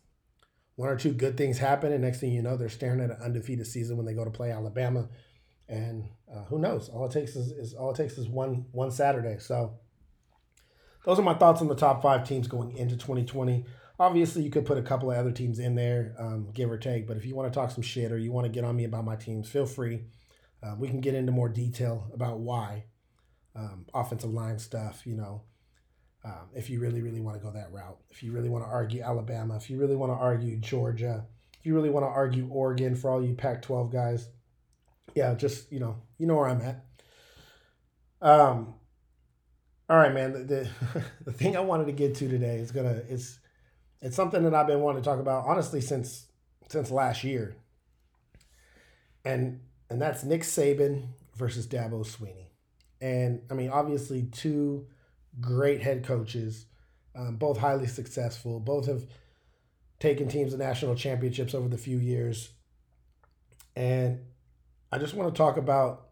one 0.76 0.90
or 0.90 0.96
two 0.96 1.12
good 1.12 1.36
things 1.36 1.58
happen, 1.58 1.92
and 1.92 2.02
next 2.02 2.22
thing 2.22 2.32
you 2.32 2.42
know, 2.42 2.56
they're 2.56 2.70
staring 2.70 3.02
at 3.02 3.12
an 3.12 3.22
undefeated 3.22 3.68
season 3.68 3.98
when 3.98 4.06
they 4.06 4.14
go 4.14 4.24
to 4.24 4.32
play 4.32 4.52
Alabama, 4.52 5.10
and 5.68 6.06
uh, 6.34 6.46
who 6.46 6.58
knows? 6.58 6.90
All 6.90 7.06
it 7.06 7.12
takes 7.12 7.36
is, 7.36 7.52
is 7.52 7.74
all 7.74 7.92
it 7.92 7.98
takes 7.98 8.18
is 8.18 8.28
one 8.28 8.66
one 8.72 8.92
Saturday. 8.92 9.38
So 9.40 9.74
those 11.06 11.20
are 11.20 11.24
my 11.24 11.34
thoughts 11.34 11.62
on 11.62 11.68
the 11.68 11.76
top 11.76 12.02
five 12.02 12.28
teams 12.28 12.48
going 12.48 12.78
into 12.78 12.96
2020. 12.96 13.66
Obviously, 14.00 14.44
you 14.44 14.50
could 14.50 14.66
put 14.66 14.78
a 14.78 14.82
couple 14.82 15.12
of 15.12 15.18
other 15.18 15.32
teams 15.32 15.60
in 15.60 15.76
there, 15.76 16.16
um, 16.18 16.50
give 16.54 16.72
or 16.72 16.78
take. 16.78 17.06
But 17.06 17.18
if 17.18 17.26
you 17.26 17.36
want 17.36 17.52
to 17.52 17.60
talk 17.60 17.72
some 17.72 17.84
shit 17.84 18.12
or 18.12 18.18
you 18.18 18.32
want 18.32 18.46
to 18.46 18.52
get 18.52 18.64
on 18.64 18.76
me 18.76 18.86
about 18.86 19.04
my 19.04 19.16
teams, 19.16 19.50
feel 19.50 19.66
free. 19.66 20.06
Uh, 20.64 20.76
we 20.78 20.88
can 20.88 21.02
get 21.02 21.16
into 21.16 21.32
more 21.32 21.50
detail 21.50 22.10
about 22.14 22.40
why 22.40 22.86
um, 23.56 23.86
offensive 23.94 24.32
line 24.32 24.58
stuff. 24.58 25.06
You 25.06 25.16
know, 25.16 25.42
um, 26.24 26.50
if 26.56 26.70
you 26.70 26.80
really, 26.80 27.02
really 27.02 27.22
want 27.22 27.38
to 27.38 27.44
go 27.44 27.52
that 27.52 27.72
route. 27.72 27.98
If 28.10 28.24
you 28.24 28.32
really 28.32 28.50
want 28.50 28.64
to 28.64 28.70
argue 28.70 29.02
Alabama, 29.02 29.56
if 29.56 29.70
you 29.70 29.78
really 29.78 29.96
want 29.96 30.12
to 30.12 30.18
argue 30.18 30.58
Georgia, 30.58 31.26
if 31.60 31.66
you 31.66 31.76
really 31.76 31.90
want 31.90 32.06
to 32.06 32.10
argue 32.10 32.48
Oregon 32.50 32.96
for 32.96 33.12
all 33.12 33.24
you 33.24 33.34
Pac-12 33.34 33.92
guys, 33.92 34.30
yeah, 35.16 35.34
just 35.34 35.72
you 35.72 35.80
know, 35.80 35.98
you 36.18 36.28
know 36.28 36.36
where 36.36 36.48
I'm 36.48 36.62
at. 36.62 36.86
Um, 38.22 38.76
all 39.90 39.98
right, 39.98 40.14
man. 40.14 40.34
The, 40.34 40.40
the, 40.40 40.70
the 41.26 41.34
thing 41.34 41.58
I 41.58 41.62
wanted 41.62 41.88
to 41.88 41.94
get 41.94 42.16
to 42.16 42.28
today 42.28 42.58
is 42.58 42.72
gonna 42.72 43.02
it's 43.10 43.40
it's 44.02 44.16
something 44.16 44.44
that 44.44 44.54
I've 44.54 44.68
been 44.68 44.82
wanting 44.82 45.02
to 45.02 45.10
talk 45.10 45.20
about 45.20 45.46
honestly 45.46 45.82
since 45.82 46.28
since 46.70 46.92
last 46.92 47.24
year. 47.24 47.56
And 49.26 49.62
and 49.90 50.02
that's 50.02 50.24
Nick 50.24 50.42
Saban 50.42 51.08
versus 51.36 51.68
Dabo 51.68 52.06
Swinney. 52.06 52.48
And 53.02 53.42
I 53.50 53.54
mean, 53.54 53.70
obviously, 53.70 54.24
two 54.24 54.88
great 55.40 55.82
head 55.82 56.04
coaches, 56.04 56.66
um, 57.16 57.38
both 57.38 57.58
highly 57.58 57.88
successful. 57.88 58.60
Both 58.60 58.88
have 58.88 59.06
taken 60.00 60.28
teams 60.28 60.52
to 60.52 60.58
national 60.58 60.96
championships 60.96 61.54
over 61.54 61.68
the 61.68 61.78
few 61.78 61.98
years. 61.98 62.50
And 63.76 64.20
I 64.92 64.98
just 64.98 65.14
want 65.14 65.34
to 65.34 65.38
talk 65.38 65.58
about 65.58 66.08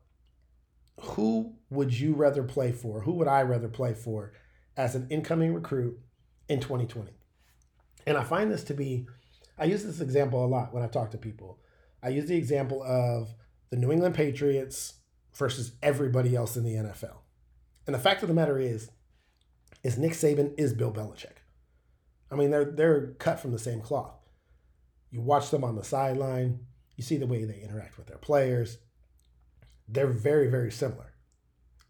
who 1.02 1.56
would 1.69 1.97
you 1.97 2.13
rather 2.13 2.43
play 2.43 2.71
for? 2.71 3.02
Who 3.02 3.13
would 3.13 3.28
I 3.28 3.41
rather 3.43 3.67
play 3.67 3.93
for 3.93 4.34
as 4.76 4.95
an 4.95 5.08
incoming 5.10 5.54
recruit 5.54 6.00
in 6.47 6.60
2020? 6.60 7.16
And 8.08 8.17
I 8.17 8.24
find 8.24 8.50
this 8.50 8.63
to 8.63 8.74
be, 8.74 9.06
I 9.60 9.65
use 9.65 9.84
this 9.84 10.00
example 10.00 10.43
a 10.43 10.48
lot 10.48 10.74
when 10.74 10.82
I 10.82 10.88
talk 10.88 11.12
to 11.12 11.17
people. 11.17 11.60
I 12.02 12.08
use 12.08 12.26
the 12.26 12.38
example 12.38 12.82
of 12.82 13.36
the 13.70 13.76
New 13.76 13.91
England 13.91 14.15
Patriots 14.15 14.93
versus 15.36 15.74
everybody 15.84 16.34
else 16.34 16.56
in 16.56 16.63
the 16.63 16.76
NFL. 16.76 17.17
And 17.86 17.93
the 17.93 18.00
fact 18.00 18.22
of 18.22 18.30
the 18.30 18.34
matter 18.34 18.58
is, 18.58 18.89
is 19.84 19.98
Nick 19.98 20.13
Saban 20.13 20.54
is 20.58 20.74
Bill 20.74 20.91
Belichick. 20.91 21.43
I 22.32 22.36
mean, 22.36 22.50
they're 22.50 22.65
they're 22.65 23.08
cut 23.20 23.39
from 23.39 23.52
the 23.52 23.60
same 23.60 23.82
cloth. 23.82 24.20
You 25.12 25.22
watch 25.22 25.50
them 25.50 25.63
on 25.63 25.76
the 25.76 25.84
sideline, 25.84 26.60
you 26.96 27.04
see 27.04 27.17
the 27.17 27.28
way 27.28 27.43
they 27.43 27.60
interact 27.62 27.98
with 27.98 28.08
their 28.08 28.17
players. 28.17 28.78
They're 29.88 30.08
very, 30.08 30.48
very 30.48 30.72
similar. 30.72 31.13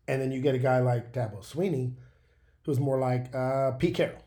And 0.08 0.22
then 0.22 0.32
you 0.32 0.42
get 0.42 0.56
a 0.56 0.60
guy 0.60 0.80
like 0.80 1.14
Dabo 1.14 1.44
Swinney, 1.44 1.96
who's 2.64 2.80
more 2.80 3.00
like 3.00 3.34
uh, 3.36 3.72
Pete 3.72 3.96
Carroll 3.96 4.27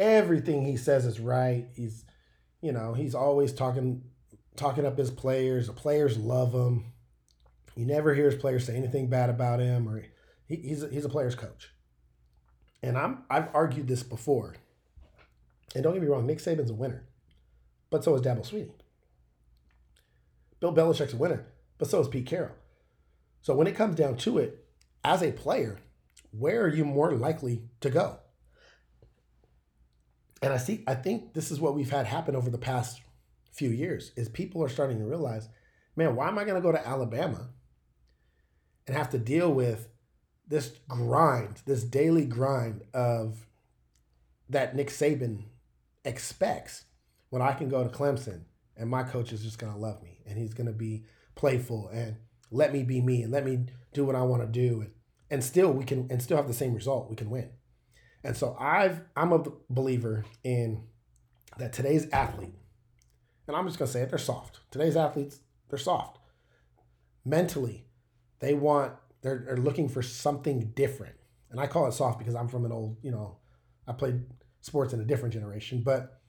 everything 0.00 0.64
he 0.64 0.76
says 0.76 1.04
is 1.04 1.20
right. 1.20 1.68
He's, 1.76 2.04
you 2.60 2.72
know, 2.72 2.94
he's 2.94 3.14
always 3.14 3.52
talking 3.52 4.02
talking 4.56 4.84
up 4.86 4.98
his 4.98 5.10
players. 5.10 5.66
The 5.66 5.72
players 5.72 6.18
love 6.18 6.52
him. 6.52 6.86
You 7.76 7.86
never 7.86 8.14
hear 8.14 8.24
his 8.24 8.40
players 8.40 8.66
say 8.66 8.76
anything 8.76 9.08
bad 9.08 9.30
about 9.30 9.60
him, 9.60 9.88
or 9.88 10.02
he, 10.48 10.56
he's 10.56 10.82
a, 10.82 10.88
he's 10.88 11.04
a 11.04 11.08
player's 11.08 11.36
coach. 11.36 11.70
And 12.82 12.98
I'm 12.98 13.24
I've 13.30 13.54
argued 13.54 13.86
this 13.86 14.02
before. 14.02 14.56
And 15.74 15.84
don't 15.84 15.92
get 15.92 16.02
me 16.02 16.08
wrong, 16.08 16.26
Nick 16.26 16.38
Saban's 16.38 16.70
a 16.70 16.74
winner, 16.74 17.04
but 17.90 18.02
so 18.02 18.14
is 18.16 18.22
Dabo 18.22 18.40
Swinney. 18.40 18.72
Bill 20.58 20.74
Belichick's 20.74 21.12
a 21.12 21.16
winner, 21.16 21.46
but 21.78 21.88
so 21.88 22.00
is 22.00 22.08
Pete 22.08 22.26
Carroll. 22.26 22.56
So 23.42 23.54
when 23.54 23.68
it 23.68 23.76
comes 23.76 23.94
down 23.94 24.16
to 24.16 24.38
it, 24.38 24.64
as 25.04 25.22
a 25.22 25.30
player, 25.30 25.78
where 26.32 26.62
are 26.62 26.68
you 26.68 26.84
more 26.84 27.12
likely 27.12 27.62
to 27.80 27.88
go? 27.88 28.18
And 30.42 30.52
I 30.52 30.56
see, 30.56 30.84
I 30.86 30.94
think 30.94 31.34
this 31.34 31.50
is 31.50 31.60
what 31.60 31.74
we've 31.74 31.90
had 31.90 32.06
happen 32.06 32.34
over 32.34 32.50
the 32.50 32.58
past 32.58 33.00
few 33.52 33.70
years 33.70 34.12
is 34.16 34.28
people 34.28 34.62
are 34.62 34.68
starting 34.68 34.98
to 34.98 35.04
realize, 35.04 35.48
man, 35.96 36.16
why 36.16 36.28
am 36.28 36.38
I 36.38 36.44
going 36.44 36.56
to 36.56 36.62
go 36.62 36.72
to 36.72 36.88
Alabama 36.88 37.50
and 38.86 38.96
have 38.96 39.10
to 39.10 39.18
deal 39.18 39.52
with 39.52 39.88
this 40.48 40.72
grind, 40.88 41.62
this 41.66 41.84
daily 41.84 42.24
grind 42.24 42.82
of 42.94 43.46
that 44.48 44.74
Nick 44.74 44.88
Saban 44.88 45.44
expects 46.04 46.84
when 47.28 47.42
I 47.42 47.52
can 47.52 47.68
go 47.68 47.84
to 47.84 47.90
Clemson 47.90 48.42
and 48.76 48.90
my 48.90 49.02
coach 49.02 49.32
is 49.32 49.42
just 49.42 49.58
going 49.58 49.72
to 49.72 49.78
love 49.78 50.02
me 50.02 50.18
and 50.26 50.38
he's 50.38 50.54
going 50.54 50.66
to 50.66 50.72
be 50.72 51.04
playful 51.34 51.88
and 51.92 52.16
let 52.50 52.72
me 52.72 52.82
be 52.82 53.00
me 53.00 53.22
and 53.22 53.32
let 53.32 53.44
me 53.44 53.66
do 53.92 54.04
what 54.04 54.16
I 54.16 54.22
want 54.22 54.42
to 54.42 54.48
do 54.48 54.80
and, 54.80 54.90
and 55.30 55.44
still 55.44 55.72
we 55.72 55.84
can 55.84 56.08
and 56.10 56.20
still 56.20 56.36
have 56.36 56.48
the 56.48 56.54
same 56.54 56.74
result 56.74 57.10
we 57.10 57.16
can 57.16 57.30
win. 57.30 57.50
And 58.22 58.36
so 58.36 58.56
I've 58.58 59.00
I'm 59.16 59.32
a 59.32 59.44
believer 59.68 60.24
in 60.44 60.84
that 61.58 61.72
today's 61.72 62.08
athlete 62.10 62.54
and 63.46 63.56
I'm 63.56 63.66
just 63.66 63.78
to 63.78 63.86
say 63.86 64.02
it 64.02 64.10
they're 64.10 64.18
soft. 64.18 64.60
Today's 64.70 64.96
athletes 64.96 65.40
they're 65.68 65.78
soft. 65.78 66.18
Mentally 67.24 67.86
they 68.40 68.54
want 68.54 68.92
they're, 69.22 69.42
they're 69.46 69.56
looking 69.56 69.88
for 69.88 70.02
something 70.02 70.72
different. 70.74 71.14
And 71.50 71.60
I 71.60 71.66
call 71.66 71.86
it 71.86 71.92
soft 71.92 72.18
because 72.18 72.34
I'm 72.34 72.48
from 72.48 72.64
an 72.64 72.72
old, 72.72 72.96
you 73.02 73.10
know, 73.10 73.36
I 73.86 73.92
played 73.92 74.22
sports 74.60 74.92
in 74.92 75.00
a 75.00 75.04
different 75.04 75.34
generation, 75.34 75.82
but 75.84 76.20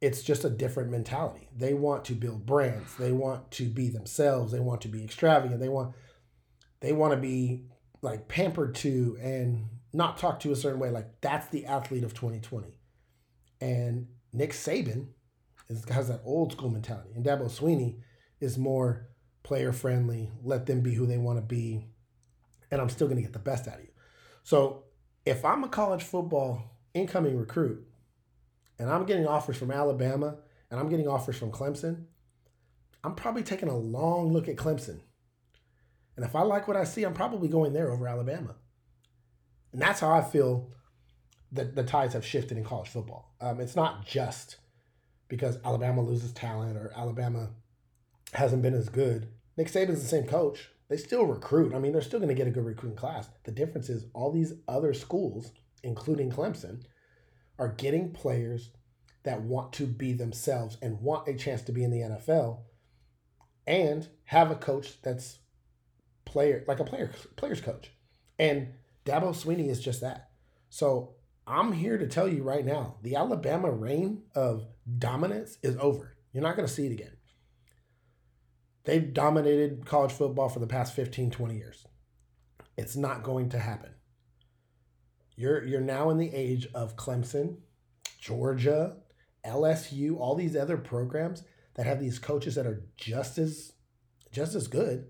it's 0.00 0.22
just 0.22 0.44
a 0.44 0.50
different 0.50 0.90
mentality. 0.90 1.48
They 1.56 1.74
want 1.74 2.04
to 2.06 2.14
build 2.14 2.46
brands. 2.46 2.94
They 2.96 3.12
want 3.12 3.50
to 3.52 3.64
be 3.64 3.88
themselves. 3.88 4.52
They 4.52 4.60
want 4.60 4.80
to 4.82 4.88
be 4.88 5.02
extravagant. 5.02 5.60
They 5.60 5.68
want 5.68 5.94
they 6.80 6.92
want 6.92 7.12
to 7.12 7.16
be 7.16 7.64
like 8.00 8.28
pampered 8.28 8.76
to 8.76 9.18
and 9.20 9.66
not 9.98 10.16
talk 10.16 10.38
to 10.40 10.52
a 10.52 10.56
certain 10.56 10.78
way. 10.78 10.90
Like 10.90 11.20
that's 11.20 11.48
the 11.48 11.66
athlete 11.66 12.04
of 12.04 12.14
2020. 12.14 12.78
And 13.60 14.06
Nick 14.32 14.52
Saban 14.52 15.08
is, 15.68 15.84
has 15.90 16.08
that 16.08 16.22
old 16.24 16.52
school 16.52 16.70
mentality. 16.70 17.10
And 17.14 17.26
Dabo 17.26 17.50
Swinney 17.50 17.98
is 18.40 18.56
more 18.56 19.08
player 19.42 19.72
friendly. 19.72 20.30
Let 20.44 20.66
them 20.66 20.80
be 20.80 20.94
who 20.94 21.04
they 21.04 21.18
want 21.18 21.38
to 21.38 21.42
be. 21.42 21.84
And 22.70 22.80
I'm 22.80 22.88
still 22.88 23.08
going 23.08 23.16
to 23.16 23.22
get 23.22 23.32
the 23.32 23.40
best 23.40 23.66
out 23.66 23.74
of 23.74 23.80
you. 23.80 23.90
So 24.44 24.84
if 25.26 25.44
I'm 25.44 25.64
a 25.64 25.68
college 25.68 26.04
football 26.04 26.62
incoming 26.94 27.36
recruit 27.36 27.84
and 28.78 28.88
I'm 28.88 29.04
getting 29.04 29.26
offers 29.26 29.56
from 29.56 29.72
Alabama 29.72 30.36
and 30.70 30.78
I'm 30.78 30.88
getting 30.88 31.08
offers 31.08 31.36
from 31.36 31.50
Clemson, 31.50 32.04
I'm 33.02 33.16
probably 33.16 33.42
taking 33.42 33.68
a 33.68 33.76
long 33.76 34.32
look 34.32 34.48
at 34.48 34.56
Clemson. 34.56 35.00
And 36.14 36.24
if 36.24 36.36
I 36.36 36.42
like 36.42 36.68
what 36.68 36.76
I 36.76 36.84
see, 36.84 37.02
I'm 37.02 37.14
probably 37.14 37.48
going 37.48 37.72
there 37.72 37.90
over 37.90 38.06
Alabama. 38.06 38.54
And 39.72 39.80
that's 39.80 40.00
how 40.00 40.10
I 40.10 40.22
feel 40.22 40.70
that 41.52 41.74
the 41.74 41.82
tides 41.82 42.14
have 42.14 42.24
shifted 42.24 42.56
in 42.56 42.64
college 42.64 42.88
football. 42.88 43.34
Um, 43.40 43.60
it's 43.60 43.76
not 43.76 44.06
just 44.06 44.56
because 45.28 45.58
Alabama 45.64 46.02
loses 46.02 46.32
talent 46.32 46.76
or 46.76 46.92
Alabama 46.96 47.50
hasn't 48.34 48.62
been 48.62 48.74
as 48.74 48.88
good. 48.88 49.28
Nick 49.56 49.68
Saban's 49.68 50.02
the 50.02 50.08
same 50.08 50.24
coach. 50.24 50.70
They 50.88 50.96
still 50.96 51.26
recruit. 51.26 51.74
I 51.74 51.78
mean, 51.78 51.92
they're 51.92 52.00
still 52.00 52.20
going 52.20 52.28
to 52.28 52.34
get 52.34 52.46
a 52.46 52.50
good 52.50 52.64
recruiting 52.64 52.96
class. 52.96 53.28
The 53.44 53.52
difference 53.52 53.88
is 53.88 54.06
all 54.14 54.32
these 54.32 54.54
other 54.66 54.94
schools, 54.94 55.52
including 55.82 56.30
Clemson, 56.30 56.82
are 57.58 57.68
getting 57.68 58.12
players 58.12 58.70
that 59.24 59.42
want 59.42 59.72
to 59.74 59.86
be 59.86 60.12
themselves 60.12 60.78
and 60.80 61.00
want 61.00 61.28
a 61.28 61.34
chance 61.34 61.62
to 61.62 61.72
be 61.72 61.84
in 61.84 61.90
the 61.90 62.00
NFL 62.00 62.60
and 63.66 64.08
have 64.24 64.50
a 64.50 64.54
coach 64.54 65.00
that's 65.02 65.38
player 66.24 66.64
like 66.66 66.80
a 66.80 66.84
player 66.84 67.10
players 67.36 67.60
coach. 67.60 67.90
And 68.38 68.68
Dabo 69.08 69.30
Swinney 69.30 69.68
is 69.68 69.80
just 69.80 70.02
that. 70.02 70.28
So 70.68 71.14
I'm 71.46 71.72
here 71.72 71.96
to 71.96 72.06
tell 72.06 72.28
you 72.28 72.42
right 72.42 72.64
now, 72.64 72.96
the 73.02 73.16
Alabama 73.16 73.70
reign 73.70 74.24
of 74.34 74.66
dominance 74.98 75.56
is 75.62 75.78
over. 75.80 76.14
You're 76.32 76.42
not 76.42 76.56
going 76.56 76.68
to 76.68 76.72
see 76.72 76.86
it 76.86 76.92
again. 76.92 77.16
They've 78.84 79.12
dominated 79.12 79.86
college 79.86 80.12
football 80.12 80.50
for 80.50 80.58
the 80.60 80.66
past 80.66 80.94
15, 80.94 81.30
20 81.30 81.56
years. 81.56 81.86
It's 82.76 82.96
not 82.96 83.22
going 83.22 83.48
to 83.50 83.58
happen. 83.58 83.90
You're 85.36 85.64
you're 85.64 85.80
now 85.80 86.10
in 86.10 86.18
the 86.18 86.34
age 86.34 86.66
of 86.74 86.96
Clemson, 86.96 87.58
Georgia, 88.18 88.96
LSU, 89.44 90.18
all 90.18 90.34
these 90.34 90.56
other 90.56 90.76
programs 90.76 91.44
that 91.74 91.86
have 91.86 92.00
these 92.00 92.18
coaches 92.18 92.56
that 92.56 92.66
are 92.66 92.82
just 92.96 93.38
as 93.38 93.72
just 94.32 94.54
as 94.54 94.66
good, 94.66 95.06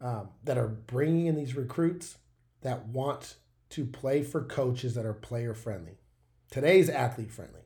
um, 0.00 0.30
that 0.44 0.58
are 0.58 0.68
bringing 0.68 1.26
in 1.26 1.36
these 1.36 1.54
recruits 1.54 2.16
that 2.62 2.86
want 2.86 3.36
to 3.70 3.84
play 3.84 4.22
for 4.22 4.44
coaches 4.44 4.94
that 4.94 5.06
are 5.06 5.14
player 5.14 5.54
friendly. 5.54 5.98
Today's 6.50 6.88
athlete 6.88 7.32
friendly, 7.32 7.62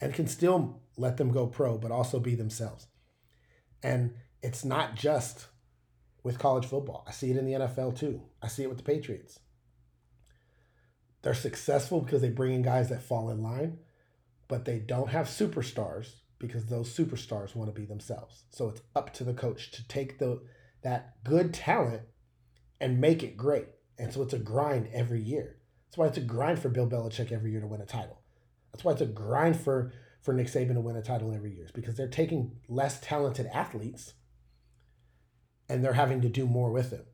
and 0.00 0.14
can 0.14 0.26
still 0.26 0.80
let 0.96 1.16
them 1.16 1.32
go 1.32 1.46
pro, 1.46 1.78
but 1.78 1.90
also 1.90 2.20
be 2.20 2.34
themselves. 2.34 2.86
And 3.82 4.14
it's 4.42 4.64
not 4.64 4.94
just 4.94 5.46
with 6.22 6.38
college 6.38 6.66
football. 6.66 7.04
I 7.08 7.12
see 7.12 7.30
it 7.30 7.36
in 7.36 7.46
the 7.46 7.52
NFL 7.52 7.98
too. 7.98 8.22
I 8.42 8.48
see 8.48 8.62
it 8.62 8.68
with 8.68 8.78
the 8.78 8.84
Patriots. 8.84 9.40
They're 11.22 11.34
successful 11.34 12.00
because 12.00 12.22
they 12.22 12.30
bring 12.30 12.54
in 12.54 12.62
guys 12.62 12.88
that 12.88 13.02
fall 13.02 13.30
in 13.30 13.42
line, 13.42 13.78
but 14.48 14.64
they 14.64 14.78
don't 14.78 15.10
have 15.10 15.26
superstars 15.26 16.12
because 16.38 16.66
those 16.66 16.94
superstars 16.94 17.54
want 17.54 17.72
to 17.72 17.78
be 17.78 17.86
themselves. 17.86 18.44
So 18.50 18.68
it's 18.68 18.80
up 18.96 19.12
to 19.14 19.24
the 19.24 19.34
coach 19.34 19.70
to 19.72 19.86
take 19.86 20.18
the 20.18 20.40
that 20.82 21.22
good 21.24 21.52
talent 21.52 22.02
and 22.80 23.00
make 23.00 23.22
it 23.22 23.36
great. 23.36 23.66
And 23.98 24.12
so 24.12 24.22
it's 24.22 24.32
a 24.32 24.38
grind 24.38 24.88
every 24.92 25.20
year. 25.20 25.56
That's 25.86 25.98
why 25.98 26.06
it's 26.06 26.18
a 26.18 26.22
grind 26.22 26.58
for 26.58 26.68
Bill 26.68 26.88
Belichick 26.88 27.32
every 27.32 27.50
year 27.50 27.60
to 27.60 27.66
win 27.66 27.80
a 27.80 27.86
title. 27.86 28.20
That's 28.72 28.84
why 28.84 28.92
it's 28.92 29.00
a 29.00 29.06
grind 29.06 29.60
for 29.60 29.92
for 30.22 30.34
Nick 30.34 30.48
Saban 30.48 30.74
to 30.74 30.80
win 30.80 30.96
a 30.96 31.02
title 31.02 31.32
every 31.34 31.54
year 31.54 31.64
is 31.64 31.72
because 31.72 31.96
they're 31.96 32.06
taking 32.06 32.52
less 32.68 33.00
talented 33.00 33.46
athletes 33.54 34.12
and 35.68 35.82
they're 35.82 35.94
having 35.94 36.20
to 36.20 36.28
do 36.28 36.46
more 36.46 36.70
with 36.70 36.90
them. 36.90 37.04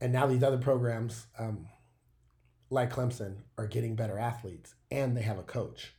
And 0.00 0.12
now 0.12 0.26
these 0.26 0.42
other 0.42 0.58
programs, 0.58 1.26
um, 1.38 1.68
like 2.68 2.92
Clemson 2.92 3.36
are 3.56 3.66
getting 3.66 3.96
better 3.96 4.18
athletes 4.18 4.74
and 4.90 5.16
they 5.16 5.22
have 5.22 5.38
a 5.38 5.42
coach 5.42 5.94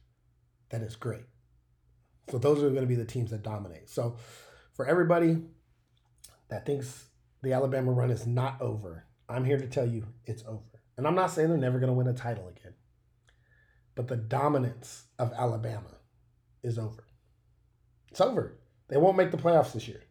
that 0.69 0.81
is 0.81 0.95
great. 0.95 1.25
So 2.29 2.37
those 2.37 2.61
are 2.61 2.69
going 2.69 2.81
to 2.81 2.87
be 2.87 2.95
the 2.95 3.05
teams 3.05 3.31
that 3.31 3.41
dominate. 3.41 3.89
So 3.89 4.17
for 4.73 4.85
everybody 4.85 5.41
that 6.49 6.65
thinks 6.65 7.05
the 7.41 7.53
Alabama 7.53 7.91
run 7.91 8.11
is 8.11 8.27
not 8.27 8.61
over, 8.61 9.06
I'm 9.29 9.45
here 9.45 9.57
to 9.57 9.67
tell 9.67 9.85
you 9.87 10.05
it's 10.25 10.43
over. 10.47 10.81
And 10.97 11.05
I'm 11.05 11.15
not 11.15 11.31
saying 11.31 11.49
they're 11.49 11.57
never 11.57 11.79
going 11.79 11.91
to 11.91 11.93
win 11.93 12.07
a 12.07 12.13
title 12.13 12.47
again. 12.47 12.73
But 13.95 14.07
the 14.07 14.15
dominance 14.15 15.05
of 15.19 15.33
Alabama 15.33 15.97
is 16.63 16.77
over. 16.77 17.03
It's 18.09 18.21
over. 18.21 18.57
They 18.87 18.97
won't 18.97 19.17
make 19.17 19.31
the 19.31 19.37
playoffs 19.37 19.73
this 19.73 19.87
year. 19.87 20.01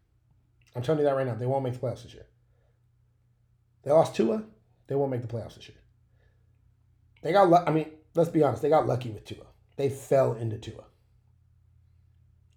I'm 0.74 0.82
telling 0.82 1.00
you 1.00 1.06
that 1.06 1.16
right 1.16 1.26
now. 1.26 1.34
They 1.34 1.46
won't 1.46 1.64
make 1.64 1.72
the 1.72 1.78
playoffs 1.78 2.02
this 2.02 2.14
year. 2.14 2.26
They 3.82 3.90
lost 3.90 4.14
Tua. 4.14 4.44
They 4.88 4.94
won't 4.94 5.10
make 5.10 5.22
the 5.22 5.28
playoffs 5.28 5.54
this 5.54 5.68
year. 5.68 5.78
They 7.22 7.32
got, 7.32 7.68
I 7.68 7.72
mean, 7.72 7.90
let's 8.14 8.30
be 8.30 8.42
honest, 8.42 8.62
they 8.62 8.68
got 8.68 8.86
lucky 8.86 9.10
with 9.10 9.24
Tua. 9.24 9.46
They 9.76 9.88
fell 9.88 10.34
into 10.34 10.58
Tua. 10.58 10.84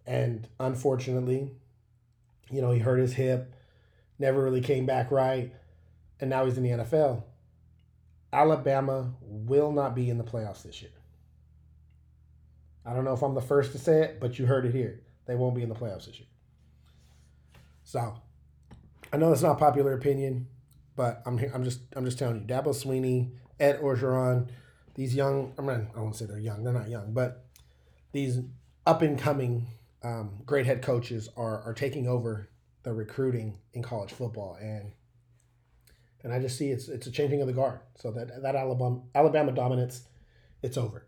And 0.06 0.48
unfortunately, 0.60 1.52
you 2.52 2.62
know, 2.62 2.72
he 2.72 2.80
hurt 2.80 3.00
his 3.00 3.14
hip, 3.14 3.54
never 4.18 4.44
really 4.44 4.62
came 4.62 4.86
back 4.86 5.12
right, 5.12 5.54
and 6.20 6.30
now 6.30 6.46
he's 6.46 6.58
in 6.58 6.64
the 6.64 6.70
NFL. 6.70 7.24
Alabama 8.32 9.14
will 9.22 9.72
not 9.72 9.96
be 9.96 10.10
in 10.10 10.18
the 10.18 10.24
playoffs 10.24 10.64
this 10.64 10.82
year. 10.82 10.92
I 12.86 12.94
don't 12.94 13.06
know 13.06 13.14
if 13.14 13.22
I'm 13.22 13.36
the 13.36 13.42
first 13.42 13.72
to 13.74 13.78
say 13.78 14.04
it, 14.04 14.20
but 14.20 14.38
you 14.38 14.46
heard 14.46 14.66
it 14.66 14.74
here. 14.74 15.02
They 15.26 15.36
won't 15.36 15.56
be 15.56 15.64
in 15.64 15.70
the 15.70 15.76
playoffs 15.76 16.06
this 16.06 16.20
year. 16.20 16.28
So, 17.84 18.16
I 19.12 19.18
know 19.18 19.30
that's 19.30 19.42
not 19.42 19.58
popular 19.58 19.94
opinion, 19.94 20.48
but 20.96 21.22
I'm 21.26 21.38
here, 21.38 21.52
I'm 21.54 21.64
just 21.64 21.82
I'm 21.96 22.06
just 22.06 22.20
telling 22.20 22.42
you, 22.42 22.42
Dabo 22.42 22.68
Swinney, 22.68 23.32
Ed 23.60 23.80
Orgeron, 23.82 24.50
these 24.96 25.16
young, 25.16 25.54
I 25.58 25.62
mean, 25.62 25.88
I 25.96 26.00
won't 26.00 26.16
say 26.16 26.26
they're 26.26 26.40
young, 26.40 26.64
they're 26.64 26.74
not 26.74 26.90
young, 26.90 27.14
but 27.14 27.46
these 28.12 28.40
up 28.86 29.02
and 29.02 29.18
coming 29.18 29.68
um, 30.04 30.42
great 30.46 30.66
head 30.66 30.82
coaches 30.82 31.30
are, 31.36 31.62
are 31.62 31.74
taking 31.74 32.08
over 32.08 32.50
the 32.84 32.94
recruiting 32.94 33.58
in 33.74 33.84
college 33.84 34.12
football. 34.12 34.58
And 34.62 34.92
and 36.24 36.34
I 36.34 36.40
just 36.40 36.58
see 36.58 36.70
it's 36.70 36.88
it's 36.88 37.08
a 37.08 37.12
changing 37.12 37.42
of 37.42 37.48
the 37.48 37.54
guard. 37.54 37.80
So 37.96 38.12
that 38.12 38.42
that 38.42 38.56
Alabama 38.56 39.02
Alabama 39.16 39.52
dominance, 39.52 40.04
it's 40.62 40.78
over. 40.78 41.06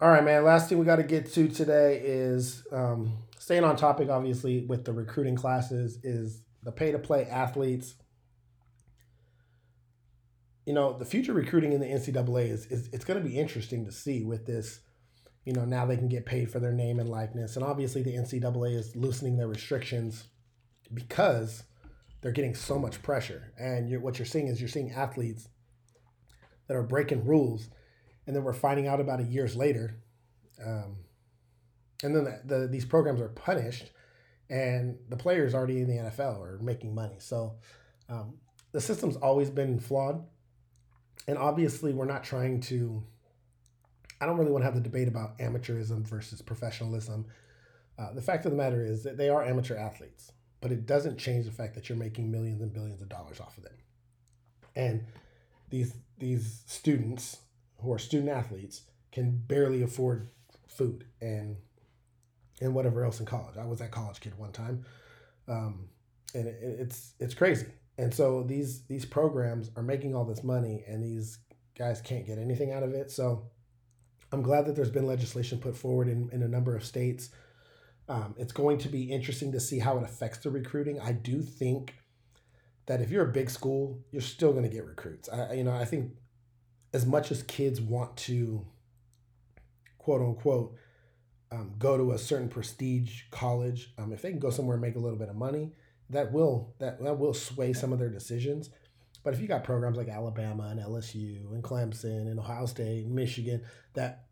All 0.00 0.10
right, 0.10 0.24
man. 0.24 0.44
Last 0.44 0.68
thing 0.68 0.78
we 0.78 0.84
got 0.84 0.96
to 0.96 1.02
get 1.02 1.32
to 1.32 1.48
today 1.48 2.00
is 2.04 2.64
um, 2.72 3.12
staying 3.38 3.64
on 3.64 3.76
topic, 3.76 4.08
obviously, 4.10 4.66
with 4.66 4.84
the 4.84 4.92
recruiting 4.92 5.36
classes, 5.36 5.98
is 6.02 6.42
the 6.62 6.72
pay 6.72 6.92
to 6.92 6.98
play 6.98 7.24
athletes 7.24 7.94
you 10.66 10.72
know, 10.72 10.96
the 10.96 11.04
future 11.04 11.32
recruiting 11.32 11.72
in 11.72 11.80
the 11.80 11.86
NCAA 11.86 12.50
is, 12.50 12.66
is 12.66 12.88
it's 12.92 13.04
going 13.04 13.22
to 13.22 13.28
be 13.28 13.38
interesting 13.38 13.84
to 13.84 13.92
see 13.92 14.22
with 14.22 14.46
this. 14.46 14.80
You 15.44 15.52
know, 15.52 15.66
now 15.66 15.84
they 15.84 15.98
can 15.98 16.08
get 16.08 16.24
paid 16.24 16.50
for 16.50 16.58
their 16.58 16.72
name 16.72 16.98
and 16.98 17.08
likeness, 17.08 17.56
and 17.56 17.64
obviously 17.64 18.02
the 18.02 18.14
NCAA 18.14 18.76
is 18.76 18.96
loosening 18.96 19.36
their 19.36 19.46
restrictions 19.46 20.28
because 20.92 21.64
they're 22.24 22.32
getting 22.32 22.54
so 22.54 22.78
much 22.78 23.02
pressure. 23.02 23.52
And 23.58 23.86
you're, 23.86 24.00
what 24.00 24.18
you're 24.18 24.24
seeing 24.24 24.48
is 24.48 24.58
you're 24.58 24.66
seeing 24.66 24.90
athletes 24.92 25.46
that 26.66 26.74
are 26.74 26.82
breaking 26.82 27.26
rules, 27.26 27.68
and 28.26 28.34
then 28.34 28.42
we're 28.42 28.54
finding 28.54 28.88
out 28.88 28.98
about 28.98 29.20
it 29.20 29.26
years 29.26 29.54
later. 29.54 30.00
Um, 30.64 30.96
and 32.02 32.16
then 32.16 32.24
the, 32.24 32.40
the, 32.46 32.66
these 32.66 32.86
programs 32.86 33.20
are 33.20 33.28
punished, 33.28 33.90
and 34.48 34.96
the 35.10 35.18
players 35.18 35.54
already 35.54 35.82
in 35.82 35.86
the 35.86 35.96
NFL 35.96 36.40
are 36.40 36.58
making 36.62 36.94
money. 36.94 37.16
So 37.18 37.56
um, 38.08 38.38
the 38.72 38.80
system's 38.80 39.16
always 39.16 39.50
been 39.50 39.78
flawed, 39.78 40.24
and 41.28 41.36
obviously 41.36 41.92
we're 41.92 42.06
not 42.06 42.24
trying 42.24 42.60
to. 42.62 43.04
I 44.18 44.24
don't 44.24 44.38
really 44.38 44.50
want 44.50 44.62
to 44.62 44.66
have 44.66 44.74
the 44.74 44.80
debate 44.80 45.08
about 45.08 45.38
amateurism 45.40 46.08
versus 46.08 46.40
professionalism. 46.40 47.26
Uh, 47.98 48.14
the 48.14 48.22
fact 48.22 48.46
of 48.46 48.50
the 48.50 48.56
matter 48.56 48.82
is 48.82 49.02
that 49.02 49.18
they 49.18 49.28
are 49.28 49.44
amateur 49.44 49.76
athletes, 49.76 50.32
but 50.64 50.72
it 50.72 50.86
doesn't 50.86 51.18
change 51.18 51.44
the 51.44 51.52
fact 51.52 51.74
that 51.74 51.90
you're 51.90 51.98
making 51.98 52.30
millions 52.30 52.62
and 52.62 52.72
billions 52.72 53.02
of 53.02 53.08
dollars 53.10 53.38
off 53.38 53.58
of 53.58 53.64
them. 53.64 53.74
And 54.74 55.04
these 55.68 55.92
these 56.18 56.62
students 56.64 57.36
who 57.82 57.92
are 57.92 57.98
student 57.98 58.30
athletes 58.30 58.80
can 59.12 59.36
barely 59.46 59.82
afford 59.82 60.30
food 60.66 61.04
and 61.20 61.58
and 62.62 62.74
whatever 62.74 63.04
else 63.04 63.20
in 63.20 63.26
college. 63.26 63.58
I 63.58 63.66
was 63.66 63.80
that 63.80 63.90
college 63.90 64.20
kid 64.20 64.38
one 64.38 64.52
time, 64.52 64.86
um, 65.48 65.90
and 66.34 66.48
it, 66.48 66.56
it's 66.62 67.12
it's 67.20 67.34
crazy. 67.34 67.66
And 67.98 68.14
so 68.14 68.42
these 68.42 68.84
these 68.84 69.04
programs 69.04 69.70
are 69.76 69.82
making 69.82 70.14
all 70.14 70.24
this 70.24 70.42
money, 70.42 70.82
and 70.88 71.04
these 71.04 71.40
guys 71.76 72.00
can't 72.00 72.26
get 72.26 72.38
anything 72.38 72.72
out 72.72 72.82
of 72.82 72.94
it. 72.94 73.10
So 73.10 73.50
I'm 74.32 74.40
glad 74.40 74.64
that 74.64 74.76
there's 74.76 74.88
been 74.88 75.06
legislation 75.06 75.58
put 75.58 75.76
forward 75.76 76.08
in, 76.08 76.30
in 76.32 76.42
a 76.42 76.48
number 76.48 76.74
of 76.74 76.86
states. 76.86 77.28
Um, 78.08 78.34
it's 78.38 78.52
going 78.52 78.78
to 78.78 78.88
be 78.88 79.10
interesting 79.10 79.52
to 79.52 79.60
see 79.60 79.78
how 79.78 79.96
it 79.98 80.04
affects 80.04 80.38
the 80.38 80.50
recruiting. 80.50 81.00
I 81.00 81.12
do 81.12 81.40
think 81.40 81.94
that 82.86 83.00
if 83.00 83.10
you're 83.10 83.28
a 83.28 83.32
big 83.32 83.48
school, 83.48 83.98
you're 84.10 84.20
still 84.20 84.52
going 84.52 84.64
to 84.64 84.68
get 84.68 84.84
recruits. 84.84 85.28
I, 85.28 85.54
you 85.54 85.64
know, 85.64 85.72
I 85.72 85.84
think 85.84 86.12
as 86.92 87.06
much 87.06 87.30
as 87.30 87.42
kids 87.42 87.80
want 87.80 88.16
to, 88.18 88.66
quote 89.98 90.20
unquote, 90.20 90.76
um, 91.50 91.72
go 91.78 91.96
to 91.96 92.12
a 92.12 92.18
certain 92.18 92.48
prestige 92.48 93.22
college, 93.30 93.94
um, 93.96 94.12
if 94.12 94.22
they 94.22 94.30
can 94.30 94.38
go 94.38 94.50
somewhere 94.50 94.74
and 94.74 94.82
make 94.82 94.96
a 94.96 95.00
little 95.00 95.18
bit 95.18 95.28
of 95.28 95.36
money, 95.36 95.72
that 96.10 96.32
will 96.32 96.74
that 96.78 97.02
that 97.02 97.18
will 97.18 97.34
sway 97.34 97.72
some 97.72 97.92
of 97.92 97.98
their 97.98 98.10
decisions. 98.10 98.70
But 99.22 99.32
if 99.32 99.40
you 99.40 99.48
got 99.48 99.64
programs 99.64 99.96
like 99.96 100.08
Alabama 100.08 100.64
and 100.64 100.78
LSU 100.78 101.52
and 101.52 101.62
Clemson 101.62 102.30
and 102.30 102.38
Ohio 102.38 102.66
State 102.66 103.06
and 103.06 103.14
Michigan 103.14 103.62
that 103.94 104.26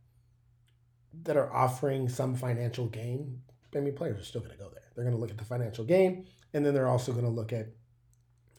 that 1.24 1.36
are 1.36 1.52
offering 1.52 2.08
some 2.08 2.34
financial 2.34 2.86
gain, 2.86 3.40
I 3.74 3.80
mean, 3.80 3.94
players 3.94 4.20
are 4.20 4.24
still 4.24 4.40
going 4.40 4.52
to 4.52 4.58
go 4.58 4.68
there. 4.70 4.82
They're 4.94 5.04
going 5.04 5.16
to 5.16 5.20
look 5.20 5.30
at 5.30 5.38
the 5.38 5.44
financial 5.44 5.84
gain, 5.84 6.26
and 6.52 6.64
then 6.64 6.74
they're 6.74 6.88
also 6.88 7.12
going 7.12 7.24
to 7.24 7.30
look 7.30 7.52
at 7.52 7.68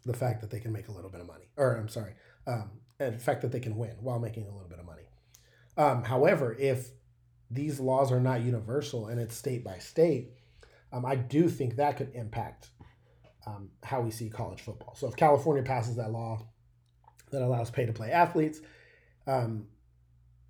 the 0.05 0.13
fact 0.13 0.41
that 0.41 0.49
they 0.49 0.59
can 0.59 0.71
make 0.71 0.87
a 0.87 0.91
little 0.91 1.09
bit 1.09 1.21
of 1.21 1.27
money, 1.27 1.45
or 1.55 1.75
I'm 1.75 1.87
sorry, 1.87 2.13
um, 2.47 2.71
and 2.99 3.15
the 3.15 3.19
fact 3.19 3.41
that 3.41 3.51
they 3.51 3.59
can 3.59 3.77
win 3.77 3.95
while 4.01 4.19
making 4.19 4.47
a 4.47 4.51
little 4.51 4.69
bit 4.69 4.79
of 4.79 4.85
money. 4.85 5.03
Um, 5.77 6.03
however, 6.03 6.55
if 6.59 6.89
these 7.49 7.79
laws 7.79 8.11
are 8.11 8.19
not 8.19 8.41
universal 8.41 9.07
and 9.07 9.19
it's 9.19 9.35
state 9.35 9.63
by 9.63 9.77
state, 9.77 10.31
um, 10.91 11.05
I 11.05 11.15
do 11.15 11.49
think 11.49 11.75
that 11.75 11.97
could 11.97 12.11
impact 12.13 12.69
um, 13.47 13.69
how 13.83 14.01
we 14.01 14.11
see 14.11 14.29
college 14.29 14.61
football. 14.61 14.95
So 14.95 15.07
if 15.07 15.15
California 15.15 15.63
passes 15.63 15.95
that 15.95 16.11
law 16.11 16.45
that 17.31 17.41
allows 17.41 17.71
pay 17.71 17.85
to 17.85 17.93
play 17.93 18.11
athletes, 18.11 18.61
um, 19.25 19.67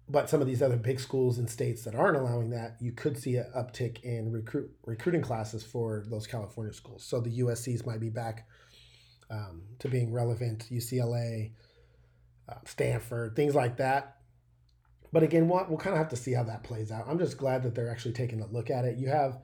but 0.10 0.30
some 0.30 0.42
of 0.42 0.48
these 0.48 0.62
other 0.62 0.76
big 0.76 1.00
schools 1.00 1.38
and 1.38 1.50
states 1.50 1.84
that 1.84 1.96
aren't 1.96 2.18
allowing 2.18 2.50
that, 2.50 2.76
you 2.80 2.92
could 2.92 3.18
see 3.18 3.38
an 3.38 3.46
uptick 3.56 4.04
in 4.04 4.32
recruit 4.32 4.70
recruiting 4.86 5.22
classes 5.22 5.64
for 5.64 6.04
those 6.10 6.28
California 6.28 6.74
schools. 6.74 7.04
So 7.04 7.22
the 7.22 7.40
USC's 7.40 7.86
might 7.86 8.02
be 8.02 8.10
back 8.10 8.48
um, 9.30 9.64
to 9.80 9.88
being 9.88 10.12
relevant, 10.12 10.68
UCLA, 10.70 11.52
uh, 12.50 12.56
Stanford, 12.66 13.36
things 13.36 13.56
like 13.56 13.78
that. 13.78 14.18
But 15.14 15.24
again, 15.24 15.48
we'll, 15.48 15.66
we'll 15.70 15.78
kind 15.78 15.94
of 15.94 16.00
have 16.00 16.10
to 16.10 16.16
see 16.16 16.34
how 16.34 16.44
that 16.44 16.64
plays 16.64 16.92
out. 16.92 17.06
I'm 17.08 17.20
just 17.20 17.38
glad 17.38 17.64
that 17.64 17.76
they're 17.76 17.92
actually 17.92 18.14
taking 18.14 18.42
a 18.42 18.48
look 18.48 18.70
at 18.70 18.84
it. 18.84 18.98
You 18.98 19.08
have 19.08 19.38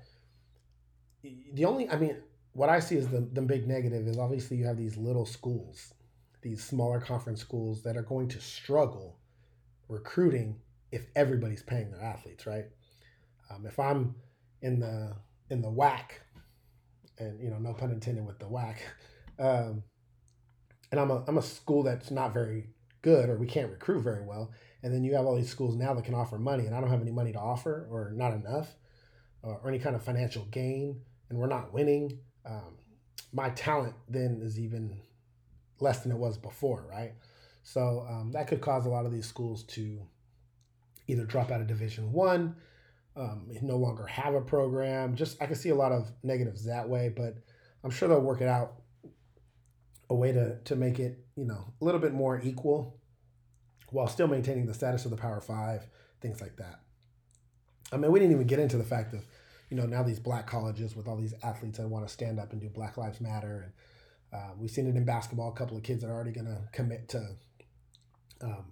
the 1.54 1.66
only, 1.66 1.90
I 1.90 1.98
mean, 1.98 2.18
what 2.54 2.70
I 2.70 2.80
see 2.80 2.96
is 2.96 3.08
the, 3.08 3.22
the 3.22 3.42
big 3.42 3.68
negative 3.68 4.08
is 4.08 4.18
obviously 4.18 4.58
you 4.58 4.66
have 4.66 4.78
these 4.78 4.98
little 4.98 5.26
schools, 5.26 5.94
these 6.42 6.64
smaller 6.64 7.00
conference 7.00 7.40
schools 7.40 7.84
that 7.84 7.96
are 7.96 8.02
going 8.02 8.28
to 8.30 8.42
struggle 8.42 9.19
recruiting 9.90 10.62
if 10.92 11.08
everybody's 11.16 11.64
paying 11.64 11.92
their 11.92 12.02
athletes, 12.02 12.46
right? 12.46 12.66
Um, 13.50 13.66
if 13.66 13.80
I'm 13.80 14.16
in 14.62 14.80
the 14.80 15.16
in 15.50 15.62
the 15.62 15.70
WAC, 15.70 16.12
and 17.18 17.42
you 17.42 17.50
know, 17.50 17.58
no 17.58 17.74
pun 17.74 17.92
intended 17.92 18.26
with 18.26 18.40
the 18.40 18.48
whack, 18.48 18.82
um, 19.40 19.84
and 20.92 21.00
I'm 21.00 21.12
a 21.12 21.24
I'm 21.28 21.38
a 21.38 21.42
school 21.42 21.84
that's 21.84 22.12
not 22.12 22.34
very 22.34 22.70
good 23.02 23.30
or 23.30 23.38
we 23.38 23.48
can't 23.48 23.72
recruit 23.72 24.02
very 24.02 24.24
well, 24.24 24.52
and 24.84 24.94
then 24.94 25.04
you 25.04 25.16
have 25.16 25.26
all 25.26 25.36
these 25.36 25.50
schools 25.50 25.76
now 25.76 25.94
that 25.94 26.06
can 26.06 26.16
offer 26.16 26.38
money, 26.38 26.66
and 26.66 26.76
I 26.76 26.80
don't 26.80 26.90
have 26.90 27.02
any 27.02 27.12
money 27.12 27.32
to 27.34 27.40
offer 27.40 27.88
or 27.90 28.12
not 28.16 28.34
enough, 28.34 28.76
or, 29.42 29.60
or 29.64 29.70
any 29.70 29.80
kind 29.80 29.96
of 29.96 30.04
financial 30.04 30.46
gain, 30.46 31.02
and 31.30 31.40
we're 31.40 31.48
not 31.48 31.74
winning. 31.74 32.20
Um, 32.46 32.78
my 33.32 33.50
talent 33.52 33.94
then 34.08 34.42
is 34.44 34.60
even 34.60 35.02
less 35.80 36.00
than 36.00 36.12
it 36.12 36.18
was 36.18 36.38
before, 36.38 36.86
right? 36.90 37.14
So 37.72 38.04
um, 38.10 38.32
that 38.32 38.48
could 38.48 38.62
cause 38.62 38.88
a 38.88 38.90
lot 38.90 39.06
of 39.06 39.12
these 39.12 39.28
schools 39.28 39.62
to 39.66 40.02
either 41.06 41.24
drop 41.24 41.52
out 41.52 41.62
of 41.62 41.68
Division 41.68 42.12
One, 42.12 42.56
um, 43.16 43.46
no 43.62 43.78
longer 43.78 44.08
have 44.08 44.34
a 44.34 44.42
program. 44.42 45.16
Just 45.16 45.40
I 45.40 45.46
can 45.46 45.54
see 45.54 45.70
a 45.70 45.76
lot 45.76 45.92
of 45.92 46.12
negatives 46.24 46.66
that 46.66 46.90
way, 46.90 47.14
but 47.16 47.36
I'm 47.84 47.92
sure 47.92 48.10
they'll 48.10 48.22
work 48.22 48.42
it 48.42 48.48
out 48.48 48.82
a 50.10 50.16
way 50.16 50.32
to 50.32 50.58
to 50.58 50.76
make 50.76 50.98
it 50.98 51.24
you 51.36 51.46
know 51.46 51.64
a 51.80 51.86
little 51.86 52.02
bit 52.02 52.12
more 52.12 52.42
equal 52.44 52.98
while 53.92 54.08
still 54.08 54.28
maintaining 54.28 54.66
the 54.66 54.74
status 54.74 55.06
of 55.06 55.12
the 55.12 55.18
Power 55.18 55.40
Five, 55.40 55.86
things 56.22 56.42
like 56.42 56.56
that. 56.58 56.80
I 57.92 57.98
mean, 57.98 58.12
we 58.12 58.20
didn't 58.20 58.34
even 58.34 58.48
get 58.48 58.58
into 58.58 58.78
the 58.78 58.84
fact 58.84 59.14
of 59.14 59.28
you 59.70 59.78
know 59.78 59.86
now 59.86 60.02
these 60.02 60.20
black 60.20 60.48
colleges 60.48 60.96
with 60.96 61.08
all 61.08 61.18
these 61.18 61.36
athletes 61.44 61.78
that 61.78 61.88
want 61.88 62.08
to 62.08 62.12
stand 62.12 62.40
up 62.40 62.52
and 62.52 62.60
do 62.60 62.70
Black 62.70 62.98
Lives 62.98 63.22
Matter, 63.22 63.72
and 64.32 64.42
uh, 64.42 64.54
we've 64.58 64.72
seen 64.72 64.88
it 64.88 64.96
in 64.96 65.06
basketball. 65.06 65.50
A 65.50 65.56
couple 65.56 65.78
of 65.78 65.84
kids 65.84 66.04
are 66.04 66.12
already 66.12 66.32
going 66.32 66.48
to 66.48 66.62
commit 66.72 67.10
to 67.10 67.36
um, 68.42 68.66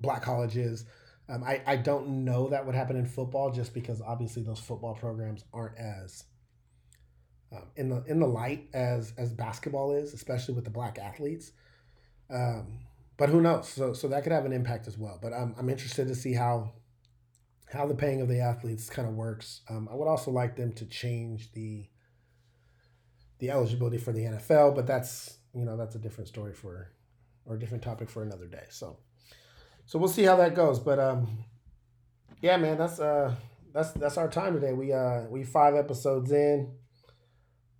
black 0.00 0.22
colleges. 0.22 0.84
Um, 1.28 1.44
I, 1.44 1.60
I 1.66 1.76
don't 1.76 2.24
know 2.24 2.48
that 2.48 2.64
would 2.64 2.74
happen 2.74 2.96
in 2.96 3.06
football 3.06 3.50
just 3.50 3.74
because 3.74 4.00
obviously 4.00 4.42
those 4.42 4.60
football 4.60 4.94
programs 4.94 5.44
aren't 5.52 5.76
as 5.78 6.24
um, 7.52 7.64
in 7.76 7.88
the 7.88 8.02
in 8.04 8.18
the 8.18 8.26
light 8.26 8.68
as 8.72 9.12
as 9.18 9.32
basketball 9.32 9.92
is, 9.92 10.14
especially 10.14 10.54
with 10.54 10.64
the 10.64 10.70
black 10.70 10.98
athletes. 10.98 11.52
Um, 12.30 12.80
but 13.16 13.28
who 13.28 13.40
knows? 13.40 13.68
So 13.68 13.92
so 13.92 14.08
that 14.08 14.22
could 14.22 14.32
have 14.32 14.46
an 14.46 14.52
impact 14.52 14.86
as 14.86 14.96
well. 14.96 15.18
But 15.20 15.32
I'm 15.32 15.54
I'm 15.58 15.68
interested 15.68 16.08
to 16.08 16.14
see 16.14 16.32
how 16.32 16.72
how 17.72 17.86
the 17.86 17.94
paying 17.94 18.20
of 18.20 18.28
the 18.28 18.40
athletes 18.40 18.88
kind 18.88 19.06
of 19.06 19.14
works. 19.14 19.60
Um, 19.68 19.88
I 19.90 19.94
would 19.94 20.08
also 20.08 20.30
like 20.30 20.56
them 20.56 20.72
to 20.74 20.86
change 20.86 21.52
the 21.52 21.88
the 23.38 23.50
eligibility 23.50 23.98
for 23.98 24.12
the 24.12 24.20
NFL, 24.20 24.74
but 24.74 24.86
that's 24.86 25.38
you 25.54 25.64
know 25.64 25.76
that's 25.76 25.94
a 25.94 25.98
different 25.98 26.28
story 26.28 26.54
for 26.54 26.90
or 27.48 27.56
a 27.56 27.58
different 27.58 27.82
topic 27.82 28.10
for 28.10 28.22
another 28.22 28.46
day. 28.46 28.64
So 28.70 28.98
so 29.86 29.98
we'll 29.98 30.08
see 30.08 30.24
how 30.24 30.36
that 30.36 30.54
goes. 30.54 30.78
But 30.78 30.98
um, 30.98 31.44
yeah, 32.42 32.56
man, 32.58 32.78
that's 32.78 33.00
uh 33.00 33.34
that's 33.72 33.92
that's 33.92 34.18
our 34.18 34.28
time 34.28 34.54
today. 34.54 34.72
We 34.72 34.92
uh 34.92 35.22
we 35.30 35.42
five 35.44 35.74
episodes 35.74 36.30
in. 36.30 36.70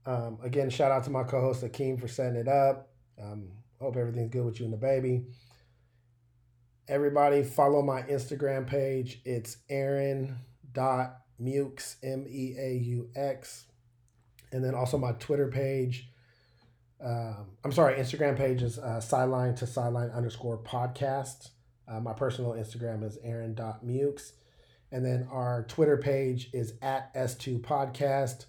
Um, 0.07 0.39
again, 0.43 0.71
shout 0.71 0.91
out 0.91 1.05
to 1.05 1.11
my 1.11 1.23
co-host 1.23 1.63
Akeem 1.63 2.01
for 2.01 2.09
setting 2.09 2.37
it 2.37 2.49
up. 2.49 2.89
Um, 3.23 3.51
hope 3.79 3.97
everything's 3.97 4.31
good 4.31 4.45
with 4.45 4.59
you 4.59 4.65
and 4.65 4.73
the 4.73 4.79
baby. 4.79 5.27
Everybody 6.89 7.43
follow 7.43 7.83
my 7.83 8.03
Instagram 8.03 8.67
page. 8.67 9.21
It's 9.27 9.59
Aaron 9.69 10.39
dot 10.73 11.19
Meux 11.39 11.75
M 12.03 12.25
E 12.27 12.55
A 12.59 12.73
U 12.73 13.11
X, 13.15 13.67
and 14.51 14.65
then 14.65 14.75
also 14.75 14.97
my 14.97 15.13
Twitter 15.13 15.49
page. 15.49 16.09
Um, 17.01 17.47
I'm 17.65 17.73
sorry, 17.73 17.95
Instagram 17.95 18.37
page 18.37 18.63
is 18.63 18.79
uh, 18.79 19.01
sideline 19.01 19.55
to 19.57 19.67
sideline 19.67 20.11
underscore 20.11 20.59
podcast. 20.59 21.51
Uh, 21.87 22.01
my 22.01 22.13
personal 22.13 22.53
Instagram 22.53 23.05
is 23.05 23.19
Aaron 23.23 23.55
dot 23.55 23.85
Meux, 23.85 24.17
and 24.91 25.05
then 25.05 25.29
our 25.31 25.65
Twitter 25.69 25.97
page 25.97 26.51
is 26.53 26.75
at 26.83 27.15
S2 27.15 27.61
Podcast. 27.61 28.47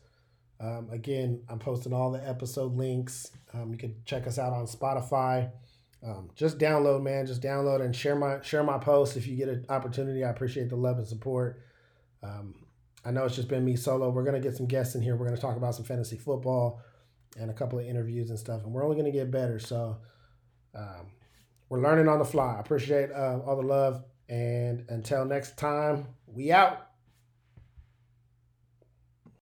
Um, 0.59 0.89
again, 0.91 1.41
I'm 1.47 1.59
posting 1.59 1.93
all 1.93 2.11
the 2.11 2.27
episode 2.27 2.75
links. 2.75 3.31
Um, 3.53 3.71
you 3.71 3.77
can 3.77 3.95
check 4.05 4.27
us 4.27 4.37
out 4.37 4.51
on 4.51 4.65
Spotify. 4.65 5.51
Um, 6.05 6.29
just 6.35 6.57
download, 6.57 7.03
man. 7.03 7.25
Just 7.27 7.41
download 7.41 7.81
and 7.81 7.95
share 7.95 8.15
my 8.15 8.41
share 8.41 8.63
my 8.63 8.77
post 8.77 9.15
if 9.15 9.27
you 9.27 9.35
get 9.35 9.47
an 9.49 9.65
opportunity. 9.69 10.23
I 10.23 10.29
appreciate 10.29 10.69
the 10.69 10.75
love 10.75 10.97
and 10.97 11.07
support. 11.07 11.61
Um, 12.23 12.55
I 13.05 13.11
know 13.11 13.25
it's 13.25 13.35
just 13.35 13.47
been 13.47 13.63
me 13.63 13.75
solo. 13.75 14.09
We're 14.09 14.23
gonna 14.23 14.39
get 14.39 14.55
some 14.57 14.65
guests 14.65 14.95
in 14.95 15.01
here. 15.01 15.15
We're 15.15 15.25
gonna 15.25 15.37
talk 15.37 15.55
about 15.55 15.75
some 15.75 15.85
fantasy 15.85 16.17
football 16.17 16.81
and 17.37 17.49
a 17.49 17.53
couple 17.53 17.79
of 17.79 17.85
interviews 17.85 18.29
and 18.29 18.39
stuff. 18.39 18.63
And 18.63 18.73
we're 18.73 18.83
only 18.83 18.95
gonna 18.95 19.11
get 19.11 19.31
better. 19.31 19.59
So 19.59 19.97
um, 20.75 21.11
we're 21.69 21.81
learning 21.81 22.07
on 22.07 22.19
the 22.19 22.25
fly. 22.25 22.55
I 22.55 22.59
appreciate 22.59 23.11
uh, 23.11 23.39
all 23.45 23.55
the 23.55 23.67
love. 23.67 24.03
And 24.27 24.85
until 24.89 25.25
next 25.25 25.57
time, 25.57 26.07
we 26.27 26.51
out. 26.51 26.88